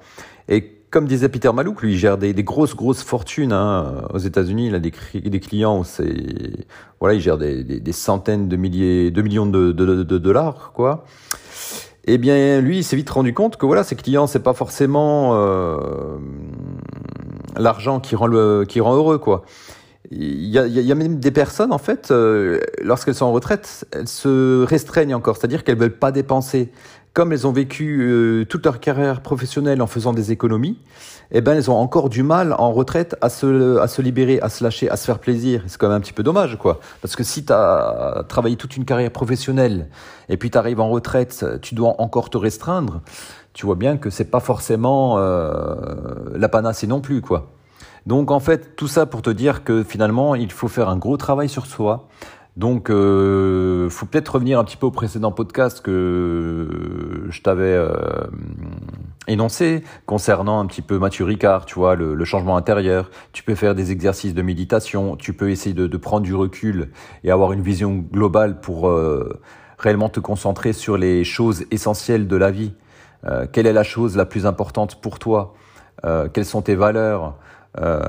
Et 0.47 0.75
comme 0.96 1.08
disait 1.08 1.28
Peter 1.28 1.52
Malouk, 1.52 1.82
lui, 1.82 1.92
il 1.92 1.98
gère 1.98 2.18
des, 2.18 2.34
grosses, 2.36 2.74
grosses 2.74 3.04
fortunes 3.04 3.52
hein. 3.52 4.08
aux 4.14 4.18
États-Unis. 4.18 4.68
Il 4.68 4.76
a 4.76 4.80
des, 4.80 4.94
des 5.14 5.40
clients, 5.42 5.84
c'est 5.84 6.16
voilà, 7.02 7.16
il 7.16 7.20
gère 7.20 7.38
des, 7.38 7.92
centaines 7.92 8.48
de 8.48 8.56
milliers, 8.56 9.12
de 9.12 9.22
millions 9.22 9.46
de, 9.46 9.74
dollars, 9.74 10.72
quoi. 10.74 11.04
Eh 12.06 12.18
bien, 12.18 12.62
lui, 12.62 12.78
il 12.78 12.84
s'est 12.86 12.96
vite 12.96 13.10
rendu 13.10 13.34
compte 13.34 13.58
que 13.58 13.66
voilà, 13.66 13.84
ses 13.84 13.98
clients, 13.98 14.26
c'est 14.26 14.40
pas 14.40 14.54
forcément 14.54 15.32
euh, 15.34 16.18
l'argent 17.58 18.00
qui 18.00 18.16
rend 18.16 18.28
le, 18.28 18.64
qui 18.66 18.80
rend 18.80 18.96
heureux, 18.96 19.18
quoi. 19.18 19.44
Il 20.12 20.46
y, 20.46 20.58
a, 20.58 20.66
il 20.66 20.80
y 20.80 20.92
a 20.94 20.96
même 20.96 21.20
des 21.20 21.32
personnes, 21.32 21.74
en 21.74 21.78
fait, 21.78 22.10
euh, 22.12 22.62
lorsqu'elles 22.82 23.16
sont 23.16 23.26
en 23.26 23.34
retraite, 23.34 23.86
elles 23.92 24.08
se 24.08 24.64
restreignent 24.64 25.16
encore, 25.16 25.36
c'est-à-dire 25.36 25.66
qu'elles 25.66 25.78
veulent 25.78 26.00
pas 26.00 26.14
dépenser 26.14 26.72
comme 27.15 27.32
elles 27.32 27.47
ont 27.47 27.54
vécu 27.54 28.01
euh, 28.01 28.45
toute 28.45 28.65
leur 28.65 28.82
carrière 28.82 29.21
professionnelle 29.21 29.82
en 29.82 29.88
faisant 29.88 30.12
des 30.12 30.34
économies, 30.34 30.78
eh 31.32 31.39
ben 31.39 31.54
elles 31.54 31.71
ont 31.71 31.78
encore 31.78 32.10
du 32.10 32.23
mal 32.23 32.54
en 32.58 32.73
retraite 32.73 33.15
à 33.21 33.30
se, 33.30 33.78
à 33.78 33.88
se 33.88 34.01
libérer, 34.01 34.41
à 34.41 34.49
se 34.49 34.65
lâcher, 34.65 34.89
à 34.89 34.97
se 34.97 35.06
faire 35.06 35.19
plaisir. 35.19 35.63
C'est 35.67 35.80
quand 35.80 35.88
même 35.88 35.95
un 35.95 36.01
petit 36.01 36.12
peu 36.12 36.23
dommage, 36.23 36.58
quoi. 36.58 36.82
Parce 37.01 37.15
que 37.15 37.23
si 37.23 37.45
tu 37.45 37.54
as 37.54 38.25
travaillé 38.28 38.58
toute 38.58 38.75
une 38.75 38.84
carrière 38.84 39.12
professionnelle 39.12 39.88
et 40.28 40.36
puis 40.36 40.51
tu 40.51 40.58
arrives 40.58 40.82
en 40.82 40.89
retraite, 40.89 41.45
tu 41.62 41.73
dois 41.73 41.95
encore 41.99 42.30
te 42.30 42.38
restreindre, 42.38 42.99
tu 43.54 43.65
vois 43.65 43.75
bien 43.75 43.95
que 43.95 44.10
c'est 44.10 44.30
pas 44.30 44.41
forcément 44.41 45.15
euh, 45.17 45.54
la 46.36 46.49
panacée 46.49 46.86
non 46.86 46.99
plus, 46.99 47.21
quoi. 47.21 47.54
Donc 48.06 48.30
en 48.30 48.39
fait, 48.39 48.75
tout 48.75 48.88
ça 48.88 49.06
pour 49.06 49.21
te 49.21 49.30
dire 49.30 49.63
que 49.63 49.84
finalement, 49.84 50.36
il 50.36 50.51
faut 50.51 50.67
faire 50.67 50.89
un 50.89 50.97
gros 50.97 51.17
travail 51.17 51.49
sur 51.49 51.65
soi. 51.65 52.08
Donc, 52.58 52.89
euh, 52.89 53.89
faut 53.89 54.06
peut-être 54.06 54.30
revenir 54.30 54.60
un 54.60 54.63
petit 54.63 54.78
peu 54.78 54.86
au 54.86 54.91
précédent 54.91 55.32
podcast 55.32 55.82
que 55.82 57.26
je 57.30 57.41
t'avais 57.41 57.63
euh, 57.63 57.91
énoncé 59.28 59.84
concernant 60.06 60.60
un 60.60 60.65
petit 60.65 60.82
peu 60.82 60.98
Mathieu 60.98 61.26
Ricard, 61.26 61.65
tu 61.65 61.76
vois, 61.76 61.96
le, 61.96 62.24
changement 62.26 62.58
intérieur. 62.58 63.10
Tu 63.34 63.44
peux 63.44 63.56
faire 63.56 63.76
des 63.76 63.91
exercices 63.91 64.34
de 64.34 64.41
méditation, 64.41 65.15
tu 65.15 65.34
peux 65.34 65.50
essayer 65.50 65.76
de, 65.76 65.98
prendre 65.98 66.24
du 66.24 66.36
recul 66.36 66.91
et 67.24 67.32
avoir 67.32 67.52
une 67.52 67.62
vision 67.62 67.96
globale 67.96 68.60
pour 68.60 68.88
euh, 68.88 69.41
réellement 69.78 70.10
te 70.10 70.20
concentrer 70.20 70.74
sur 70.74 70.98
les 70.98 71.24
choses 71.24 71.65
essentielles 71.72 72.28
de 72.28 72.36
la 72.36 72.52
vie. 72.52 72.74
Euh, 73.26 73.48
quelle 73.52 73.68
est 73.68 73.74
la 73.74 73.84
chose 73.84 74.15
la 74.15 74.26
plus 74.26 74.46
importante 74.46 75.02
pour 75.02 75.20
toi? 75.20 75.56
Euh, 76.06 76.28
Quelles 76.32 76.46
sont 76.46 76.62
tes 76.62 76.76
valeurs? 76.76 77.38
Euh, 77.82 78.00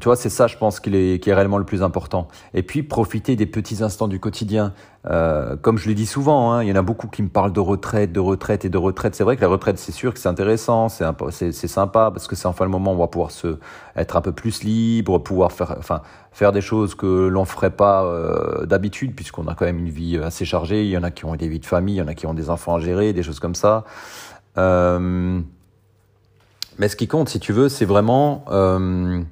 tu 0.00 0.04
vois, 0.04 0.16
c'est 0.16 0.30
ça, 0.30 0.46
je 0.46 0.56
pense, 0.56 0.80
qui 0.80 0.94
est, 0.94 1.22
qui 1.22 1.30
est 1.30 1.34
réellement 1.34 1.58
le 1.58 1.64
plus 1.64 1.82
important. 1.82 2.28
Et 2.54 2.62
puis, 2.62 2.82
profiter 2.82 3.36
des 3.36 3.46
petits 3.46 3.82
instants 3.82 4.08
du 4.08 4.20
quotidien. 4.20 4.72
Euh, 5.08 5.56
comme 5.56 5.78
je 5.78 5.88
le 5.88 5.94
dis 5.94 6.06
souvent, 6.06 6.52
hein, 6.52 6.64
il 6.64 6.68
y 6.68 6.72
en 6.72 6.76
a 6.76 6.82
beaucoup 6.82 7.06
qui 7.06 7.22
me 7.22 7.28
parlent 7.28 7.52
de 7.52 7.60
retraite, 7.60 8.12
de 8.12 8.18
retraite 8.18 8.64
et 8.64 8.68
de 8.68 8.78
retraite. 8.78 9.14
C'est 9.14 9.22
vrai 9.22 9.36
que 9.36 9.42
la 9.42 9.48
retraite, 9.48 9.78
c'est 9.78 9.92
sûr 9.92 10.12
que 10.12 10.18
c'est 10.18 10.28
intéressant, 10.28 10.88
c'est, 10.88 11.52
sympa 11.52 12.10
parce 12.10 12.26
que 12.26 12.34
c'est 12.34 12.48
enfin 12.48 12.64
le 12.64 12.70
moment 12.70 12.92
où 12.92 12.94
on 12.94 12.98
va 12.98 13.06
pouvoir 13.06 13.30
se 13.30 13.58
être 13.94 14.16
un 14.16 14.20
peu 14.20 14.32
plus 14.32 14.64
libre, 14.64 15.18
pouvoir 15.18 15.52
faire, 15.52 15.76
enfin, 15.78 16.02
faire 16.32 16.50
des 16.50 16.60
choses 16.60 16.96
que 16.96 17.28
l'on 17.28 17.44
ferait 17.44 17.70
pas 17.70 18.04
euh, 18.04 18.66
d'habitude, 18.66 19.14
puisqu'on 19.14 19.46
a 19.46 19.54
quand 19.54 19.64
même 19.64 19.78
une 19.78 19.90
vie 19.90 20.18
assez 20.18 20.44
chargée. 20.44 20.84
Il 20.84 20.90
y 20.90 20.98
en 20.98 21.04
a 21.04 21.12
qui 21.12 21.24
ont 21.24 21.36
des 21.36 21.48
vies 21.48 21.60
de 21.60 21.66
famille, 21.66 21.96
il 21.96 21.98
y 21.98 22.02
en 22.02 22.08
a 22.08 22.14
qui 22.14 22.26
ont 22.26 22.34
des 22.34 22.50
enfants 22.50 22.74
à 22.74 22.80
gérer, 22.80 23.12
des 23.12 23.22
choses 23.22 23.38
comme 23.38 23.54
ça. 23.54 23.84
Mais 26.78 26.88
ce 26.88 26.96
qui 26.96 27.08
compte, 27.08 27.28
si 27.28 27.40
tu 27.40 27.52
veux, 27.52 27.68
c'est 27.68 27.84
vraiment 27.84 28.44
euh, 28.50 29.22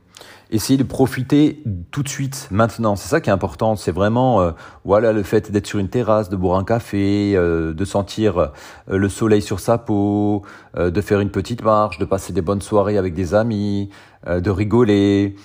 essayer 0.50 0.76
de 0.76 0.84
profiter 0.84 1.62
tout 1.90 2.02
de 2.02 2.08
suite, 2.08 2.48
maintenant. 2.50 2.96
C'est 2.96 3.08
ça 3.08 3.20
qui 3.20 3.30
est 3.30 3.32
important. 3.32 3.76
C'est 3.76 3.92
vraiment, 3.92 4.40
euh, 4.40 4.52
voilà, 4.84 5.12
le 5.12 5.22
fait 5.22 5.50
d'être 5.50 5.66
sur 5.66 5.78
une 5.78 5.88
terrasse, 5.88 6.28
de 6.28 6.36
boire 6.36 6.58
un 6.58 6.64
café, 6.64 7.34
euh, 7.34 7.74
de 7.74 7.84
sentir 7.84 8.38
euh, 8.38 8.46
le 8.88 9.08
soleil 9.08 9.42
sur 9.42 9.60
sa 9.60 9.78
peau, 9.78 10.42
euh, 10.76 10.90
de 10.90 11.00
faire 11.00 11.20
une 11.20 11.30
petite 11.30 11.62
marche, 11.62 11.98
de 11.98 12.04
passer 12.04 12.32
des 12.32 12.42
bonnes 12.42 12.62
soirées 12.62 12.98
avec 12.98 13.14
des 13.14 13.34
amis, 13.34 13.90
de 14.26 14.50
rigoler. 14.50 15.36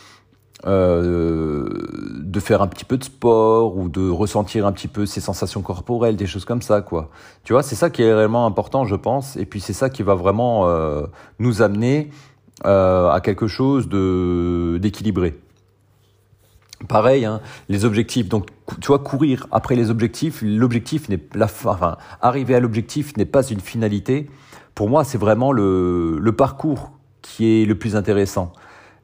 Euh, 0.66 1.70
de 2.20 2.40
faire 2.42 2.62
un 2.62 2.68
petit 2.68 2.84
peu 2.84 2.98
de 2.98 3.04
sport 3.06 3.78
ou 3.78 3.88
de 3.88 4.10
ressentir 4.10 4.66
un 4.66 4.74
petit 4.74 4.90
peu 4.90 5.06
ses 5.06 5.22
sensations 5.22 5.62
corporelles, 5.62 6.18
des 6.18 6.28
choses 6.28 6.44
comme 6.44 6.62
ça, 6.62 6.82
quoi. 6.82 7.10
Tu 7.46 7.54
vois, 7.54 7.64
c'est 7.64 7.76
ça 7.76 7.90
qui 7.90 8.04
est 8.04 8.14
réellement 8.14 8.46
important, 8.46 8.84
je 8.84 8.96
pense, 8.96 9.38
et 9.38 9.46
puis 9.46 9.62
c'est 9.62 9.74
ça 9.74 9.90
qui 9.90 10.04
va 10.04 10.16
vraiment 10.16 10.68
euh, 10.68 11.04
nous 11.40 11.62
amener 11.62 12.12
euh, 12.66 13.10
à 13.10 13.22
quelque 13.22 13.48
chose 13.48 13.88
de 13.88 14.78
d'équilibré. 14.82 15.40
Pareil, 16.90 17.24
hein, 17.24 17.40
les 17.70 17.86
objectifs. 17.86 18.28
Donc, 18.28 18.50
tu 18.82 18.88
vois, 18.88 19.00
courir 19.00 19.48
après 19.52 19.76
les 19.78 19.90
objectifs, 19.90 20.42
l'objectif 20.42 21.08
n'est 21.08 21.22
la 21.36 21.46
enfin, 21.46 21.98
arriver 22.22 22.54
à 22.54 22.60
l'objectif 22.60 23.16
n'est 23.16 23.26
pas 23.26 23.48
une 23.48 23.62
finalité. 23.62 24.30
Pour 24.76 24.90
moi, 24.90 25.06
c'est 25.06 25.18
vraiment 25.18 25.54
le, 25.54 26.20
le 26.20 26.32
parcours 26.34 26.92
qui 27.22 27.62
est 27.62 27.66
le 27.66 27.76
plus 27.76 27.96
intéressant 27.96 28.52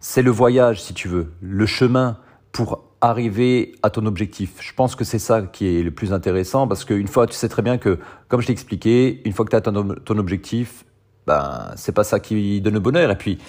c'est 0.07 0.21
le 0.21 0.29
voyage, 0.29 0.83
si 0.83 0.93
tu 0.93 1.07
veux, 1.07 1.31
le 1.41 1.65
chemin 1.65 2.17
pour 2.51 2.83
arriver 3.01 3.73
à 3.81 3.89
ton 3.89 4.05
objectif. 4.05 4.51
Je 4.61 4.71
pense 4.71 4.95
que 4.95 5.03
c'est 5.03 5.17
ça 5.17 5.41
qui 5.41 5.79
est 5.79 5.81
le 5.81 5.89
plus 5.89 6.13
intéressant 6.13 6.67
parce 6.67 6.85
qu'une 6.85 7.07
fois, 7.07 7.25
tu 7.25 7.33
sais 7.33 7.49
très 7.49 7.63
bien 7.63 7.79
que, 7.79 7.97
comme 8.27 8.39
je 8.39 8.45
t'ai 8.45 8.53
expliqué, 8.53 9.23
une 9.25 9.33
fois 9.33 9.45
que 9.45 9.49
tu 9.49 9.55
as 9.55 9.61
ton, 9.61 9.95
ton 10.05 10.17
objectif, 10.19 10.85
ben, 11.25 11.71
c'est 11.75 11.91
pas 11.91 12.03
ça 12.03 12.19
qui 12.19 12.61
donne 12.61 12.75
le 12.75 12.79
bonheur. 12.79 13.09
Et 13.09 13.17
puis, 13.17 13.39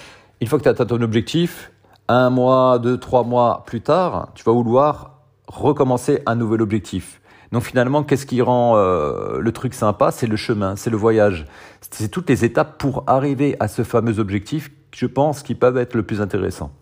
une 0.40 0.47
fois 0.47 0.59
que 0.59 0.62
tu 0.62 0.71
as 0.71 0.73
atteint 0.73 0.87
ton 0.87 1.03
objectif, 1.03 1.73
un 2.09 2.31
mois, 2.31 2.79
deux, 2.79 2.97
trois 2.97 3.23
mois 3.23 3.64
plus 3.66 3.83
tard, 3.83 4.33
tu 4.35 4.42
vas 4.42 4.53
vouloir 4.53 5.21
recommencer 5.49 6.23
un 6.25 6.37
nouvel 6.37 6.62
objectif. 6.62 7.21
Donc 7.53 7.64
finalement, 7.64 8.03
qu'est-ce 8.03 8.25
qui 8.25 8.40
rend 8.40 8.77
euh, 8.77 9.40
le 9.40 9.53
truc 9.53 9.75
sympa? 9.75 10.11
C'est 10.11 10.27
le 10.27 10.37
chemin, 10.37 10.75
c'est 10.75 10.90
le 10.90 10.97
voyage. 10.97 11.47
C'est 11.83 12.09
toutes 12.09 12.31
les 12.31 12.47
étapes 12.47 12.79
pour 12.79 13.05
arriver 13.07 13.57
à 13.61 13.69
ce 13.69 13.85
fameux 13.85 14.19
objectif 14.19 14.71
je 14.92 15.07
pense, 15.07 15.42
qui 15.42 15.55
peuvent 15.55 15.79
être 15.79 15.94
le 15.94 16.03
plus 16.03 16.20
intéressant. 16.20 16.72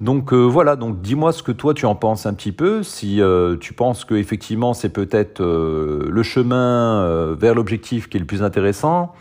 Donc 0.00 0.32
euh, 0.32 0.38
voilà, 0.38 0.76
donc 0.76 1.02
dis-moi 1.02 1.30
ce 1.32 1.42
que 1.42 1.52
toi 1.52 1.74
tu 1.74 1.84
en 1.84 1.94
penses 1.94 2.24
un 2.24 2.32
petit 2.32 2.52
peu, 2.52 2.82
si 2.82 3.20
euh, 3.20 3.56
tu 3.58 3.74
penses 3.74 4.06
que 4.06 4.14
effectivement 4.14 4.72
c'est 4.72 4.88
peut-être 4.88 5.42
euh, 5.42 6.08
le 6.08 6.22
chemin 6.22 7.34
vers 7.34 7.54
l'objectif 7.54 8.08
qui 8.08 8.16
est 8.16 8.20
le 8.20 8.26
plus 8.26 8.42
intéressant, 8.42 9.12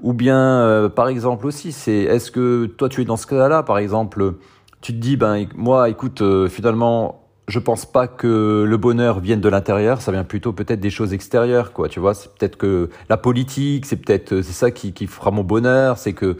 ou 0.00 0.12
bien 0.12 0.90
par 0.96 1.08
exemple 1.08 1.46
aussi 1.46 1.70
c'est 1.70 2.02
est-ce 2.02 2.32
que 2.32 2.66
toi 2.66 2.88
tu 2.88 3.02
es 3.02 3.04
dans 3.04 3.16
ce 3.16 3.26
cas-là, 3.28 3.62
par 3.62 3.78
exemple 3.78 4.34
tu 4.80 4.92
te 4.92 4.98
dis 4.98 5.16
ben 5.16 5.46
moi 5.54 5.88
écoute 5.88 6.22
finalement 6.48 7.20
je 7.46 7.58
pense 7.58 7.84
pas 7.84 8.06
que 8.06 8.64
le 8.66 8.76
bonheur 8.76 9.18
vienne 9.18 9.40
de 9.40 9.48
l'intérieur, 9.48 10.00
ça 10.00 10.12
vient 10.12 10.22
plutôt 10.22 10.52
peut-être 10.52 10.78
des 10.78 10.90
choses 10.90 11.12
extérieures, 11.12 11.72
quoi. 11.72 11.88
Tu 11.88 11.98
vois, 11.98 12.14
c'est 12.14 12.32
peut-être 12.32 12.56
que 12.56 12.90
la 13.08 13.16
politique, 13.16 13.86
c'est 13.86 13.96
peut-être 13.96 14.40
c'est 14.42 14.52
ça 14.52 14.70
qui, 14.70 14.92
qui 14.92 15.08
fera 15.08 15.32
mon 15.32 15.42
bonheur, 15.42 15.98
c'est 15.98 16.12
que 16.12 16.36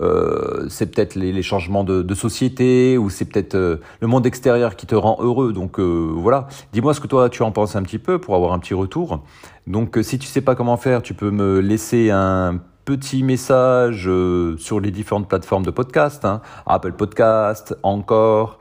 euh, 0.00 0.66
c'est 0.68 0.94
peut-être 0.94 1.14
les, 1.14 1.42
changements 1.42 1.84
de, 1.84 2.14
société 2.14 2.98
ou 2.98 3.10
c'est 3.10 3.24
peut-être 3.24 3.54
euh, 3.54 3.76
le 4.00 4.06
monde 4.06 4.26
extérieur 4.26 4.76
qui 4.76 4.86
te 4.86 4.94
rend 4.94 5.18
heureux. 5.20 5.52
Donc 5.52 5.78
euh, 5.78 6.10
voilà, 6.14 6.48
dis-moi 6.72 6.94
ce 6.94 7.00
que 7.00 7.06
toi 7.06 7.28
tu 7.28 7.42
en 7.42 7.52
penses 7.52 7.76
un 7.76 7.82
petit 7.82 7.98
peu 7.98 8.18
pour 8.18 8.34
avoir 8.34 8.52
un 8.52 8.58
petit 8.58 8.74
retour. 8.74 9.22
Donc 9.66 9.98
si 10.02 10.18
tu 10.18 10.26
sais 10.26 10.40
pas 10.40 10.54
comment 10.54 10.76
faire, 10.76 11.02
tu 11.02 11.14
peux 11.14 11.30
me 11.30 11.60
laisser 11.60 12.10
un 12.10 12.60
petit 12.84 13.22
message 13.22 14.10
sur 14.58 14.80
les 14.80 14.90
différentes 14.90 15.28
plateformes 15.28 15.64
de 15.64 15.70
podcast, 15.70 16.24
hein, 16.24 16.40
Apple 16.66 16.92
Podcast, 16.92 17.76
encore. 17.82 18.58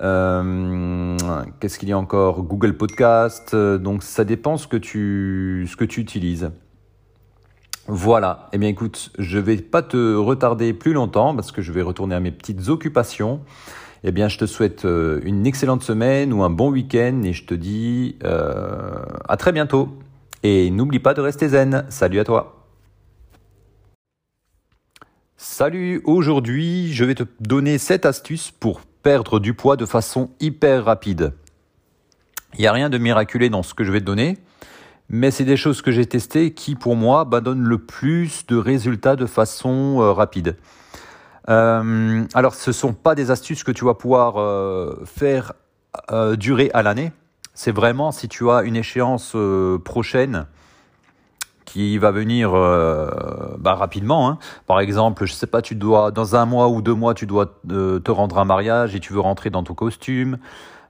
Qu'est-ce 0.00 1.78
qu'il 1.78 1.88
y 1.88 1.92
a 1.92 1.98
encore? 1.98 2.42
Google 2.42 2.76
Podcast. 2.76 3.54
Donc 3.54 4.02
ça 4.02 4.24
dépend 4.24 4.56
ce 4.56 4.66
que 4.66 4.76
tu, 4.76 5.68
ce 5.70 5.76
que 5.76 5.84
tu 5.84 6.00
utilises. 6.00 6.50
Voilà. 7.86 8.48
Eh 8.52 8.58
bien 8.58 8.68
écoute, 8.68 9.10
je 9.18 9.38
vais 9.38 9.56
pas 9.56 9.82
te 9.82 10.14
retarder 10.14 10.72
plus 10.72 10.92
longtemps 10.92 11.34
parce 11.34 11.52
que 11.52 11.62
je 11.62 11.72
vais 11.72 11.82
retourner 11.82 12.14
à 12.14 12.20
mes 12.20 12.30
petites 12.30 12.68
occupations. 12.68 13.40
Eh 14.06 14.12
bien, 14.12 14.28
je 14.28 14.36
te 14.36 14.44
souhaite 14.44 14.84
euh, 14.84 15.20
une 15.24 15.46
excellente 15.46 15.82
semaine 15.82 16.32
ou 16.32 16.42
un 16.42 16.50
bon 16.50 16.70
week-end 16.70 17.22
et 17.24 17.32
je 17.32 17.46
te 17.46 17.54
dis 17.54 18.16
euh, 18.24 19.02
à 19.28 19.36
très 19.36 19.52
bientôt. 19.52 19.88
Et 20.42 20.70
n'oublie 20.70 20.98
pas 20.98 21.14
de 21.14 21.22
rester 21.22 21.48
zen. 21.48 21.86
Salut 21.88 22.20
à 22.20 22.24
toi. 22.24 22.64
Salut, 25.36 26.00
aujourd'hui 26.04 26.92
je 26.92 27.04
vais 27.04 27.14
te 27.14 27.24
donner 27.40 27.76
cette 27.76 28.06
astuce 28.06 28.50
pour 28.50 28.80
perdre 28.80 29.38
du 29.38 29.52
poids 29.52 29.76
de 29.76 29.84
façon 29.84 30.30
hyper 30.40 30.84
rapide. 30.86 31.32
Il 32.54 32.60
n'y 32.60 32.66
a 32.66 32.72
rien 32.72 32.88
de 32.88 32.98
miraculé 32.98 33.50
dans 33.50 33.62
ce 33.62 33.74
que 33.74 33.84
je 33.84 33.92
vais 33.92 34.00
te 34.00 34.04
donner, 34.06 34.38
mais 35.08 35.30
c'est 35.30 35.44
des 35.44 35.56
choses 35.56 35.82
que 35.82 35.90
j'ai 35.90 36.06
testées 36.06 36.54
qui, 36.54 36.74
pour 36.74 36.96
moi, 36.96 37.24
bah, 37.24 37.40
donnent 37.40 37.64
le 37.64 37.78
plus 37.78 38.46
de 38.46 38.56
résultats 38.56 39.16
de 39.16 39.26
façon 39.26 40.00
euh, 40.00 40.12
rapide. 40.12 40.56
Euh, 41.50 42.24
alors, 42.32 42.54
ce 42.54 42.70
ne 42.70 42.74
sont 42.74 42.94
pas 42.94 43.14
des 43.14 43.30
astuces 43.30 43.64
que 43.64 43.72
tu 43.72 43.84
vas 43.84 43.94
pouvoir 43.94 44.38
euh, 44.38 44.96
faire 45.04 45.52
durer 46.38 46.72
à 46.74 46.82
l'année. 46.82 47.12
C'est 47.54 47.70
vraiment 47.70 48.10
si 48.10 48.28
tu 48.28 48.50
as 48.50 48.62
une 48.62 48.74
échéance 48.74 49.36
prochaine 49.84 50.46
qui 51.66 51.98
va 51.98 52.10
venir 52.10 52.50
bah, 52.50 53.76
rapidement. 53.76 54.28
Hein. 54.28 54.38
Par 54.66 54.80
exemple, 54.80 55.24
je 55.24 55.32
sais 55.32 55.46
pas, 55.46 55.62
tu 55.62 55.76
dois 55.76 56.10
dans 56.10 56.34
un 56.34 56.46
mois 56.46 56.66
ou 56.66 56.82
deux 56.82 56.94
mois, 56.94 57.14
tu 57.14 57.26
dois 57.26 57.46
te 57.68 58.10
rendre 58.10 58.38
un 58.38 58.44
mariage 58.44 58.96
et 58.96 59.00
tu 59.00 59.12
veux 59.12 59.20
rentrer 59.20 59.50
dans 59.50 59.62
ton 59.62 59.74
costume, 59.74 60.38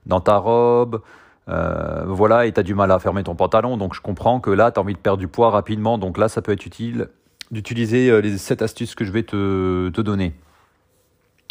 dans 0.07 0.21
ta 0.21 0.37
robe. 0.37 1.01
Euh, 1.47 2.03
voilà, 2.07 2.45
et 2.45 2.51
tu 2.51 2.59
as 2.59 2.63
du 2.63 2.73
mal 2.73 2.91
à 2.91 2.99
fermer 2.99 3.23
ton 3.23 3.35
pantalon. 3.35 3.77
Donc 3.77 3.93
je 3.93 4.01
comprends 4.01 4.39
que 4.39 4.49
là, 4.49 4.71
tu 4.71 4.79
as 4.79 4.83
envie 4.83 4.93
de 4.93 4.99
perdre 4.99 5.19
du 5.19 5.27
poids 5.27 5.49
rapidement. 5.49 5.97
Donc 5.97 6.17
là, 6.17 6.27
ça 6.27 6.41
peut 6.41 6.51
être 6.51 6.65
utile 6.65 7.09
d'utiliser 7.51 8.21
les 8.21 8.37
sept 8.37 8.61
astuces 8.61 8.95
que 8.95 9.05
je 9.05 9.11
vais 9.11 9.23
te, 9.23 9.89
te 9.89 10.01
donner. 10.01 10.33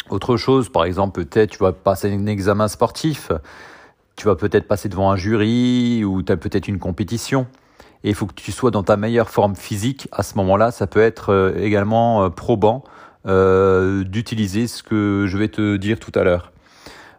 Autre 0.09 0.37
chose, 0.37 0.69
par 0.69 0.85
exemple, 0.85 1.23
peut-être 1.25 1.51
tu 1.51 1.59
vas 1.59 1.71
passer 1.71 2.13
un 2.13 2.25
examen 2.27 2.67
sportif, 2.67 3.31
tu 4.15 4.25
vas 4.25 4.35
peut-être 4.35 4.67
passer 4.67 4.89
devant 4.89 5.09
un 5.09 5.15
jury 5.15 6.03
ou 6.03 6.21
tu 6.21 6.31
as 6.31 6.37
peut-être 6.37 6.67
une 6.67 6.79
compétition 6.79 7.47
et 8.05 8.09
il 8.09 8.15
faut 8.15 8.27
que 8.27 8.35
tu 8.35 8.51
sois 8.51 8.69
dans 8.69 8.83
ta 8.83 8.97
meilleure 8.97 9.29
forme 9.31 9.55
physique. 9.55 10.07
À 10.11 10.21
ce 10.21 10.35
moment-là, 10.37 10.69
ça 10.69 10.85
peut 10.85 11.01
être 11.01 11.33
euh, 11.33 11.57
également 11.57 12.23
euh, 12.23 12.29
probant 12.29 12.83
euh, 13.25 14.03
d'utiliser 14.03 14.67
ce 14.67 14.83
que 14.83 15.25
je 15.27 15.37
vais 15.39 15.47
te 15.47 15.75
dire 15.77 15.99
tout 15.99 16.11
à 16.13 16.23
l'heure. 16.23 16.51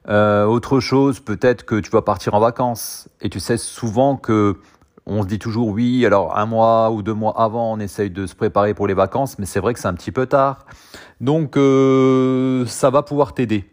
Autre 0.09 0.81
chose, 0.81 1.21
peut-être 1.21 1.65
que 1.65 1.81
tu 1.81 1.91
vas 1.91 2.03
partir 2.03 2.35
en 2.35 2.41
vacances 2.41 3.09
et 3.21 3.29
tu 3.29 3.41
sais 3.41 3.57
souvent 3.57 4.17
que 4.17 4.57
on 5.07 5.23
se 5.23 5.29
dit 5.29 5.39
toujours 5.39 5.69
oui, 5.69 6.05
alors 6.05 6.37
un 6.37 6.47
mois 6.47 6.91
ou 6.91 7.03
deux 7.03 7.15
mois 7.15 7.41
avant, 7.41 7.73
on 7.73 7.79
essaye 7.79 8.11
de 8.11 8.27
se 8.27 8.35
préparer 8.35 8.75
pour 8.75 8.89
les 8.89 8.95
vacances, 8.95 9.39
mais 9.39 9.47
c'est 9.47 9.61
vrai 9.61 9.73
que 9.73 9.81
c'est 9.81 9.87
un 9.87 9.95
petit 9.95 10.11
peu 10.11 10.27
tard. 10.27 10.67
Donc 11.21 11.57
euh, 11.57 12.67
ça 12.67 12.91
va 12.91 13.03
pouvoir 13.03 13.33
t'aider 13.33 13.65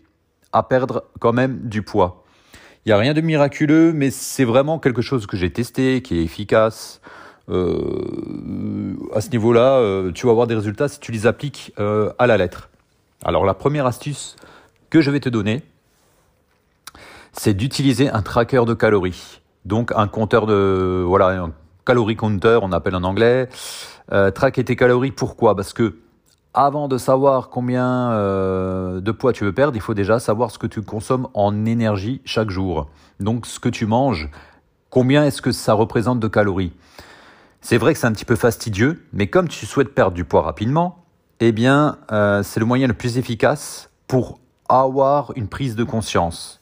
à 0.51 0.61
perdre 0.61 1.05
quand 1.19 1.33
même 1.33 1.67
du 1.67 1.81
poids. 1.81 2.23
Il 2.85 2.89
n'y 2.89 2.93
a 2.93 2.97
rien 2.97 3.13
de 3.13 3.21
miraculeux, 3.21 3.93
mais 3.93 4.11
c'est 4.11 4.43
vraiment 4.43 4.77
quelque 4.77 5.01
chose 5.01 5.25
que 5.25 5.35
j'ai 5.35 5.51
testé, 5.51 6.01
qui 6.03 6.19
est 6.19 6.23
efficace. 6.23 7.01
Euh, 7.49 8.95
à 9.13 9.21
ce 9.21 9.29
niveau-là, 9.31 9.77
euh, 9.77 10.11
tu 10.11 10.27
vas 10.27 10.31
avoir 10.31 10.45
des 10.45 10.55
résultats 10.55 10.87
si 10.87 10.99
tu 10.99 11.11
les 11.11 11.25
appliques 11.25 11.73
à 11.77 12.27
la 12.27 12.37
lettre. 12.37 12.69
Alors 13.25 13.45
la 13.45 13.55
première 13.55 13.87
astuce 13.87 14.35
que 14.91 15.01
je 15.01 15.09
vais 15.09 15.19
te 15.19 15.29
donner, 15.29 15.63
c'est 17.33 17.53
d'utiliser 17.53 18.09
un 18.09 18.21
tracker 18.21 18.63
de 18.65 18.73
calories. 18.73 19.41
Donc 19.65 19.91
un 19.95 20.07
compteur 20.07 20.45
de 20.45 21.03
voilà 21.05 21.43
un 21.43 21.51
calorie 21.85 22.15
counter, 22.15 22.59
on 22.61 22.71
appelle 22.71 22.95
en 22.95 23.03
anglais. 23.03 23.49
Euh, 24.11 24.31
traquer 24.31 24.63
tes 24.63 24.75
calories, 24.75 25.11
pourquoi? 25.11 25.55
Parce 25.55 25.73
que 25.73 25.97
avant 26.53 26.87
de 26.87 26.97
savoir 26.97 27.49
combien 27.49 28.11
euh, 28.11 29.01
de 29.01 29.11
poids 29.11 29.33
tu 29.33 29.43
veux 29.43 29.53
perdre, 29.53 29.75
il 29.75 29.81
faut 29.81 29.95
déjà 29.95 30.19
savoir 30.19 30.51
ce 30.51 30.59
que 30.59 30.67
tu 30.67 30.81
consommes 30.81 31.27
en 31.33 31.65
énergie 31.65 32.21
chaque 32.25 32.51
jour. 32.51 32.89
Donc 33.19 33.47
ce 33.47 33.59
que 33.59 33.69
tu 33.69 33.85
manges, 33.85 34.29
combien 34.89 35.25
est-ce 35.25 35.41
que 35.41 35.51
ça 35.51 35.73
représente 35.73 36.19
de 36.19 36.27
calories? 36.27 36.73
C'est 37.61 37.77
vrai 37.77 37.93
que 37.93 37.99
c'est 37.99 38.07
un 38.07 38.11
petit 38.11 38.25
peu 38.25 38.35
fastidieux, 38.35 39.03
mais 39.13 39.27
comme 39.27 39.47
tu 39.47 39.65
souhaites 39.65 39.95
perdre 39.95 40.13
du 40.13 40.25
poids 40.25 40.41
rapidement, 40.41 41.05
eh 41.39 41.51
bien 41.51 41.97
euh, 42.11 42.43
c'est 42.43 42.59
le 42.59 42.65
moyen 42.65 42.87
le 42.87 42.93
plus 42.93 43.17
efficace 43.17 43.89
pour 44.07 44.39
avoir 44.69 45.31
une 45.35 45.47
prise 45.47 45.75
de 45.75 45.83
conscience. 45.83 46.61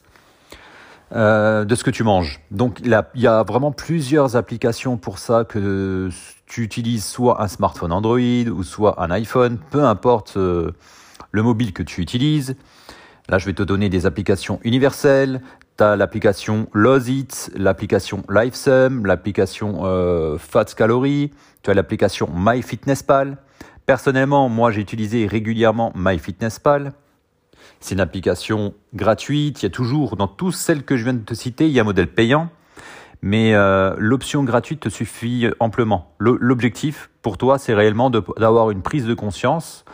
Euh, 1.14 1.66
de 1.66 1.74
ce 1.74 1.84
que 1.84 1.90
tu 1.90 2.04
manges. 2.04 2.40
Donc 2.50 2.80
il 2.82 2.88
y 3.16 3.26
a 3.26 3.42
vraiment 3.42 3.70
plusieurs 3.70 4.34
applications 4.34 4.96
pour 4.96 5.18
ça 5.18 5.44
que 5.44 6.08
tu 6.46 6.62
utilises 6.62 7.04
soit 7.04 7.42
un 7.42 7.48
smartphone 7.48 7.92
Android 7.92 8.18
ou 8.18 8.62
soit 8.62 8.98
un 8.98 9.10
iPhone, 9.10 9.58
peu 9.70 9.84
importe 9.84 10.38
euh, 10.38 10.70
le 11.30 11.42
mobile 11.42 11.74
que 11.74 11.82
tu 11.82 12.00
utilises. 12.00 12.56
Là, 13.28 13.36
je 13.36 13.44
vais 13.44 13.52
te 13.52 13.62
donner 13.62 13.90
des 13.90 14.06
applications 14.06 14.58
universelles. 14.64 15.42
Tu 15.76 15.84
as 15.84 15.96
l'application 15.96 16.66
Lozit, 16.72 17.50
l'application 17.56 18.22
LifeSum, 18.30 19.04
l'application 19.04 19.80
euh, 19.84 20.38
Fats 20.38 20.64
Calorie, 20.64 21.30
tu 21.62 21.70
as 21.70 21.74
l'application 21.74 22.30
MyFitnessPal. 22.34 23.36
Personnellement, 23.84 24.48
moi, 24.48 24.70
j'ai 24.70 24.80
utilisé 24.80 25.26
régulièrement 25.26 25.92
MyFitnessPal. 25.94 26.94
C'est 27.82 27.96
une 27.96 28.00
application 28.00 28.74
gratuite. 28.94 29.60
Il 29.60 29.64
y 29.64 29.66
a 29.66 29.70
toujours, 29.70 30.16
dans 30.16 30.28
toutes 30.28 30.54
celles 30.54 30.84
que 30.84 30.96
je 30.96 31.02
viens 31.02 31.14
de 31.14 31.24
te 31.24 31.34
citer, 31.34 31.66
il 31.66 31.72
y 31.72 31.80
a 31.80 31.82
un 31.82 31.84
modèle 31.84 32.06
payant. 32.06 32.48
Mais 33.22 33.54
euh, 33.54 33.94
l'option 33.98 34.44
gratuite 34.44 34.80
te 34.80 34.88
suffit 34.88 35.48
amplement. 35.58 36.14
L'objectif 36.18 37.10
pour 37.22 37.38
toi, 37.38 37.58
c'est 37.58 37.74
réellement 37.74 38.08
d'avoir 38.08 38.70
une 38.70 38.82
prise 38.82 39.04
de 39.04 39.14
conscience 39.14 39.84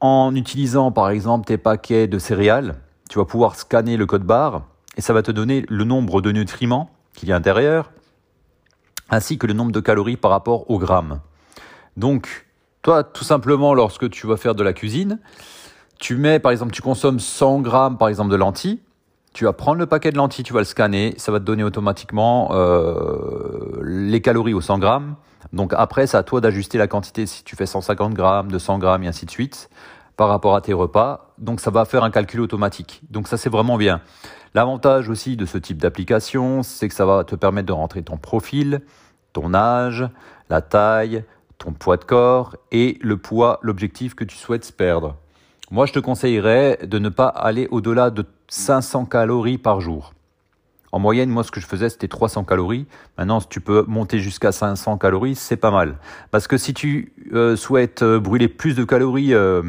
en 0.00 0.34
utilisant 0.34 0.90
par 0.90 1.10
exemple 1.10 1.46
tes 1.46 1.56
paquets 1.56 2.08
de 2.08 2.18
céréales. 2.18 2.74
Tu 3.08 3.18
vas 3.18 3.24
pouvoir 3.24 3.54
scanner 3.54 3.96
le 3.96 4.06
code 4.06 4.24
barre 4.24 4.66
et 4.96 5.00
ça 5.00 5.12
va 5.12 5.22
te 5.22 5.30
donner 5.30 5.64
le 5.68 5.84
nombre 5.84 6.20
de 6.20 6.32
nutriments 6.32 6.90
qu'il 7.14 7.28
y 7.28 7.32
a 7.32 7.36
à 7.36 7.38
l'intérieur 7.38 7.92
ainsi 9.08 9.38
que 9.38 9.46
le 9.46 9.52
nombre 9.52 9.72
de 9.72 9.80
calories 9.80 10.16
par 10.16 10.32
rapport 10.32 10.68
au 10.70 10.78
gramme. 10.78 11.20
Donc, 11.96 12.46
toi, 12.82 13.04
tout 13.04 13.24
simplement, 13.24 13.74
lorsque 13.74 14.10
tu 14.10 14.26
vas 14.26 14.36
faire 14.36 14.54
de 14.54 14.62
la 14.64 14.72
cuisine, 14.72 15.20
tu 16.02 16.16
mets, 16.16 16.40
par 16.40 16.50
exemple, 16.50 16.72
tu 16.72 16.82
consommes 16.82 17.20
100 17.20 17.60
grammes, 17.60 17.96
par 17.96 18.08
exemple, 18.08 18.32
de 18.32 18.34
lentilles. 18.34 18.80
Tu 19.34 19.44
vas 19.44 19.52
prendre 19.52 19.78
le 19.78 19.86
paquet 19.86 20.10
de 20.10 20.16
lentilles, 20.16 20.42
tu 20.42 20.52
vas 20.52 20.58
le 20.58 20.64
scanner, 20.64 21.14
ça 21.16 21.30
va 21.30 21.38
te 21.38 21.44
donner 21.44 21.62
automatiquement 21.62 22.48
euh, 22.50 23.80
les 23.84 24.20
calories 24.20 24.52
aux 24.52 24.60
100 24.60 24.80
grammes. 24.80 25.14
Donc 25.52 25.72
après, 25.76 26.08
c'est 26.08 26.16
à 26.16 26.24
toi 26.24 26.40
d'ajuster 26.40 26.76
la 26.76 26.88
quantité 26.88 27.24
si 27.26 27.44
tu 27.44 27.54
fais 27.54 27.66
150 27.66 28.14
grammes, 28.14 28.50
200 28.50 28.78
grammes 28.78 29.04
et 29.04 29.06
ainsi 29.06 29.26
de 29.26 29.30
suite 29.30 29.70
par 30.16 30.28
rapport 30.28 30.56
à 30.56 30.60
tes 30.60 30.72
repas. 30.72 31.32
Donc 31.38 31.60
ça 31.60 31.70
va 31.70 31.84
faire 31.84 32.02
un 32.02 32.10
calcul 32.10 32.40
automatique. 32.40 33.00
Donc 33.08 33.28
ça 33.28 33.36
c'est 33.36 33.48
vraiment 33.48 33.78
bien. 33.78 34.00
L'avantage 34.54 35.08
aussi 35.08 35.36
de 35.36 35.46
ce 35.46 35.56
type 35.56 35.78
d'application, 35.78 36.64
c'est 36.64 36.88
que 36.88 36.94
ça 36.94 37.06
va 37.06 37.22
te 37.22 37.36
permettre 37.36 37.68
de 37.68 37.72
rentrer 37.72 38.02
ton 38.02 38.16
profil, 38.16 38.82
ton 39.32 39.54
âge, 39.54 40.04
la 40.50 40.62
taille, 40.62 41.24
ton 41.58 41.72
poids 41.72 41.96
de 41.96 42.04
corps 42.04 42.56
et 42.72 42.98
le 43.02 43.16
poids, 43.18 43.60
l'objectif 43.62 44.16
que 44.16 44.24
tu 44.24 44.36
souhaites 44.36 44.76
perdre. 44.76 45.16
Moi, 45.72 45.86
je 45.86 45.94
te 45.94 45.98
conseillerais 45.98 46.80
de 46.82 46.98
ne 46.98 47.08
pas 47.08 47.28
aller 47.28 47.66
au-delà 47.70 48.10
de 48.10 48.26
500 48.48 49.06
calories 49.06 49.56
par 49.56 49.80
jour. 49.80 50.12
En 50.92 50.98
moyenne, 50.98 51.30
moi, 51.30 51.44
ce 51.44 51.50
que 51.50 51.60
je 51.60 51.66
faisais, 51.66 51.88
c'était 51.88 52.08
300 52.08 52.44
calories. 52.44 52.86
Maintenant, 53.16 53.40
si 53.40 53.48
tu 53.48 53.62
peux 53.62 53.82
monter 53.88 54.18
jusqu'à 54.18 54.52
500 54.52 54.98
calories, 54.98 55.34
c'est 55.34 55.56
pas 55.56 55.70
mal. 55.70 55.96
Parce 56.30 56.46
que 56.46 56.58
si 56.58 56.74
tu 56.74 57.14
euh, 57.32 57.56
souhaites 57.56 58.02
euh, 58.02 58.20
brûler 58.20 58.48
plus 58.48 58.74
de 58.74 58.84
calories 58.84 59.32
euh, 59.32 59.62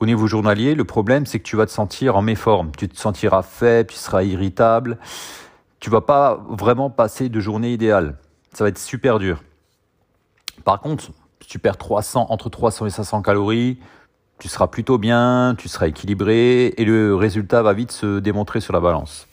au 0.00 0.06
niveau 0.06 0.26
journalier, 0.26 0.74
le 0.74 0.82
problème, 0.82 1.24
c'est 1.24 1.38
que 1.38 1.44
tu 1.44 1.54
vas 1.54 1.66
te 1.66 1.70
sentir 1.70 2.16
en 2.16 2.22
méforme. 2.22 2.72
Tu 2.76 2.88
te 2.88 2.98
sentiras 2.98 3.42
faible, 3.42 3.90
tu 3.90 3.96
seras 3.96 4.24
irritable. 4.24 4.98
Tu 5.78 5.88
vas 5.88 6.00
pas 6.00 6.44
vraiment 6.48 6.90
passer 6.90 7.28
de 7.28 7.38
journée 7.38 7.72
idéale. 7.72 8.16
Ça 8.54 8.64
va 8.64 8.70
être 8.70 8.78
super 8.78 9.20
dur. 9.20 9.44
Par 10.64 10.80
contre, 10.80 11.12
si 11.42 11.48
tu 11.48 11.60
perds 11.60 11.76
300, 11.76 12.26
entre 12.28 12.48
300 12.48 12.86
et 12.86 12.90
500 12.90 13.22
calories, 13.22 13.78
tu 14.38 14.48
seras 14.48 14.68
plutôt 14.68 14.98
bien, 14.98 15.54
tu 15.58 15.68
seras 15.68 15.88
équilibré 15.88 16.74
et 16.76 16.84
le 16.84 17.14
résultat 17.14 17.62
va 17.62 17.72
vite 17.72 17.92
se 17.92 18.20
démontrer 18.20 18.60
sur 18.60 18.72
la 18.72 18.80
balance. 18.80 19.26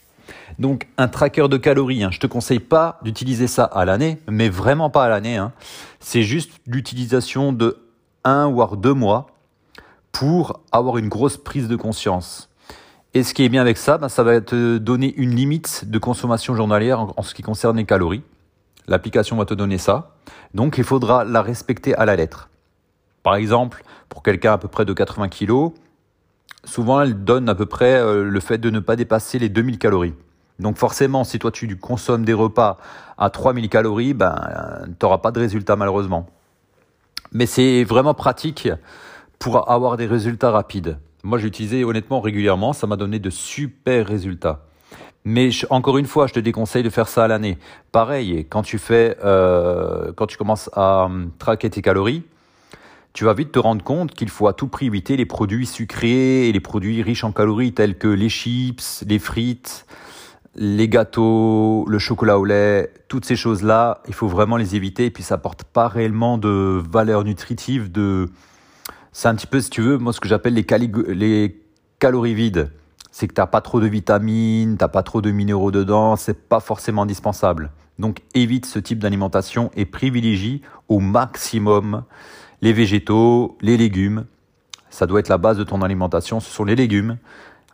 Donc 0.58 0.88
un 0.98 1.08
tracker 1.08 1.48
de 1.48 1.56
calories, 1.56 2.02
hein, 2.02 2.10
je 2.10 2.18
te 2.18 2.26
conseille 2.26 2.60
pas 2.60 2.98
d'utiliser 3.02 3.46
ça 3.46 3.64
à 3.64 3.84
l'année, 3.84 4.18
mais 4.28 4.48
vraiment 4.48 4.90
pas 4.90 5.04
à 5.04 5.08
l'année. 5.08 5.36
Hein. 5.36 5.52
C'est 6.00 6.22
juste 6.22 6.52
l'utilisation 6.66 7.52
de 7.52 7.78
un 8.24 8.48
voire 8.50 8.76
deux 8.76 8.94
mois 8.94 9.28
pour 10.10 10.60
avoir 10.72 10.98
une 10.98 11.08
grosse 11.08 11.36
prise 11.36 11.68
de 11.68 11.76
conscience. 11.76 12.48
Et 13.14 13.22
ce 13.22 13.32
qui 13.32 13.44
est 13.44 13.48
bien 13.48 13.60
avec 13.60 13.76
ça, 13.76 13.98
ben, 13.98 14.08
ça 14.08 14.22
va 14.22 14.40
te 14.40 14.78
donner 14.78 15.14
une 15.16 15.34
limite 15.34 15.84
de 15.88 15.98
consommation 15.98 16.54
journalière 16.54 17.06
en 17.16 17.22
ce 17.22 17.34
qui 17.34 17.42
concerne 17.42 17.76
les 17.76 17.84
calories. 17.84 18.22
L'application 18.88 19.36
va 19.36 19.44
te 19.44 19.54
donner 19.54 19.78
ça. 19.78 20.16
Donc 20.54 20.78
il 20.78 20.84
faudra 20.84 21.24
la 21.24 21.42
respecter 21.42 21.94
à 21.94 22.04
la 22.04 22.16
lettre. 22.16 22.48
Par 23.22 23.36
exemple, 23.36 23.82
pour 24.08 24.22
quelqu'un 24.22 24.54
à 24.54 24.58
peu 24.58 24.68
près 24.68 24.84
de 24.84 24.92
80 24.92 25.28
kg, 25.28 25.72
souvent 26.64 27.00
elle 27.00 27.24
donne 27.24 27.48
à 27.48 27.54
peu 27.54 27.66
près 27.66 27.94
euh, 27.94 28.24
le 28.24 28.40
fait 28.40 28.58
de 28.58 28.70
ne 28.70 28.80
pas 28.80 28.96
dépasser 28.96 29.38
les 29.38 29.48
2000 29.48 29.78
calories. 29.78 30.14
Donc 30.58 30.78
forcément, 30.78 31.24
si 31.24 31.38
toi 31.38 31.50
tu 31.50 31.76
consommes 31.76 32.24
des 32.24 32.32
repas 32.32 32.78
à 33.18 33.30
3000 33.30 33.68
calories, 33.68 34.14
ben, 34.14 34.34
tu 34.86 35.04
n'auras 35.04 35.18
pas 35.18 35.30
de 35.30 35.40
résultat 35.40 35.76
malheureusement. 35.76 36.26
Mais 37.32 37.46
c'est 37.46 37.84
vraiment 37.84 38.14
pratique 38.14 38.68
pour 39.38 39.70
avoir 39.70 39.96
des 39.96 40.06
résultats 40.06 40.50
rapides. 40.50 40.98
Moi, 41.22 41.38
j'ai 41.38 41.48
utilisé 41.48 41.84
honnêtement 41.84 42.20
régulièrement, 42.20 42.72
ça 42.72 42.86
m'a 42.86 42.96
donné 42.96 43.18
de 43.18 43.30
super 43.30 44.06
résultats. 44.06 44.62
Mais 45.24 45.50
encore 45.70 45.98
une 45.98 46.06
fois, 46.06 46.28
je 46.28 46.34
te 46.34 46.40
déconseille 46.40 46.84
de 46.84 46.90
faire 46.90 47.08
ça 47.08 47.24
à 47.24 47.28
l'année. 47.28 47.58
Pareil, 47.90 48.46
quand 48.48 48.62
euh, 48.90 50.12
quand 50.14 50.26
tu 50.28 50.36
commences 50.36 50.70
à 50.72 51.06
hum, 51.06 51.32
traquer 51.36 51.68
tes 51.68 51.82
calories, 51.82 52.22
tu 53.16 53.24
vas 53.24 53.32
vite 53.32 53.50
te 53.50 53.58
rendre 53.58 53.82
compte 53.82 54.12
qu'il 54.12 54.28
faut 54.28 54.46
à 54.46 54.52
tout 54.52 54.68
prix 54.68 54.86
éviter 54.86 55.16
les 55.16 55.24
produits 55.24 55.64
sucrés 55.64 56.50
et 56.50 56.52
les 56.52 56.60
produits 56.60 57.02
riches 57.02 57.24
en 57.24 57.32
calories 57.32 57.72
tels 57.72 57.96
que 57.96 58.08
les 58.08 58.28
chips, 58.28 59.02
les 59.08 59.18
frites, 59.18 59.86
les 60.54 60.86
gâteaux, 60.86 61.86
le 61.88 61.98
chocolat 61.98 62.38
au 62.38 62.44
lait, 62.44 62.92
toutes 63.08 63.24
ces 63.24 63.34
choses-là, 63.34 64.02
il 64.06 64.12
faut 64.12 64.28
vraiment 64.28 64.58
les 64.58 64.76
éviter 64.76 65.06
et 65.06 65.10
puis 65.10 65.22
ça 65.22 65.36
apporte 65.36 65.64
pas 65.64 65.88
réellement 65.88 66.36
de 66.36 66.82
valeur 66.90 67.24
nutritive 67.24 67.90
c'est 69.12 69.28
un 69.28 69.34
petit 69.34 69.46
peu 69.46 69.62
si 69.62 69.70
tu 69.70 69.80
veux 69.80 69.96
moi 69.96 70.12
ce 70.12 70.20
que 70.20 70.28
j'appelle 70.28 70.52
les, 70.52 70.66
les 71.14 71.62
calories 71.98 72.34
vides. 72.34 72.70
C'est 73.12 73.28
que 73.28 73.32
tu 73.32 73.40
n'as 73.40 73.46
pas 73.46 73.62
trop 73.62 73.80
de 73.80 73.86
vitamines, 73.86 74.76
tu 74.76 74.84
n'as 74.84 74.88
pas 74.88 75.02
trop 75.02 75.22
de 75.22 75.30
minéraux 75.30 75.70
dedans, 75.70 76.16
c'est 76.16 76.48
pas 76.50 76.60
forcément 76.60 77.02
indispensable. 77.04 77.70
Donc 77.98 78.20
évite 78.34 78.66
ce 78.66 78.78
type 78.78 78.98
d'alimentation 78.98 79.70
et 79.74 79.86
privilégie 79.86 80.60
au 80.88 81.00
maximum 81.00 82.04
les 82.66 82.72
végétaux, 82.72 83.56
les 83.60 83.76
légumes. 83.76 84.24
Ça 84.90 85.06
doit 85.06 85.20
être 85.20 85.28
la 85.28 85.38
base 85.38 85.56
de 85.56 85.62
ton 85.62 85.82
alimentation. 85.82 86.40
Ce 86.40 86.50
sont 86.50 86.64
les 86.64 86.74
légumes, 86.74 87.16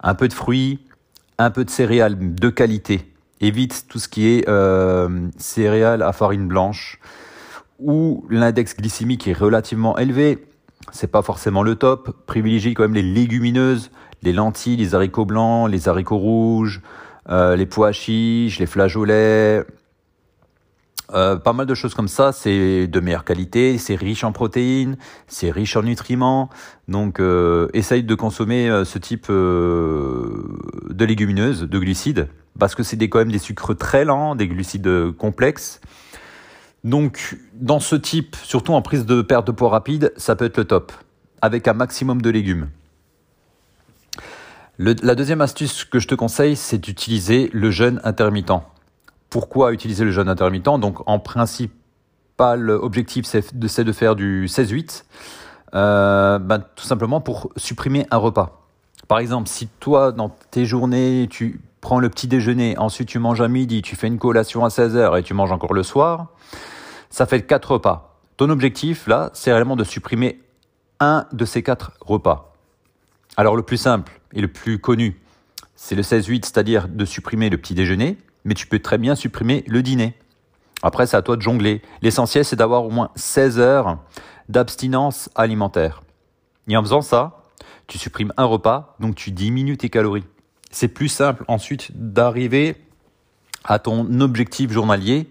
un 0.02 0.14
peu 0.14 0.28
de 0.28 0.34
fruits, 0.34 0.80
un 1.38 1.50
peu 1.50 1.64
de 1.64 1.70
céréales 1.70 2.34
de 2.34 2.48
qualité. 2.50 3.10
Évite 3.40 3.86
tout 3.88 3.98
ce 3.98 4.06
qui 4.06 4.28
est 4.28 4.46
euh, 4.50 5.28
céréales 5.38 6.02
à 6.02 6.12
farine 6.12 6.46
blanche 6.46 7.00
où 7.78 8.26
l'index 8.28 8.76
glycémique 8.76 9.26
est 9.26 9.32
relativement 9.32 9.96
élevé. 9.96 10.46
C'est 10.92 11.10
pas 11.10 11.22
forcément 11.22 11.62
le 11.62 11.74
top. 11.76 12.14
Privilégie 12.26 12.74
quand 12.74 12.82
même 12.82 12.94
les 12.94 13.02
légumineuses, 13.02 13.90
les 14.22 14.34
lentilles, 14.34 14.76
les 14.76 14.94
haricots 14.94 15.24
blancs, 15.24 15.70
les 15.70 15.88
haricots 15.88 16.18
rouges, 16.18 16.82
euh, 17.30 17.56
les 17.56 17.64
pois 17.64 17.92
chiches, 17.92 18.58
les 18.58 18.66
flageolets, 18.66 19.64
euh, 21.14 21.36
pas 21.36 21.52
mal 21.52 21.66
de 21.66 21.74
choses 21.74 21.94
comme 21.94 22.08
ça, 22.08 22.32
c'est 22.32 22.86
de 22.86 23.00
meilleure 23.00 23.24
qualité, 23.24 23.76
c'est 23.78 23.94
riche 23.94 24.24
en 24.24 24.32
protéines, 24.32 24.96
c'est 25.26 25.50
riche 25.50 25.76
en 25.76 25.82
nutriments. 25.82 26.48
Donc 26.88 27.20
euh, 27.20 27.68
essaye 27.74 28.02
de 28.02 28.14
consommer 28.14 28.68
euh, 28.68 28.84
ce 28.84 28.98
type 28.98 29.28
de 29.28 31.04
légumineuses, 31.04 31.62
de 31.62 31.78
glucides, 31.78 32.28
parce 32.58 32.74
que 32.74 32.82
c'est 32.82 32.96
quand 33.08 33.18
même 33.18 33.32
des 33.32 33.38
sucres 33.38 33.76
très 33.76 34.04
lents, 34.04 34.34
des 34.34 34.48
glucides 34.48 35.12
complexes. 35.18 35.80
Donc, 36.84 37.38
dans 37.54 37.78
ce 37.78 37.94
type, 37.94 38.34
surtout 38.42 38.72
en 38.72 38.82
prise 38.82 39.06
de 39.06 39.22
perte 39.22 39.46
de 39.46 39.52
poids 39.52 39.68
rapide, 39.68 40.12
ça 40.16 40.34
peut 40.34 40.46
être 40.46 40.56
le 40.56 40.64
top, 40.64 40.90
avec 41.40 41.68
un 41.68 41.74
maximum 41.74 42.20
de 42.20 42.28
légumes. 42.28 42.70
la 44.78 45.14
deuxième 45.14 45.40
astuce 45.40 45.84
que 45.84 46.00
je 46.00 46.08
te 46.08 46.16
conseille, 46.16 46.56
c'est 46.56 46.78
d'utiliser 46.78 47.50
le 47.52 47.70
jeûne 47.70 48.00
intermittent. 48.02 48.50
Pourquoi 49.32 49.72
utiliser 49.72 50.04
le 50.04 50.10
jeûne 50.10 50.28
intermittent 50.28 50.78
Donc, 50.78 51.08
en 51.08 51.18
principal 51.18 52.68
objectif, 52.68 53.24
c'est 53.24 53.56
de, 53.58 53.92
faire 53.92 54.14
du 54.14 54.44
16-8, 54.46 55.04
euh, 55.74 56.38
ben, 56.38 56.62
tout 56.76 56.84
simplement 56.84 57.22
pour 57.22 57.50
supprimer 57.56 58.06
un 58.10 58.18
repas. 58.18 58.60
Par 59.08 59.20
exemple, 59.20 59.48
si 59.48 59.68
toi, 59.80 60.12
dans 60.12 60.28
tes 60.50 60.66
journées, 60.66 61.28
tu 61.30 61.62
prends 61.80 61.98
le 61.98 62.10
petit 62.10 62.26
déjeuner, 62.26 62.76
ensuite 62.76 63.08
tu 63.08 63.18
manges 63.18 63.40
à 63.40 63.48
midi, 63.48 63.80
tu 63.80 63.96
fais 63.96 64.06
une 64.06 64.18
collation 64.18 64.66
à 64.66 64.68
16h 64.68 65.18
et 65.18 65.22
tu 65.22 65.32
manges 65.32 65.50
encore 65.50 65.72
le 65.72 65.82
soir, 65.82 66.26
ça 67.08 67.24
fait 67.24 67.40
quatre 67.40 67.70
repas. 67.72 68.18
Ton 68.36 68.50
objectif, 68.50 69.06
là, 69.06 69.30
c'est 69.32 69.50
réellement 69.50 69.76
de 69.76 69.84
supprimer 69.84 70.42
un 71.00 71.24
de 71.32 71.46
ces 71.46 71.62
quatre 71.62 71.92
repas. 72.02 72.52
Alors 73.38 73.56
le 73.56 73.62
plus 73.62 73.78
simple 73.78 74.20
et 74.34 74.42
le 74.42 74.48
plus 74.48 74.78
connu, 74.78 75.22
c'est 75.74 75.94
le 75.94 76.02
16-8, 76.02 76.44
c'est-à-dire 76.44 76.86
de 76.86 77.06
supprimer 77.06 77.48
le 77.48 77.56
petit 77.56 77.72
déjeuner, 77.72 78.18
mais 78.44 78.54
tu 78.54 78.66
peux 78.66 78.78
très 78.78 78.98
bien 78.98 79.14
supprimer 79.14 79.64
le 79.66 79.82
dîner. 79.82 80.14
Après, 80.82 81.06
c'est 81.06 81.16
à 81.16 81.22
toi 81.22 81.36
de 81.36 81.42
jongler. 81.42 81.82
L'essentiel, 82.02 82.44
c'est 82.44 82.56
d'avoir 82.56 82.84
au 82.84 82.90
moins 82.90 83.10
16 83.14 83.60
heures 83.60 83.98
d'abstinence 84.48 85.30
alimentaire. 85.34 86.02
Et 86.68 86.76
en 86.76 86.82
faisant 86.82 87.02
ça, 87.02 87.42
tu 87.86 87.98
supprimes 87.98 88.32
un 88.36 88.44
repas, 88.44 88.96
donc 89.00 89.14
tu 89.14 89.30
diminues 89.30 89.76
tes 89.76 89.90
calories. 89.90 90.24
C'est 90.70 90.88
plus 90.88 91.08
simple 91.08 91.44
ensuite 91.48 91.90
d'arriver 91.94 92.76
à 93.64 93.78
ton 93.78 94.20
objectif 94.20 94.72
journalier 94.72 95.28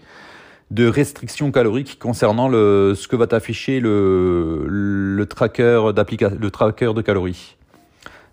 de 0.70 0.88
restriction 0.88 1.52
calorique 1.52 2.00
concernant 2.00 2.48
le, 2.48 2.94
ce 2.96 3.08
que 3.10 3.18
va 3.18 3.28
t'afficher 3.28 3.82
le, 3.82 5.26
tracker 5.30 5.92
le 5.94 6.50
tracker 6.50 6.94
de 6.94 7.02
calories 7.02 7.58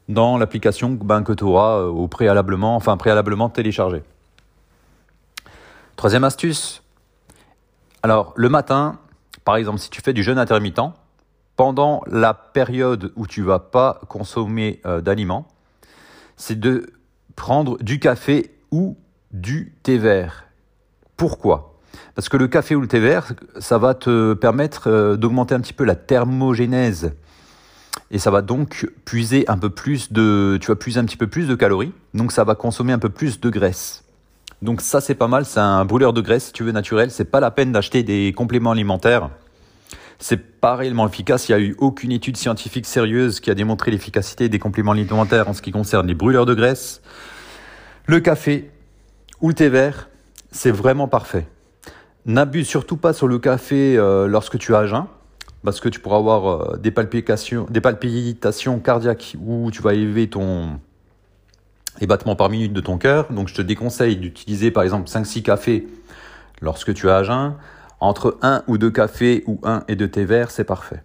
dans 0.08 0.38
l'application 0.38 0.90
ben, 0.90 1.22
que 1.22 1.32
tu 1.32 1.44
auras 1.44 1.80
euh, 1.80 1.88
au 1.88 2.08
préalablement, 2.08 2.76
enfin 2.76 2.96
préalablement 2.96 3.48
téléchargé. 3.48 4.02
Troisième 5.98 6.22
astuce. 6.22 6.84
Alors, 8.04 8.32
le 8.36 8.48
matin, 8.48 9.00
par 9.44 9.56
exemple, 9.56 9.80
si 9.80 9.90
tu 9.90 10.00
fais 10.00 10.12
du 10.12 10.22
jeûne 10.22 10.38
intermittent, 10.38 10.92
pendant 11.56 12.02
la 12.06 12.34
période 12.34 13.10
où 13.16 13.26
tu 13.26 13.42
vas 13.42 13.58
pas 13.58 14.00
consommer 14.08 14.80
euh, 14.86 15.00
d'aliments, 15.00 15.48
c'est 16.36 16.60
de 16.60 16.92
prendre 17.34 17.82
du 17.82 17.98
café 17.98 18.54
ou 18.70 18.96
du 19.32 19.74
thé 19.82 19.98
vert. 19.98 20.44
Pourquoi? 21.16 21.74
Parce 22.14 22.28
que 22.28 22.36
le 22.36 22.46
café 22.46 22.76
ou 22.76 22.80
le 22.80 22.86
thé 22.86 23.00
vert, 23.00 23.32
ça 23.58 23.78
va 23.78 23.94
te 23.94 24.34
permettre 24.34 24.88
euh, 24.88 25.16
d'augmenter 25.16 25.56
un 25.56 25.60
petit 25.60 25.72
peu 25.72 25.82
la 25.82 25.96
thermogénèse. 25.96 27.16
Et 28.12 28.20
ça 28.20 28.30
va 28.30 28.40
donc 28.40 28.88
puiser 29.04 29.50
un 29.50 29.58
peu 29.58 29.70
plus 29.70 30.12
de, 30.12 30.58
tu 30.60 30.68
vas 30.68 30.76
puiser 30.76 31.00
un 31.00 31.04
petit 31.06 31.16
peu 31.16 31.26
plus 31.26 31.48
de 31.48 31.56
calories. 31.56 31.92
Donc 32.14 32.30
ça 32.30 32.44
va 32.44 32.54
consommer 32.54 32.92
un 32.92 33.00
peu 33.00 33.08
plus 33.08 33.40
de 33.40 33.50
graisse. 33.50 34.04
Donc 34.60 34.80
ça 34.80 35.00
c'est 35.00 35.14
pas 35.14 35.28
mal, 35.28 35.44
c'est 35.44 35.60
un 35.60 35.84
brûleur 35.84 36.12
de 36.12 36.20
graisse 36.20 36.46
si 36.46 36.52
tu 36.52 36.64
veux 36.64 36.72
naturel. 36.72 37.10
C'est 37.10 37.24
pas 37.24 37.40
la 37.40 37.50
peine 37.50 37.72
d'acheter 37.72 38.02
des 38.02 38.32
compléments 38.32 38.72
alimentaires. 38.72 39.30
C'est 40.18 40.60
pas 40.60 40.74
réellement 40.74 41.06
efficace. 41.06 41.48
Il 41.48 41.56
n'y 41.56 41.62
a 41.62 41.64
eu 41.64 41.76
aucune 41.78 42.10
étude 42.10 42.36
scientifique 42.36 42.86
sérieuse 42.86 43.38
qui 43.38 43.50
a 43.50 43.54
démontré 43.54 43.92
l'efficacité 43.92 44.48
des 44.48 44.58
compléments 44.58 44.92
alimentaires 44.92 45.48
en 45.48 45.52
ce 45.52 45.62
qui 45.62 45.70
concerne 45.70 46.08
les 46.08 46.14
brûleurs 46.14 46.46
de 46.46 46.54
graisse. 46.54 47.02
Le 48.06 48.18
café 48.18 48.70
ou 49.40 49.48
le 49.48 49.54
thé 49.54 49.68
vert, 49.68 50.08
c'est 50.50 50.72
vraiment 50.72 51.06
parfait. 51.06 51.46
N'abuse 52.26 52.66
surtout 52.66 52.96
pas 52.96 53.12
sur 53.12 53.28
le 53.28 53.38
café 53.38 53.96
euh, 53.96 54.26
lorsque 54.26 54.58
tu 54.58 54.74
as 54.74 54.86
jeun, 54.86 55.06
parce 55.62 55.80
que 55.80 55.88
tu 55.88 56.00
pourras 56.00 56.16
avoir 56.16 56.46
euh, 56.46 56.76
des, 56.78 56.90
palpitations, 56.90 57.66
des 57.70 57.80
palpitations 57.80 58.80
cardiaques 58.80 59.36
où 59.40 59.70
tu 59.70 59.82
vas 59.82 59.94
élever 59.94 60.28
ton, 60.28 60.80
les 62.00 62.06
battements 62.06 62.36
par 62.36 62.48
minute 62.48 62.72
de 62.72 62.80
ton 62.80 62.98
cœur. 62.98 63.32
Donc 63.32 63.48
je 63.48 63.54
te 63.54 63.62
déconseille 63.62 64.16
d'utiliser 64.16 64.70
par 64.70 64.82
exemple 64.82 65.08
5-6 65.08 65.42
cafés 65.42 65.88
lorsque 66.60 66.94
tu 66.94 67.08
as 67.10 67.22
jeun. 67.22 67.54
Entre 68.00 68.38
1 68.42 68.62
ou 68.68 68.78
2 68.78 68.90
cafés 68.90 69.42
ou 69.46 69.58
1 69.64 69.84
et 69.88 69.96
2 69.96 70.08
thé 70.08 70.24
verts, 70.24 70.50
c'est 70.50 70.64
parfait. 70.64 71.02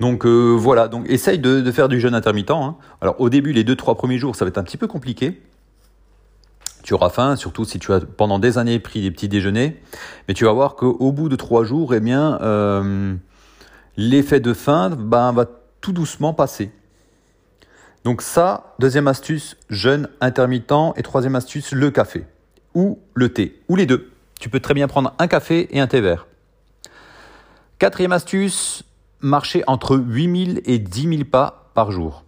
Donc 0.00 0.26
euh, 0.26 0.54
voilà, 0.54 0.88
donc 0.88 1.08
essaye 1.08 1.38
de, 1.38 1.70
faire 1.70 1.88
du 1.88 2.00
jeûne 2.00 2.14
intermittent. 2.14 2.50
Hein. 2.50 2.76
Alors 3.00 3.20
au 3.20 3.30
début, 3.30 3.52
les 3.52 3.64
2-3 3.64 3.96
premiers 3.96 4.18
jours, 4.18 4.36
ça 4.36 4.44
va 4.44 4.48
être 4.48 4.58
un 4.58 4.64
petit 4.64 4.76
peu 4.76 4.86
compliqué 4.86 5.40
tu 6.88 6.94
auras 6.94 7.10
faim, 7.10 7.36
surtout 7.36 7.66
si 7.66 7.78
tu 7.78 7.92
as 7.92 8.00
pendant 8.00 8.38
des 8.38 8.56
années 8.56 8.78
pris 8.78 9.02
des 9.02 9.10
petits 9.10 9.28
déjeuners. 9.28 9.78
Mais 10.26 10.32
tu 10.32 10.46
vas 10.46 10.52
voir 10.52 10.74
qu'au 10.74 11.12
bout 11.12 11.28
de 11.28 11.36
trois 11.36 11.62
jours, 11.62 11.92
eh 11.92 12.00
bien, 12.00 12.38
euh, 12.40 13.14
l'effet 13.98 14.40
de 14.40 14.54
faim 14.54 14.96
ben, 14.98 15.32
va 15.32 15.44
tout 15.82 15.92
doucement 15.92 16.32
passer. 16.32 16.70
Donc 18.08 18.22
ça, 18.22 18.72
deuxième 18.78 19.06
astuce, 19.06 19.58
jeûne 19.68 20.08
intermittent. 20.22 20.94
Et 20.96 21.02
troisième 21.02 21.36
astuce, 21.36 21.72
le 21.72 21.90
café. 21.90 22.24
Ou 22.74 23.00
le 23.12 23.30
thé. 23.34 23.60
Ou 23.68 23.76
les 23.76 23.84
deux. 23.84 24.10
Tu 24.40 24.48
peux 24.48 24.60
très 24.60 24.72
bien 24.72 24.88
prendre 24.88 25.12
un 25.18 25.26
café 25.26 25.68
et 25.76 25.78
un 25.78 25.86
thé 25.86 26.00
vert. 26.00 26.26
Quatrième 27.78 28.12
astuce, 28.12 28.82
marcher 29.20 29.62
entre 29.66 29.98
8000 29.98 30.62
et 30.64 30.78
10 30.78 31.02
000 31.02 31.24
pas 31.30 31.70
par 31.74 31.90
jour. 31.90 32.24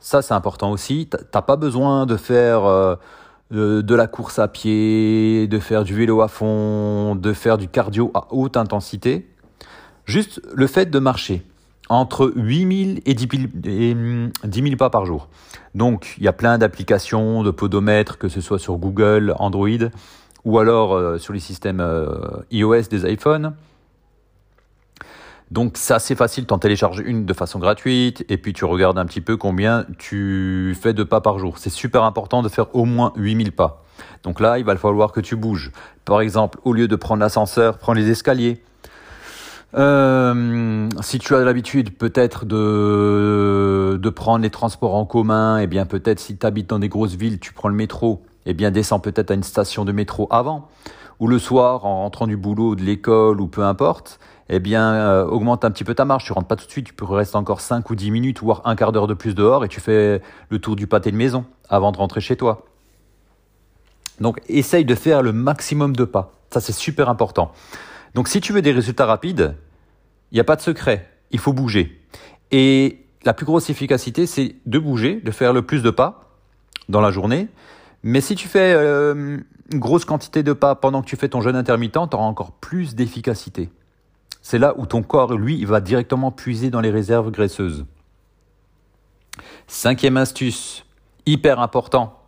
Ça, 0.00 0.22
c'est 0.22 0.32
important 0.32 0.70
aussi. 0.70 1.10
Tu 1.10 1.18
n'as 1.34 1.42
pas 1.42 1.56
besoin 1.56 2.06
de 2.06 2.16
faire... 2.16 2.64
Euh, 2.64 2.96
de, 3.50 3.94
la 3.94 4.06
course 4.06 4.38
à 4.38 4.48
pied, 4.48 5.46
de 5.46 5.58
faire 5.58 5.84
du 5.84 5.94
vélo 5.94 6.22
à 6.22 6.28
fond, 6.28 7.16
de 7.16 7.34
faire 7.34 7.58
du 7.58 7.68
cardio 7.68 8.10
à 8.14 8.28
haute 8.30 8.56
intensité. 8.56 9.28
Juste 10.06 10.40
le 10.54 10.66
fait 10.66 10.86
de 10.86 10.98
marcher 10.98 11.44
entre 11.88 12.32
8000 12.36 13.02
et 13.04 13.14
10 13.14 14.30
000, 14.44 14.76
pas 14.76 14.90
par 14.90 15.04
jour. 15.04 15.28
Donc 15.74 16.14
il 16.18 16.24
y 16.24 16.28
a 16.28 16.32
plein 16.32 16.58
d'applications, 16.58 17.42
de 17.42 17.50
podomètres, 17.50 18.18
que 18.18 18.28
ce 18.28 18.40
soit 18.40 18.58
sur 18.58 18.76
Google, 18.76 19.34
Android 19.38 19.90
ou 20.44 20.58
alors 20.58 20.94
euh, 20.94 21.18
sur 21.18 21.32
les 21.32 21.40
systèmes 21.40 21.80
euh, 21.80 22.42
iOS 22.50 22.82
des 22.90 23.10
iPhones. 23.10 23.54
Donc 25.50 25.72
c'est 25.76 25.92
assez 25.92 26.14
facile, 26.14 26.46
tu 26.46 26.54
en 26.54 26.58
télécharges 26.58 27.02
une 27.04 27.26
de 27.26 27.34
façon 27.34 27.58
gratuite 27.58 28.24
et 28.30 28.38
puis 28.38 28.54
tu 28.54 28.64
regardes 28.64 28.96
un 28.98 29.04
petit 29.04 29.20
peu 29.20 29.36
combien 29.36 29.84
tu 29.98 30.74
fais 30.80 30.94
de 30.94 31.02
pas 31.02 31.20
par 31.20 31.38
jour. 31.38 31.58
C'est 31.58 31.70
super 31.70 32.04
important 32.04 32.42
de 32.42 32.48
faire 32.48 32.74
au 32.74 32.86
moins 32.86 33.12
8000 33.16 33.52
pas. 33.52 33.84
Donc 34.22 34.40
là, 34.40 34.58
il 34.58 34.64
va 34.64 34.74
falloir 34.76 35.12
que 35.12 35.20
tu 35.20 35.36
bouges. 35.36 35.70
Par 36.06 36.22
exemple, 36.22 36.58
au 36.64 36.72
lieu 36.72 36.88
de 36.88 36.96
prendre 36.96 37.20
l'ascenseur, 37.20 37.76
prends 37.76 37.92
les 37.92 38.08
escaliers. 38.08 38.62
Euh, 39.74 40.88
si 41.00 41.18
tu 41.18 41.34
as 41.34 41.44
l'habitude 41.44 41.96
peut-être 41.96 42.44
de, 42.44 43.98
de 44.00 44.10
prendre 44.10 44.42
les 44.42 44.50
transports 44.50 44.94
en 44.94 45.06
commun, 45.06 45.58
et 45.58 45.64
eh 45.64 45.66
bien 45.66 45.86
peut-être 45.86 46.20
si 46.20 46.36
tu 46.36 46.46
habites 46.46 46.68
dans 46.68 46.78
des 46.78 46.88
grosses 46.88 47.14
villes, 47.14 47.40
tu 47.40 47.52
prends 47.52 47.68
le 47.68 47.74
métro, 47.74 48.22
et 48.44 48.50
eh 48.50 48.54
bien 48.54 48.70
descends 48.70 49.00
peut-être 49.00 49.30
à 49.30 49.34
une 49.34 49.42
station 49.42 49.84
de 49.84 49.92
métro 49.92 50.26
avant. 50.30 50.68
Ou 51.20 51.28
le 51.28 51.38
soir, 51.38 51.86
en 51.86 51.98
rentrant 52.02 52.26
du 52.26 52.36
boulot, 52.36 52.74
de 52.74 52.82
l'école 52.82 53.40
ou 53.40 53.46
peu 53.46 53.62
importe, 53.62 54.18
eh 54.48 54.58
bien, 54.58 54.92
euh, 54.92 55.24
augmente 55.24 55.64
un 55.64 55.70
petit 55.70 55.84
peu 55.84 55.94
ta 55.94 56.04
marche. 56.04 56.24
Tu 56.24 56.32
rentres 56.32 56.48
pas 56.48 56.56
tout 56.56 56.66
de 56.66 56.70
suite, 56.70 56.86
tu 56.86 56.94
peux 56.94 57.04
rester 57.04 57.36
encore 57.36 57.60
5 57.60 57.88
ou 57.90 57.94
10 57.94 58.10
minutes, 58.10 58.40
voire 58.40 58.62
un 58.64 58.74
quart 58.74 58.90
d'heure 58.90 59.06
de 59.06 59.14
plus 59.14 59.34
dehors 59.34 59.64
et 59.64 59.68
tu 59.68 59.80
fais 59.80 60.20
le 60.48 60.58
tour 60.58 60.74
du 60.74 60.86
pâté 60.86 61.12
de 61.12 61.16
maison 61.16 61.44
avant 61.68 61.92
de 61.92 61.96
rentrer 61.96 62.20
chez 62.20 62.36
toi. 62.36 62.66
Donc, 64.20 64.40
essaye 64.48 64.84
de 64.84 64.94
faire 64.94 65.22
le 65.22 65.32
maximum 65.32 65.94
de 65.94 66.04
pas. 66.04 66.32
Ça, 66.50 66.60
c'est 66.60 66.72
super 66.72 67.08
important. 67.08 67.52
Donc, 68.14 68.28
si 68.28 68.40
tu 68.40 68.52
veux 68.52 68.62
des 68.62 68.72
résultats 68.72 69.06
rapides, 69.06 69.54
il 70.30 70.36
n'y 70.36 70.40
a 70.40 70.44
pas 70.44 70.56
de 70.56 70.60
secret. 70.60 71.08
Il 71.30 71.38
faut 71.38 71.52
bouger. 71.52 72.00
Et 72.50 73.06
la 73.24 73.34
plus 73.34 73.46
grosse 73.46 73.70
efficacité, 73.70 74.26
c'est 74.26 74.56
de 74.66 74.78
bouger, 74.78 75.20
de 75.20 75.30
faire 75.30 75.52
le 75.52 75.62
plus 75.62 75.82
de 75.82 75.90
pas 75.90 76.30
dans 76.88 77.00
la 77.00 77.10
journée. 77.10 77.48
Mais 78.02 78.20
si 78.20 78.34
tu 78.34 78.48
fais 78.48 78.74
euh, 78.74 79.38
une 79.70 79.78
grosse 79.78 80.04
quantité 80.04 80.42
de 80.42 80.52
pas 80.52 80.74
pendant 80.74 81.02
que 81.02 81.06
tu 81.06 81.16
fais 81.16 81.28
ton 81.28 81.40
jeûne 81.40 81.56
intermittent, 81.56 81.92
tu 81.92 82.16
auras 82.16 82.24
encore 82.24 82.52
plus 82.52 82.94
d'efficacité. 82.94 83.70
C'est 84.42 84.58
là 84.58 84.74
où 84.76 84.86
ton 84.86 85.02
corps, 85.02 85.34
lui, 85.34 85.64
va 85.64 85.80
directement 85.80 86.32
puiser 86.32 86.70
dans 86.70 86.80
les 86.80 86.90
réserves 86.90 87.30
graisseuses. 87.30 87.86
Cinquième 89.68 90.16
astuce, 90.16 90.84
hyper 91.26 91.60
important, 91.60 92.20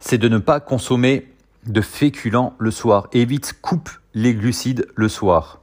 c'est 0.00 0.18
de 0.18 0.28
ne 0.28 0.38
pas 0.38 0.58
consommer 0.58 1.30
de 1.66 1.80
féculents 1.80 2.54
le 2.58 2.70
soir. 2.70 3.08
Évite, 3.12 3.54
coupe 3.60 3.90
les 4.14 4.34
glucides 4.34 4.86
le 4.94 5.08
soir. 5.08 5.60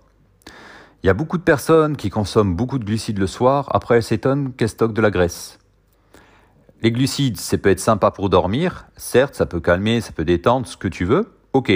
Il 1.04 1.08
y 1.08 1.10
a 1.10 1.14
beaucoup 1.14 1.38
de 1.38 1.43
personnes 1.43 1.95
qui 1.95 2.10
consomment 2.10 2.56
beaucoup 2.56 2.78
de 2.78 2.84
glucides 2.84 3.20
le 3.20 3.28
soir, 3.28 3.70
après 3.72 3.97
elles 3.97 4.04
s'étonnent 4.04 4.54
qu'elles 4.54 4.70
stockent 4.70 4.93
de 4.93 5.02
la 5.02 5.12
graisse. 5.12 5.60
Les 6.82 6.91
glucides, 6.91 7.38
ça 7.38 7.58
peut 7.58 7.70
être 7.70 7.80
sympa 7.80 8.12
pour 8.12 8.30
dormir, 8.30 8.88
certes, 8.95 9.36
ça 9.36 9.45
peut 9.45 9.60
calmer, 9.60 10.02
ça 10.02 10.12
peut 10.12 10.26
détendre, 10.26 10.68
ce 10.68 10.78
que 10.78 10.88
tu 10.88 11.06
veux, 11.06 11.32
ok. 11.54 11.72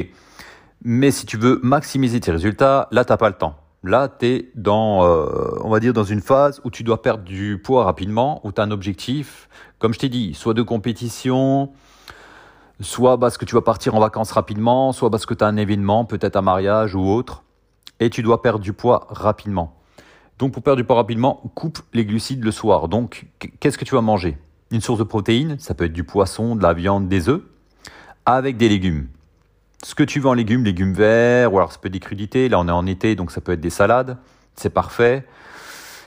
Mais 0.84 1.12
si 1.12 1.26
tu 1.26 1.38
veux 1.38 1.60
maximiser 1.64 2.20
tes 2.20 2.32
résultats, 2.32 2.88
là, 2.92 3.06
t'as 3.06 3.18
pas 3.18 3.30
le 3.30 3.36
temps. 3.36 3.56
Là, 3.84 4.08
tu 4.08 4.26
es 4.26 4.52
dans, 4.56 5.06
euh, 5.06 5.60
on 5.62 5.70
va 5.70 5.80
dire, 5.80 5.94
dans 5.94 6.04
une 6.04 6.22
phase 6.22 6.62
où 6.64 6.72
tu 6.72 6.84
dois 6.84 7.02
perdre 7.02 7.24
du 7.24 7.62
poids 7.62 7.84
rapidement, 7.84 8.40
où 8.46 8.52
tu 8.52 8.62
as 8.62 8.64
un 8.64 8.72
objectif, 8.72 9.50
comme 9.80 9.94
je 9.94 10.00
t'ai 10.00 10.10
dit, 10.10 10.34
soit 10.34 10.54
de 10.54 10.62
compétition, 10.62 11.72
soit 12.82 13.20
parce 13.20 13.38
que 13.38 13.46
tu 13.46 13.56
vas 13.56 13.62
partir 13.62 13.96
en 13.96 14.00
vacances 14.00 14.32
rapidement, 14.32 14.92
soit 14.92 15.10
parce 15.10 15.26
que 15.26 15.34
tu 15.34 15.44
as 15.44 15.48
un 15.48 15.58
événement, 15.58 16.06
peut-être 16.06 16.36
un 16.36 16.42
mariage 16.42 16.96
ou 16.96 17.02
autre, 17.02 17.44
et 18.00 18.10
tu 18.10 18.24
dois 18.24 18.42
perdre 18.42 18.60
du 18.60 18.74
poids 18.74 19.08
rapidement. 19.10 19.76
Donc 20.40 20.54
pour 20.54 20.64
perdre 20.64 20.78
du 20.78 20.84
poids 20.84 20.96
rapidement, 20.96 21.42
coupe 21.56 21.80
les 21.94 22.06
glucides 22.06 22.44
le 22.44 22.52
soir. 22.52 22.88
Donc 22.88 23.28
qu'est-ce 23.60 23.78
que 23.78 23.86
tu 23.86 23.96
vas 23.96 24.02
manger? 24.02 24.38
Une 24.72 24.82
source 24.82 25.00
de 25.00 25.04
protéines, 25.04 25.58
ça 25.60 25.74
peut 25.74 25.86
être 25.86 25.94
du 25.94 26.04
poisson, 26.04 26.56
de 26.56 26.64
la 26.64 26.74
viande, 26.74 27.08
des 27.08 27.30
œufs, 27.30 27.42
avec 28.26 28.58
des 28.58 28.70
légumes. 28.70 29.08
Ce 29.84 29.96
que 29.96 30.04
tu 30.04 30.20
veux 30.20 30.30
en 30.30 30.34
légumes, 30.34 30.64
légumes 30.64 30.94
verts, 30.94 31.54
ou 31.54 31.58
alors 31.58 31.72
ça 31.72 31.78
peut 31.78 31.88
être 31.88 31.94
des 31.94 32.00
crudités, 32.00 32.50
là 32.50 32.60
on 32.60 32.68
est 32.68 32.72
en 32.72 32.86
été, 32.88 33.16
donc 33.16 33.32
ça 33.32 33.42
peut 33.42 33.52
être 33.52 33.62
des 33.62 33.70
salades, 33.70 34.18
c'est 34.56 34.70
parfait. 34.70 35.28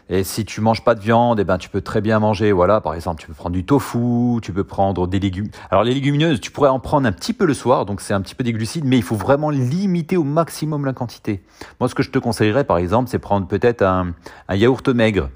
Et 0.08 0.22
si 0.22 0.44
tu 0.44 0.60
manges 0.60 0.84
pas 0.84 0.94
de 0.94 1.00
viande, 1.00 1.40
eh 1.40 1.44
ben 1.44 1.58
tu 1.58 1.68
peux 1.68 1.80
très 1.80 2.00
bien 2.00 2.20
manger. 2.20 2.52
Voilà, 2.52 2.80
par 2.80 2.94
exemple, 2.94 3.20
tu 3.20 3.26
peux 3.26 3.34
prendre 3.34 3.54
du 3.54 3.64
tofu, 3.64 4.40
tu 4.40 4.52
peux 4.52 4.62
prendre 4.62 5.08
des 5.08 5.18
légumes. 5.18 5.48
Alors 5.68 5.82
les 5.82 5.94
légumineuses, 5.94 6.40
tu 6.40 6.52
pourrais 6.52 6.68
en 6.68 6.78
prendre 6.78 7.08
un 7.08 7.12
petit 7.12 7.32
peu 7.32 7.44
le 7.44 7.54
soir, 7.54 7.86
donc 7.86 8.00
c'est 8.00 8.14
un 8.14 8.20
petit 8.20 8.36
peu 8.36 8.44
des 8.44 8.52
glucides, 8.52 8.84
mais 8.84 8.98
il 8.98 9.02
faut 9.02 9.16
vraiment 9.16 9.50
limiter 9.50 10.16
au 10.16 10.22
maximum 10.22 10.84
la 10.84 10.92
quantité. 10.92 11.42
Moi, 11.80 11.88
ce 11.88 11.96
que 11.96 12.04
je 12.04 12.10
te 12.10 12.20
conseillerais, 12.20 12.62
par 12.62 12.78
exemple, 12.78 13.10
c'est 13.10 13.18
prendre 13.18 13.48
peut-être 13.48 13.82
un, 13.82 14.14
yaourt 14.48 14.88
maigre 14.88 15.28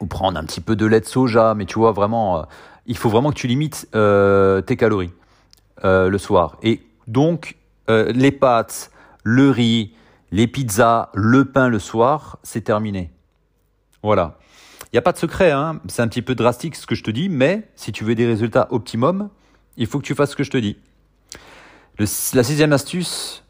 ou 0.00 0.06
prendre 0.06 0.36
un 0.36 0.44
petit 0.44 0.60
peu 0.60 0.74
de 0.74 0.86
lait 0.86 1.00
de 1.00 1.06
soja. 1.06 1.54
Mais 1.54 1.66
tu 1.66 1.78
vois, 1.78 1.92
vraiment, 1.92 2.38
euh, 2.38 2.42
il 2.86 2.96
faut 2.96 3.10
vraiment 3.10 3.30
que 3.30 3.36
tu 3.36 3.46
limites 3.46 3.88
euh, 3.94 4.60
tes 4.60 4.76
calories 4.76 5.12
euh, 5.84 6.08
le 6.08 6.18
soir. 6.18 6.56
Et 6.62 6.82
donc 7.06 7.56
les 7.88 8.30
pâtes, 8.30 8.92
le 9.24 9.50
riz, 9.50 9.94
les 10.30 10.46
pizzas, 10.46 11.10
le 11.12 11.44
pain 11.46 11.66
le 11.66 11.80
soir, 11.80 12.38
c'est 12.44 12.60
terminé. 12.60 13.10
Voilà. 14.02 14.38
Il 14.92 14.96
n'y 14.96 14.98
a 14.98 15.02
pas 15.02 15.12
de 15.12 15.18
secret, 15.18 15.52
hein. 15.52 15.80
c'est 15.88 16.02
un 16.02 16.08
petit 16.08 16.22
peu 16.22 16.34
drastique 16.34 16.74
ce 16.74 16.86
que 16.86 16.94
je 16.94 17.04
te 17.04 17.10
dis, 17.10 17.28
mais 17.28 17.68
si 17.76 17.92
tu 17.92 18.02
veux 18.02 18.14
des 18.14 18.26
résultats 18.26 18.66
optimum, 18.70 19.28
il 19.76 19.86
faut 19.86 19.98
que 19.98 20.04
tu 20.04 20.14
fasses 20.14 20.30
ce 20.30 20.36
que 20.36 20.42
je 20.42 20.50
te 20.50 20.58
dis. 20.58 20.78
la 21.98 22.06
sixième 22.06 22.72
astuce, 22.72 23.44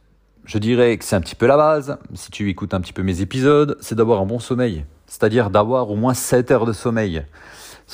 je 0.45 0.59
dirais 0.59 0.99
que 0.99 1.05
c'est 1.05 1.17
un 1.17 1.21
petit 1.21 1.35
peu 1.35 1.47
la 1.47 1.57
base, 1.57 1.97
si 2.15 2.31
tu 2.31 2.51
écoutes 2.51 2.75
un 2.75 2.81
petit 2.81 2.93
peu 2.93 3.03
mes 3.03 3.23
épisodes, 3.23 3.79
c'est 3.81 3.95
d'avoir 3.95 4.21
un 4.21 4.27
bon 4.27 4.39
sommeil, 4.39 4.85
c'est-à-dire 5.07 5.49
d'avoir 5.49 5.91
au 5.91 5.97
moins 5.97 6.13
7 6.13 6.51
heures 6.51 6.67
de 6.67 6.73
sommeil. 6.73 7.25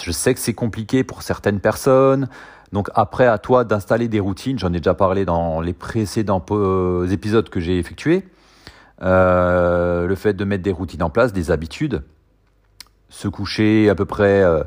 Je 0.02 0.10
sais 0.10 0.34
que 0.34 0.40
c'est 0.40 0.54
compliqué 0.54 1.04
pour 1.04 1.22
certaines 1.22 1.60
personnes, 1.60 2.28
donc 2.72 2.88
après 2.94 3.26
à 3.26 3.38
toi 3.38 3.64
d'installer 3.64 4.08
des 4.08 4.20
routines, 4.20 4.58
j'en 4.58 4.72
ai 4.72 4.78
déjà 4.78 4.94
parlé 4.94 5.24
dans 5.24 5.60
les 5.60 5.72
précédents 5.72 6.44
euh, 6.50 7.06
épisodes 7.08 7.48
que 7.48 7.60
j'ai 7.60 7.78
effectués, 7.78 8.26
euh, 9.02 10.06
le 10.06 10.14
fait 10.14 10.32
de 10.32 10.44
mettre 10.44 10.64
des 10.64 10.72
routines 10.72 11.02
en 11.02 11.10
place, 11.10 11.32
des 11.32 11.50
habitudes, 11.50 12.02
se 13.08 13.28
coucher 13.28 13.88
à 13.88 13.94
peu 13.94 14.04
près 14.04 14.42
euh, 14.42 14.62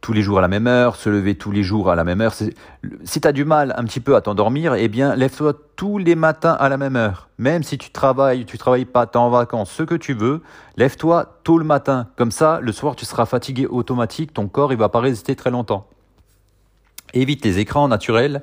tous 0.00 0.12
les 0.12 0.22
jours 0.22 0.38
à 0.38 0.40
la 0.40 0.48
même 0.48 0.66
heure, 0.66 0.96
se 0.96 1.10
lever 1.10 1.34
tous 1.34 1.50
les 1.50 1.62
jours 1.62 1.90
à 1.90 1.96
la 1.96 2.04
même 2.04 2.20
heure. 2.20 2.34
Si 2.34 3.20
tu 3.20 3.28
as 3.28 3.32
du 3.32 3.44
mal 3.44 3.74
un 3.76 3.84
petit 3.84 4.00
peu 4.00 4.16
à 4.16 4.20
t'endormir, 4.20 4.74
eh 4.74 4.88
bien, 4.88 5.16
lève-toi 5.16 5.54
tous 5.76 5.98
les 5.98 6.14
matins 6.14 6.56
à 6.58 6.68
la 6.68 6.76
même 6.76 6.96
heure. 6.96 7.28
Même 7.38 7.62
si 7.62 7.78
tu 7.78 7.90
travailles, 7.90 8.44
tu 8.44 8.58
travailles 8.58 8.84
pas, 8.84 9.06
tu 9.06 9.14
es 9.14 9.16
en 9.16 9.30
vacances, 9.30 9.70
ce 9.70 9.82
que 9.82 9.94
tu 9.94 10.14
veux, 10.14 10.42
lève-toi 10.76 11.40
tôt 11.44 11.58
le 11.58 11.64
matin. 11.64 12.08
Comme 12.16 12.30
ça, 12.30 12.60
le 12.62 12.72
soir, 12.72 12.96
tu 12.96 13.04
seras 13.04 13.26
fatigué 13.26 13.66
automatique, 13.66 14.32
ton 14.32 14.48
corps, 14.48 14.72
il 14.72 14.78
va 14.78 14.88
pas 14.88 15.00
résister 15.00 15.34
très 15.34 15.50
longtemps. 15.50 15.88
Évite 17.14 17.44
les 17.44 17.58
écrans 17.58 17.88
naturels 17.88 18.42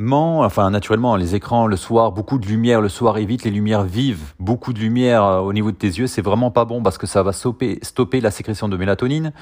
enfin 0.00 0.70
naturellement, 0.70 1.16
les 1.16 1.34
écrans 1.34 1.66
le 1.66 1.76
soir, 1.76 2.12
beaucoup 2.12 2.38
de 2.38 2.46
lumière 2.46 2.80
le 2.80 2.88
soir, 2.88 3.18
évite 3.18 3.44
les 3.44 3.50
lumières 3.50 3.82
vives, 3.82 4.32
beaucoup 4.38 4.72
de 4.72 4.78
lumière 4.78 5.24
euh, 5.24 5.40
au 5.40 5.52
niveau 5.52 5.72
de 5.72 5.76
tes 5.76 5.88
yeux, 5.88 6.06
c'est 6.06 6.22
vraiment 6.22 6.50
pas 6.50 6.64
bon 6.64 6.82
parce 6.82 6.98
que 6.98 7.06
ça 7.06 7.22
va 7.22 7.32
stopper, 7.32 8.20
la 8.20 8.30
sécrétion 8.30 8.68
de 8.68 8.76
mélatonine. 8.76 9.32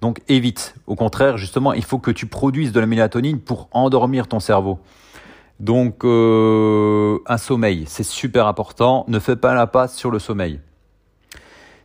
Donc 0.00 0.22
évite. 0.28 0.74
Au 0.86 0.94
contraire, 0.94 1.36
justement, 1.36 1.72
il 1.74 1.84
faut 1.84 1.98
que 1.98 2.10
tu 2.10 2.26
produises 2.26 2.72
de 2.72 2.80
la 2.80 2.86
mélatonine 2.86 3.40
pour 3.40 3.68
endormir 3.72 4.26
ton 4.26 4.40
cerveau. 4.40 4.78
Donc 5.60 6.04
euh, 6.04 7.18
un 7.26 7.38
sommeil, 7.38 7.84
c'est 7.86 8.02
super 8.02 8.46
important. 8.46 9.04
Ne 9.08 9.18
fais 9.18 9.36
pas 9.36 9.54
la 9.54 9.66
passe 9.66 9.96
sur 9.96 10.10
le 10.10 10.18
sommeil. 10.18 10.60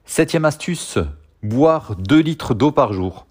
Septième 0.05 0.45
astuce, 0.45 0.99
boire 1.43 1.95
2 1.97 2.19
litres 2.19 2.53
d'eau 2.53 2.71
par 2.71 2.93
jour. 2.93 3.25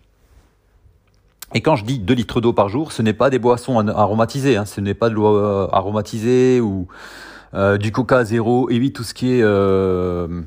Et 1.54 1.62
quand 1.62 1.74
je 1.74 1.84
dis 1.84 1.98
2 1.98 2.14
litres 2.14 2.40
d'eau 2.40 2.52
par 2.52 2.68
jour, 2.68 2.92
ce 2.92 3.02
n'est 3.02 3.12
pas 3.12 3.28
des 3.28 3.40
boissons 3.40 3.86
aromatisées, 3.88 4.56
hein, 4.56 4.64
ce 4.64 4.80
n'est 4.80 4.94
pas 4.94 5.08
de 5.08 5.14
l'eau 5.14 5.36
euh, 5.36 5.66
aromatisée 5.72 6.60
ou 6.60 6.86
euh, 7.54 7.76
du 7.76 7.90
coca 7.90 8.22
zéro, 8.24 8.70
évite 8.70 8.94
tout 8.94 9.02
ce 9.02 9.14
qui 9.14 9.32
est 9.32 9.42
euh, 9.42 10.42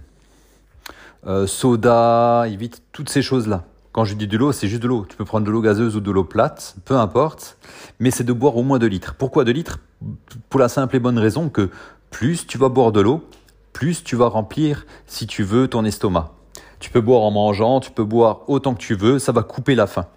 soda, 1.46 2.46
évite 2.48 2.84
toutes 2.94 3.10
ces 3.10 3.22
choses-là. 3.22 3.66
Quand 3.92 4.06
je 4.06 4.16
dis 4.16 4.28
de 4.28 4.38
l'eau, 4.38 4.54
c'est 4.54 4.68
juste 4.68 4.82
de 4.82 4.88
l'eau. 4.88 5.06
Tu 5.08 5.18
peux 5.18 5.26
prendre 5.26 5.46
de 5.46 5.52
l'eau 5.52 5.62
gazeuse 5.62 5.98
ou 5.98 6.00
de 6.00 6.10
l'eau 6.10 6.24
plate, 6.24 6.76
peu 6.86 6.96
importe, 6.96 7.58
mais 8.00 8.10
c'est 8.10 8.24
de 8.24 8.34
boire 8.34 8.56
au 8.56 8.64
moins 8.64 8.80
2 8.80 8.88
litres. 8.88 9.14
Pourquoi 9.16 9.44
2 9.44 9.52
litres? 9.52 9.80
Pour 10.50 10.60
la 10.60 10.70
simple 10.70 10.96
et 10.96 11.00
bonne 11.00 11.20
raison 11.20 11.50
que 11.50 11.70
plus 12.12 12.48
tu 12.48 12.58
vas 12.58 12.70
boire 12.70 12.94
de 12.94 13.02
l'eau, 13.02 13.24
plus 13.74 14.04
tu 14.04 14.16
vas 14.16 14.30
remplir, 14.30 14.86
si 15.06 15.28
tu 15.28 15.44
veux, 15.44 15.68
ton 15.68 15.84
estomac. 15.84 16.32
Tu 16.80 16.90
peux 16.90 17.02
boire 17.02 17.22
en 17.22 17.32
mangeant, 17.32 17.82
tu 17.82 17.92
peux 17.92 18.04
boire 18.04 18.50
autant 18.50 18.74
que 18.74 18.80
tu 18.80 18.96
veux, 18.96 19.20
ça 19.20 19.34
va 19.34 19.44
couper 19.44 19.76
la 19.76 19.86
faim. 19.86 20.08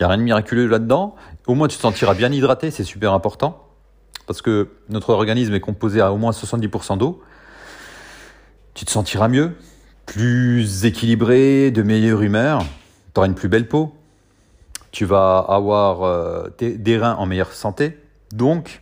Il 0.00 0.04
n'y 0.04 0.06
a 0.06 0.08
rien 0.08 0.18
de 0.18 0.22
miraculeux 0.22 0.66
là-dedans. 0.66 1.14
Au 1.46 1.54
moins, 1.54 1.68
tu 1.68 1.76
te 1.76 1.82
sentiras 1.82 2.14
bien 2.14 2.32
hydraté, 2.32 2.70
c'est 2.70 2.84
super 2.84 3.12
important. 3.12 3.66
Parce 4.26 4.40
que 4.40 4.70
notre 4.88 5.10
organisme 5.10 5.52
est 5.52 5.60
composé 5.60 6.00
à 6.00 6.10
au 6.10 6.16
moins 6.16 6.30
70% 6.30 6.96
d'eau. 6.96 7.22
Tu 8.72 8.86
te 8.86 8.90
sentiras 8.90 9.28
mieux, 9.28 9.52
plus 10.06 10.86
équilibré, 10.86 11.70
de 11.70 11.82
meilleure 11.82 12.22
humeur. 12.22 12.64
Tu 13.12 13.18
auras 13.18 13.26
une 13.26 13.34
plus 13.34 13.50
belle 13.50 13.68
peau. 13.68 13.94
Tu 14.90 15.04
vas 15.04 15.38
avoir 15.38 16.02
euh, 16.02 16.48
des 16.58 16.96
reins 16.96 17.16
en 17.16 17.26
meilleure 17.26 17.52
santé. 17.52 17.98
Donc, 18.32 18.80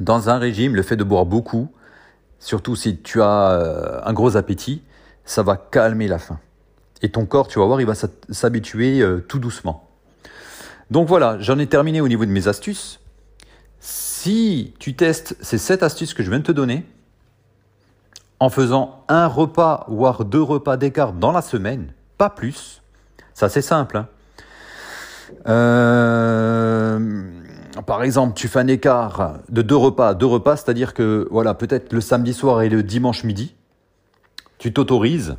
dans 0.00 0.30
un 0.30 0.38
régime, 0.38 0.74
le 0.74 0.82
fait 0.82 0.96
de 0.96 1.04
boire 1.04 1.26
beaucoup, 1.26 1.70
surtout 2.38 2.76
si 2.76 2.96
tu 2.96 3.20
as 3.20 3.50
euh, 3.50 4.00
un 4.04 4.14
gros 4.14 4.38
appétit, 4.38 4.82
ça 5.26 5.42
va 5.42 5.56
calmer 5.56 6.08
la 6.08 6.18
faim. 6.18 6.38
Et 7.02 7.10
ton 7.10 7.26
corps, 7.26 7.48
tu 7.48 7.58
vas 7.58 7.66
voir, 7.66 7.80
il 7.80 7.86
va 7.86 7.94
s'habituer 8.30 9.00
euh, 9.00 9.24
tout 9.26 9.38
doucement. 9.38 9.90
Donc 10.90 11.08
voilà, 11.08 11.38
j'en 11.40 11.58
ai 11.58 11.66
terminé 11.66 12.00
au 12.00 12.08
niveau 12.08 12.24
de 12.24 12.30
mes 12.30 12.48
astuces. 12.48 13.00
Si 13.80 14.74
tu 14.78 14.94
testes 14.94 15.36
ces 15.40 15.58
7 15.58 15.82
astuces 15.82 16.14
que 16.14 16.22
je 16.22 16.30
viens 16.30 16.38
de 16.38 16.44
te 16.44 16.52
donner, 16.52 16.86
en 18.40 18.50
faisant 18.50 19.04
un 19.08 19.26
repas, 19.26 19.86
voire 19.88 20.24
deux 20.24 20.42
repas 20.42 20.76
d'écart 20.76 21.12
dans 21.12 21.32
la 21.32 21.42
semaine, 21.42 21.92
pas 22.18 22.30
plus, 22.30 22.82
ça 23.34 23.48
c'est 23.48 23.62
simple. 23.62 23.96
Hein. 23.96 24.08
Euh, 25.48 27.22
par 27.86 28.02
exemple, 28.02 28.34
tu 28.34 28.48
fais 28.48 28.60
un 28.60 28.66
écart 28.68 29.38
de 29.48 29.62
deux 29.62 29.76
repas, 29.76 30.14
deux 30.14 30.26
repas, 30.26 30.56
c'est-à-dire 30.56 30.94
que 30.94 31.28
voilà, 31.30 31.54
peut-être 31.54 31.92
le 31.92 32.00
samedi 32.00 32.32
soir 32.32 32.62
et 32.62 32.68
le 32.68 32.82
dimanche 32.82 33.24
midi, 33.24 33.54
tu 34.58 34.72
t'autorises 34.72 35.36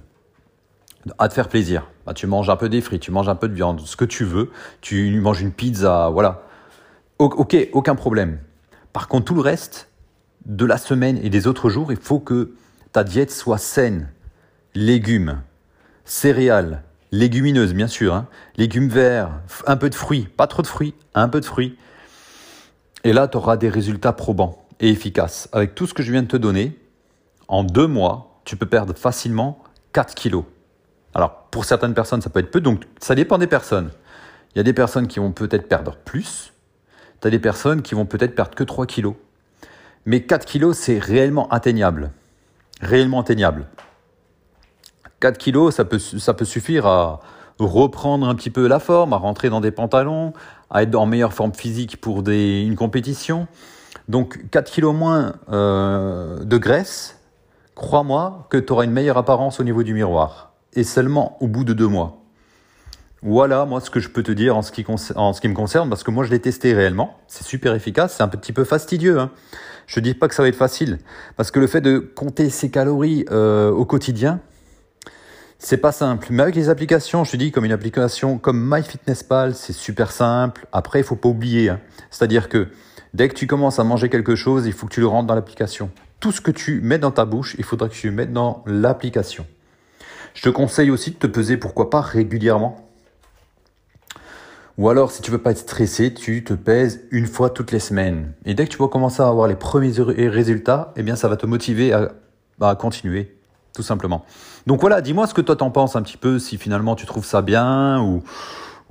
à 1.17 1.27
te 1.27 1.33
faire 1.33 1.47
plaisir. 1.47 1.87
Bah, 2.05 2.13
tu 2.13 2.27
manges 2.27 2.49
un 2.49 2.55
peu 2.55 2.69
des 2.69 2.81
frites, 2.81 3.01
tu 3.01 3.11
manges 3.11 3.29
un 3.29 3.35
peu 3.35 3.47
de 3.47 3.53
viande, 3.53 3.81
ce 3.81 3.95
que 3.95 4.05
tu 4.05 4.23
veux. 4.23 4.51
Tu 4.81 5.19
manges 5.19 5.41
une 5.41 5.51
pizza, 5.51 6.09
voilà. 6.09 6.43
Ok, 7.19 7.55
aucun 7.73 7.95
problème. 7.95 8.39
Par 8.93 9.07
contre, 9.07 9.25
tout 9.25 9.35
le 9.35 9.41
reste 9.41 9.89
de 10.45 10.65
la 10.65 10.77
semaine 10.77 11.19
et 11.23 11.29
des 11.29 11.47
autres 11.47 11.69
jours, 11.69 11.91
il 11.91 11.97
faut 11.97 12.19
que 12.19 12.53
ta 12.91 13.03
diète 13.03 13.31
soit 13.31 13.57
saine. 13.57 14.09
Légumes, 14.75 15.41
céréales, 16.05 16.83
légumineuses 17.11 17.73
bien 17.73 17.87
sûr, 17.87 18.13
hein. 18.13 18.27
légumes 18.57 18.89
verts, 18.89 19.31
un 19.65 19.75
peu 19.75 19.89
de 19.89 19.95
fruits, 19.95 20.27
pas 20.37 20.45
trop 20.45 20.61
de 20.61 20.67
fruits, 20.67 20.93
un 21.15 21.29
peu 21.29 21.39
de 21.39 21.45
fruits. 21.45 21.77
Et 23.03 23.13
là, 23.13 23.27
tu 23.27 23.37
auras 23.37 23.57
des 23.57 23.69
résultats 23.69 24.13
probants 24.13 24.65
et 24.79 24.89
efficaces. 24.89 25.49
Avec 25.51 25.75
tout 25.75 25.87
ce 25.87 25.93
que 25.93 26.03
je 26.03 26.11
viens 26.11 26.21
de 26.21 26.27
te 26.27 26.37
donner, 26.37 26.77
en 27.47 27.63
deux 27.63 27.87
mois, 27.87 28.41
tu 28.45 28.55
peux 28.55 28.65
perdre 28.65 28.93
facilement 28.95 29.63
4 29.93 30.13
kilos. 30.15 30.43
Alors, 31.17 31.47
pour 31.49 31.65
certaines 31.65 31.95
personnes, 31.95 32.21
ça 32.21 32.29
peut 32.29 32.41
être 32.41 32.51
peu, 32.51 32.61
donc 32.61 32.83
ça 32.99 33.15
dépend 33.15 33.39
des 33.39 33.47
personnes. 33.47 33.89
Il 34.53 34.59
y 34.59 34.61
a 34.61 34.63
des 34.63 34.71
personnes 34.71 35.07
qui 35.07 35.17
vont 35.17 35.31
peut-être 35.31 35.67
perdre 35.67 35.95
plus, 36.05 36.53
tu 37.21 37.27
as 37.27 37.31
des 37.31 37.39
personnes 37.39 37.81
qui 37.81 37.95
vont 37.95 38.05
peut-être 38.05 38.35
perdre 38.35 38.53
que 38.53 38.63
3 38.63 38.85
kilos. 38.85 39.15
Mais 40.05 40.21
4 40.21 40.45
kilos, 40.45 40.77
c'est 40.77 40.99
réellement 40.99 41.49
atteignable. 41.49 42.11
Réellement 42.81 43.21
atteignable. 43.21 43.65
4 45.19 45.39
kilos, 45.39 45.73
ça 45.73 45.85
peut, 45.85 45.97
suffire 45.97 46.85
à 46.85 47.21
reprendre 47.57 48.29
un 48.29 48.35
petit 48.35 48.51
peu 48.51 48.67
la 48.67 48.77
forme, 48.77 49.13
à 49.13 49.17
rentrer 49.17 49.49
dans 49.49 49.59
des 49.59 49.71
pantalons, 49.71 50.33
à 50.69 50.83
être 50.83 50.93
en 50.93 51.07
meilleure 51.07 51.33
forme 51.33 51.55
physique 51.55 51.99
pour 51.99 52.29
une 52.29 52.75
compétition. 52.75 53.47
Donc 54.07 54.51
4 54.51 54.69
kilos 54.69 54.93
moins 54.93 55.33
euh, 55.51 56.43
de 56.43 56.57
graisse, 56.59 57.19
crois-moi 57.73 58.45
que 58.51 58.57
tu 58.57 58.71
auras 58.71 58.83
une 58.83 58.91
meilleure 58.91 59.17
apparence 59.17 59.59
au 59.59 59.63
niveau 59.63 59.81
du 59.81 59.95
miroir 59.95 60.47
et 60.77 60.83
seulement 60.83 61.37
au 61.41 61.47
bout 61.47 61.65
de 61.65 61.73
deux 61.73 61.87
mois. 61.87 62.23
Voilà, 63.23 63.65
moi, 63.65 63.81
ce 63.81 63.89
que 63.89 63.99
je 63.99 64.09
peux 64.09 64.21
te 64.21 64.31
dire 64.31 64.55
en 64.55 64.61
ce 64.61 64.71
qui, 64.71 64.85
en 64.87 65.33
ce 65.33 65.41
qui 65.41 65.47
me 65.47 65.55
concerne, 65.55 65.89
parce 65.89 66.03
que 66.03 66.11
moi, 66.11 66.23
je 66.23 66.29
l'ai 66.29 66.39
testé 66.39 66.73
réellement. 66.73 67.17
C'est 67.27 67.43
super 67.43 67.73
efficace, 67.73 68.15
c'est 68.15 68.23
un 68.23 68.27
petit 68.27 68.53
peu 68.53 68.63
fastidieux. 68.63 69.19
Hein. 69.19 69.31
Je 69.87 69.99
dis 69.99 70.13
pas 70.13 70.27
que 70.27 70.35
ça 70.35 70.43
va 70.43 70.49
être 70.49 70.55
facile, 70.55 70.99
parce 71.35 71.49
que 71.49 71.59
le 71.59 71.65
fait 71.65 71.81
de 71.81 71.97
compter 71.97 72.49
ses 72.51 72.69
calories 72.69 73.25
euh, 73.31 73.71
au 73.71 73.85
quotidien, 73.85 74.39
C'est 75.59 75.77
pas 75.77 75.91
simple, 75.91 76.27
mais 76.29 76.43
avec 76.43 76.53
les 76.53 76.69
applications, 76.69 77.23
je 77.23 77.31
te 77.31 77.37
dis 77.37 77.51
comme 77.51 77.65
une 77.65 77.71
application 77.71 78.37
comme 78.37 78.63
MyFitnessPal, 78.63 79.55
c'est 79.55 79.73
super 79.73 80.11
simple. 80.11 80.67
Après, 80.71 80.99
il 80.99 81.03
faut 81.03 81.15
pas 81.15 81.29
oublier, 81.29 81.69
hein. 81.69 81.79
c'est-à-dire 82.11 82.47
que 82.47 82.67
dès 83.15 83.27
que 83.27 83.33
tu 83.33 83.47
commences 83.47 83.79
à 83.79 83.83
manger 83.83 84.09
quelque 84.09 84.35
chose, 84.35 84.67
il 84.67 84.73
faut 84.73 84.85
que 84.85 84.93
tu 84.93 84.99
le 84.99 85.07
rentres 85.07 85.25
dans 85.25 85.33
l'application. 85.33 85.89
Tout 86.19 86.31
ce 86.31 86.41
que 86.41 86.51
tu 86.51 86.81
mets 86.81 86.99
dans 86.99 87.09
ta 87.09 87.25
bouche, 87.25 87.55
il 87.57 87.63
faudra 87.63 87.89
que 87.89 87.95
tu 87.95 88.07
le 88.07 88.13
mettes 88.13 88.33
dans 88.33 88.63
l'application. 88.67 89.47
Je 90.37 90.43
te 90.43 90.49
conseille 90.49 90.91
aussi 90.91 91.09
de 91.09 91.15
te 91.15 91.25
peser, 91.25 91.57
pourquoi 91.57 91.89
pas 91.89 91.99
régulièrement. 91.99 92.87
Ou 94.77 94.87
alors, 94.87 95.11
si 95.11 95.23
tu 95.23 95.31
veux 95.31 95.39
pas 95.39 95.49
être 95.49 95.57
stressé, 95.57 96.13
tu 96.13 96.43
te 96.43 96.53
pèses 96.53 97.01
une 97.09 97.25
fois 97.25 97.49
toutes 97.49 97.71
les 97.71 97.79
semaines. 97.79 98.33
Et 98.45 98.53
dès 98.53 98.65
que 98.65 98.69
tu 98.69 98.77
vas 98.77 98.87
commencer 98.87 99.23
à 99.23 99.27
avoir 99.27 99.47
les 99.47 99.55
premiers 99.55 99.91
résultats, 100.29 100.93
eh 100.95 101.01
bien, 101.01 101.15
ça 101.15 101.27
va 101.27 101.37
te 101.37 101.47
motiver 101.47 101.91
à, 101.91 102.11
à 102.61 102.75
continuer 102.75 103.33
tout 103.73 103.81
simplement. 103.81 104.25
Donc 104.67 104.79
voilà, 104.79 105.01
dis-moi 105.01 105.25
ce 105.25 105.33
que 105.33 105.41
toi 105.41 105.55
t'en 105.55 105.71
penses 105.71 105.95
un 105.95 106.03
petit 106.03 106.17
peu, 106.17 106.37
si 106.37 106.57
finalement 106.57 106.95
tu 106.95 107.07
trouves 107.07 107.25
ça 107.25 107.41
bien 107.41 107.99
ou, 108.01 108.23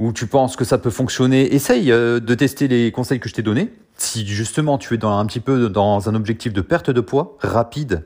ou 0.00 0.12
tu 0.12 0.26
penses 0.26 0.56
que 0.56 0.64
ça 0.64 0.78
peut 0.78 0.90
fonctionner. 0.90 1.54
Essaye 1.54 1.92
euh, 1.92 2.18
de 2.18 2.34
tester 2.34 2.66
les 2.66 2.90
conseils 2.90 3.20
que 3.20 3.28
je 3.28 3.34
t'ai 3.34 3.42
donnés. 3.42 3.72
Si 3.96 4.26
justement 4.26 4.78
tu 4.78 4.94
es 4.94 4.98
dans 4.98 5.16
un 5.16 5.26
petit 5.26 5.40
peu 5.40 5.68
dans 5.68 6.08
un 6.08 6.14
objectif 6.16 6.52
de 6.52 6.60
perte 6.60 6.90
de 6.90 7.00
poids 7.00 7.36
rapide, 7.40 8.04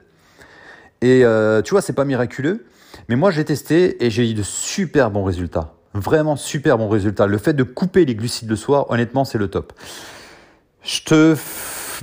et 1.00 1.24
euh, 1.24 1.62
tu 1.62 1.70
vois, 1.70 1.80
c'est 1.80 1.94
pas 1.94 2.04
miraculeux, 2.04 2.64
mais 3.08 3.16
moi 3.16 3.30
j'ai 3.30 3.44
testé 3.44 4.04
et 4.04 4.10
j'ai 4.10 4.30
eu 4.30 4.34
de 4.34 4.42
super 4.42 5.10
bons 5.10 5.24
résultats. 5.24 5.74
Vraiment 5.94 6.36
super 6.36 6.78
bons 6.78 6.88
résultats. 6.88 7.26
Le 7.26 7.38
fait 7.38 7.52
de 7.52 7.64
couper 7.64 8.04
les 8.04 8.14
glucides 8.14 8.48
le 8.48 8.56
soir, 8.56 8.90
honnêtement, 8.90 9.24
c'est 9.24 9.38
le 9.38 9.48
top. 9.48 9.72
Je 10.82 11.02
te, 11.02 11.36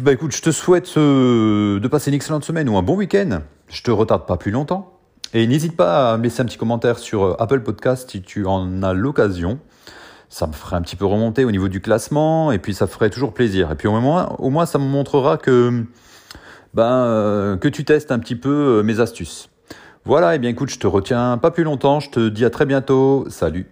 bah 0.01 0.11
souhaite 0.51 0.97
euh, 0.97 1.79
de 1.79 1.87
passer 1.87 2.11
une 2.11 2.15
excellente 2.15 2.43
semaine 2.43 2.67
ou 2.67 2.77
un 2.77 2.83
bon 2.83 2.95
week-end. 2.95 3.41
Je 3.69 3.81
te 3.81 3.91
retarde 3.91 4.25
pas 4.25 4.37
plus 4.37 4.51
longtemps. 4.51 4.93
Et 5.33 5.47
n'hésite 5.47 5.75
pas 5.75 6.13
à 6.13 6.17
me 6.17 6.23
laisser 6.23 6.41
un 6.41 6.45
petit 6.45 6.57
commentaire 6.57 6.99
sur 6.99 7.23
euh, 7.23 7.35
Apple 7.39 7.61
Podcast 7.61 8.09
si 8.11 8.21
tu 8.21 8.45
en 8.45 8.83
as 8.83 8.93
l'occasion. 8.93 9.59
Ça 10.29 10.47
me 10.47 10.53
ferait 10.53 10.75
un 10.75 10.81
petit 10.81 10.97
peu 10.97 11.05
remonter 11.05 11.45
au 11.45 11.51
niveau 11.51 11.69
du 11.69 11.79
classement 11.79 12.51
et 12.51 12.59
puis 12.59 12.73
ça 12.73 12.87
ferait 12.87 13.09
toujours 13.09 13.33
plaisir. 13.33 13.71
Et 13.71 13.75
puis 13.75 13.87
au 13.87 13.99
moins, 13.99 14.65
ça 14.65 14.77
me 14.77 14.83
montrera 14.83 15.37
que, 15.37 15.85
ben, 16.73 16.83
euh, 16.83 17.55
que 17.55 17.69
tu 17.69 17.85
testes 17.85 18.11
un 18.11 18.19
petit 18.19 18.35
peu 18.35 18.83
mes 18.83 18.99
astuces. 18.99 19.49
Voilà, 20.07 20.35
et 20.35 20.39
bien 20.39 20.51
écoute, 20.51 20.69
je 20.69 20.79
te 20.79 20.87
retiens 20.87 21.37
pas 21.37 21.51
plus 21.51 21.65
longtemps. 21.65 21.99
Je 21.99 22.09
te 22.09 22.29
dis 22.29 22.45
à 22.45 22.49
très 22.49 22.65
bientôt. 22.65 23.25
Salut. 23.29 23.65